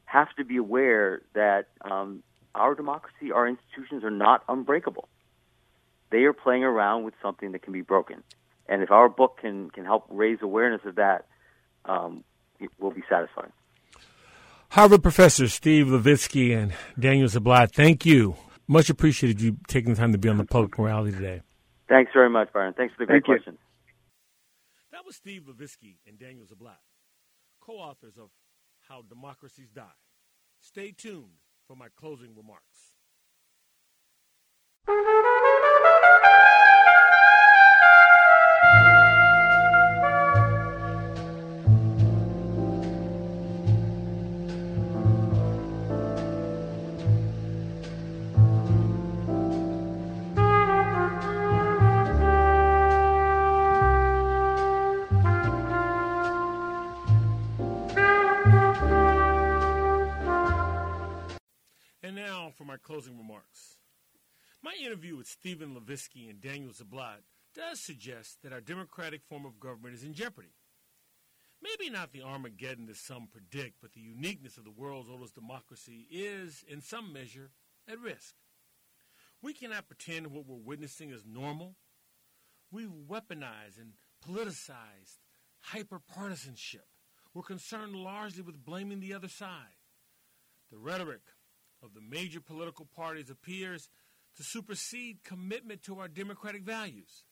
have 0.07 0.29
to 0.37 0.45
be 0.45 0.57
aware 0.57 1.23
that 1.35 1.67
um, 1.83 2.23
our 2.55 2.75
democracy, 2.75 3.33
our 3.33 3.47
institutions 3.47 4.03
are 4.03 4.11
not 4.11 4.43
unbreakable. 4.49 5.09
They 6.11 6.25
are 6.25 6.33
playing 6.33 6.65
around 6.65 7.05
with 7.05 7.15
something 7.21 7.53
that 7.53 7.63
can 7.63 7.73
be 7.73 7.83
broken. 7.83 8.23
And 8.69 8.83
if 8.83 8.91
our 8.91 9.09
book 9.09 9.39
can, 9.41 9.71
can 9.71 9.85
help 9.85 10.07
raise 10.09 10.39
awareness 10.41 10.81
of 10.85 10.97
that, 10.97 11.27
um, 11.85 12.25
it 12.59 12.71
will 12.81 12.93
be 12.93 13.03
satisfying. 13.09 13.53
Harvard 14.71 15.03
professors 15.03 15.55
Steve 15.55 15.87
Levitsky 15.87 16.57
and 16.57 16.73
Daniel 16.99 17.29
Ziblatt, 17.29 17.73
thank 17.73 18.05
you. 18.07 18.37
Much 18.67 18.91
appreciated 18.91 19.41
you 19.41 19.57
taking 19.69 19.95
the 19.95 19.99
time 19.99 20.13
to 20.13 20.19
be 20.19 20.29
on 20.29 20.39
the 20.39 20.45
public 20.45 20.77
morality 20.79 21.13
today. 21.13 21.43
Thanks 21.89 22.11
very 22.13 22.31
much, 22.31 22.53
Byron. 22.53 22.75
Thanks 22.77 22.95
for 22.95 23.03
the 23.03 23.07
great 23.07 23.25
thank 23.25 23.25
questions. 23.27 23.59
That 24.91 25.05
was 25.05 25.17
Steve 25.17 25.43
Levitsky 25.49 25.99
and 26.07 26.19
Daniel 26.19 26.47
Ziblatt, 26.47 26.83
co 27.61 27.75
authors 27.75 28.15
of 28.17 28.31
How 28.89 29.03
Democracies 29.03 29.70
Die. 29.74 29.82
Stay 30.61 30.93
tuned 30.93 31.41
for 31.66 31.76
my 31.76 31.89
closing 31.97 32.37
remarks. 32.37 32.96
My 62.37 62.76
closing 62.76 63.16
remarks. 63.16 63.78
My 64.62 64.74
interview 64.84 65.16
with 65.16 65.26
Steven 65.26 65.74
Levitsky 65.74 66.28
and 66.28 66.39
Daniel 66.39 66.70
Ziblatt 66.70 67.22
does 67.55 67.80
suggest 67.80 68.43
that 68.43 68.53
our 68.53 68.61
democratic 68.61 69.22
form 69.22 69.47
of 69.47 69.59
government 69.59 69.95
is 69.95 70.03
in 70.03 70.12
jeopardy. 70.12 70.53
Maybe 71.62 71.89
not 71.91 72.12
the 72.12 72.20
Armageddon 72.20 72.87
that 72.87 72.99
some 72.99 73.26
predict, 73.26 73.76
but 73.80 73.95
the 73.95 74.03
uniqueness 74.03 74.59
of 74.59 74.64
the 74.64 74.70
world's 74.70 75.09
oldest 75.09 75.34
democracy 75.34 76.07
is, 76.11 76.62
in 76.68 76.82
some 76.82 77.11
measure, 77.11 77.53
at 77.89 77.99
risk. 77.99 78.34
We 79.41 79.55
cannot 79.55 79.87
pretend 79.87 80.26
what 80.26 80.47
we're 80.47 80.57
witnessing 80.57 81.09
is 81.09 81.24
normal. 81.26 81.76
We've 82.70 82.93
weaponized 83.09 83.80
and 83.80 83.95
politicized 84.22 85.20
hyperpartisanship. 85.72 86.84
We're 87.32 87.43
concerned 87.43 87.97
largely 87.97 88.43
with 88.43 88.62
blaming 88.62 89.01
the 89.01 89.14
other 89.14 89.28
side. 89.28 89.78
The 90.70 90.76
rhetoric 90.76 91.22
of 91.87 91.95
the 91.95 92.01
major 92.01 92.41
political 92.41 92.84
parties 92.84 93.30
appears 93.30 93.89
to 94.37 94.43
supersede 94.43 95.24
commitment 95.24 95.82
to 95.84 95.99
our 95.99 96.09
democratic 96.09 96.62
values. 96.62 97.24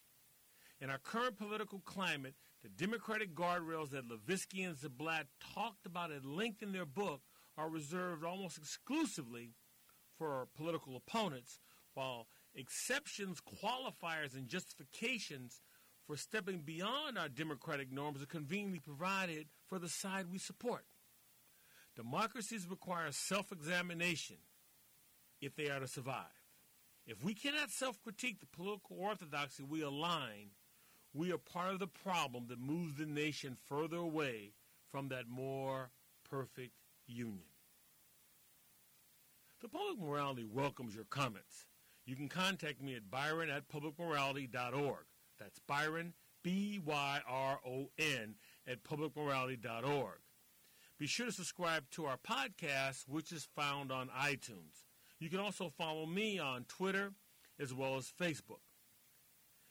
In 0.81 0.91
our 0.91 0.99
current 0.99 1.37
political 1.37 1.81
climate, 1.81 2.35
the 2.63 2.69
democratic 2.69 3.35
guardrails 3.35 3.91
that 3.91 4.09
Levitsky 4.09 4.67
and 4.67 4.77
Ziblatt 4.77 5.25
talked 5.55 5.85
about 5.87 6.13
at 6.13 6.25
length 6.25 6.63
in 6.63 6.73
their 6.73 6.87
book 6.87 7.21
are 7.59 7.69
reserved 7.69 8.25
almost 8.25 8.57
exclusively 8.57 9.51
for 10.17 10.49
political 10.57 10.97
opponents, 10.97 11.61
while 11.95 12.27
exceptions, 12.55 13.41
qualifiers, 13.41 14.35
and 14.35 14.49
justifications 14.49 15.61
for 16.07 16.17
stepping 16.17 16.59
beyond 16.59 17.19
our 17.19 17.29
democratic 17.29 17.91
norms 17.93 18.23
are 18.23 18.27
conveniently 18.27 18.81
provided 18.81 19.47
for 19.67 19.79
the 19.79 19.89
side 19.89 20.27
we 20.31 20.39
support. 20.39 20.85
Democracies 21.97 22.67
require 22.69 23.13
self 23.13 23.53
examination 23.53 24.37
if 25.41 25.55
they 25.55 25.71
are 25.71 25.81
to 25.81 25.89
survive. 25.89 26.25
If 27.07 27.23
we 27.23 27.35
cannot 27.35 27.71
self 27.71 28.03
critique 28.03 28.41
the 28.41 28.47
political 28.47 28.97
orthodoxy 28.99 29.63
we 29.63 29.83
align, 29.83 30.51
we 31.13 31.33
are 31.33 31.39
part 31.39 31.73
of 31.73 31.79
the 31.79 31.87
problem 31.87 32.47
that 32.49 32.59
moves 32.59 32.97
the 32.97 33.07
nation 33.07 33.57
further 33.69 33.99
away 33.99 34.53
from 34.91 35.09
that 35.09 35.29
more 35.29 35.91
perfect 36.29 36.73
union. 37.07 37.45
The 39.61 39.69
Public 39.69 39.99
Morality 39.99 40.45
welcomes 40.45 40.95
your 40.95 41.05
comments. 41.05 41.67
You 42.07 42.17
can 42.17 42.29
contact 42.29 42.83
me 42.83 42.95
at 42.97 43.11
byron 43.11 43.49
at 43.49 43.69
publicmorality.org. 43.69 45.05
That's 45.39 45.59
Byron, 45.61 46.13
B 46.43 46.81
Y 46.85 47.21
R 47.27 47.61
O 47.67 47.91
N, 47.99 48.35
at 48.67 48.85
publicmorality.org. 48.85 50.19
Be 50.99 51.07
sure 51.07 51.27
to 51.27 51.33
subscribe 51.33 51.91
to 51.91 52.07
our 52.07 52.17
podcast, 52.17 53.09
which 53.09 53.33
is 53.33 53.49
found 53.57 53.91
on 53.91 54.09
iTunes. 54.09 54.85
You 55.19 55.29
can 55.29 55.41
also 55.41 55.73
follow 55.77 56.07
me 56.07 56.39
on 56.39 56.65
Twitter 56.65 57.13
as 57.59 57.75
well 57.75 57.97
as 57.97 58.13
Facebook. 58.21 58.61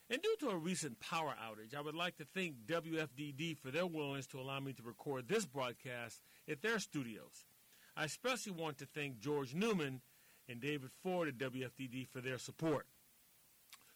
And 0.10 0.22
due 0.22 0.36
to 0.42 0.50
a 0.50 0.58
recent 0.58 1.00
power 1.00 1.34
outage, 1.42 1.74
I 1.76 1.82
would 1.82 1.96
like 1.96 2.18
to 2.18 2.26
thank 2.26 2.66
WFDD 2.66 3.58
for 3.58 3.72
their 3.72 3.88
willingness 3.88 4.28
to 4.28 4.40
allow 4.40 4.60
me 4.60 4.74
to 4.74 4.84
record 4.84 5.28
this 5.28 5.46
broadcast 5.46 6.22
at 6.50 6.62
their 6.62 6.78
studios. 6.80 7.46
I 7.96 8.04
especially 8.04 8.52
want 8.52 8.78
to 8.80 8.86
thank 8.86 9.20
George 9.20 9.56
Newman 9.56 10.02
and 10.50 10.60
David 10.60 10.90
Ford 11.02 11.30
at 11.30 11.38
WFDD 11.38 12.08
for 12.10 12.20
their 12.20 12.38
support. 12.38 12.86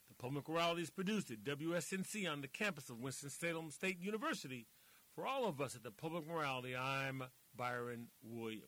The 0.07 0.15
Public 0.15 0.47
Morality 0.47 0.83
is 0.83 0.89
produced 0.89 1.29
at 1.29 1.43
WSNC 1.43 2.31
on 2.31 2.41
the 2.41 2.47
campus 2.47 2.89
of 2.89 2.99
Winston-Salem 2.99 3.71
State 3.71 3.99
University. 3.99 4.65
For 5.17 5.25
all 5.25 5.47
of 5.47 5.59
us 5.61 5.75
at 5.75 5.81
the 5.81 5.89
Public 5.89 6.27
Morality, 6.27 6.75
I'm 6.75 7.23
Byron 7.55 8.09
Williams. 8.21 8.67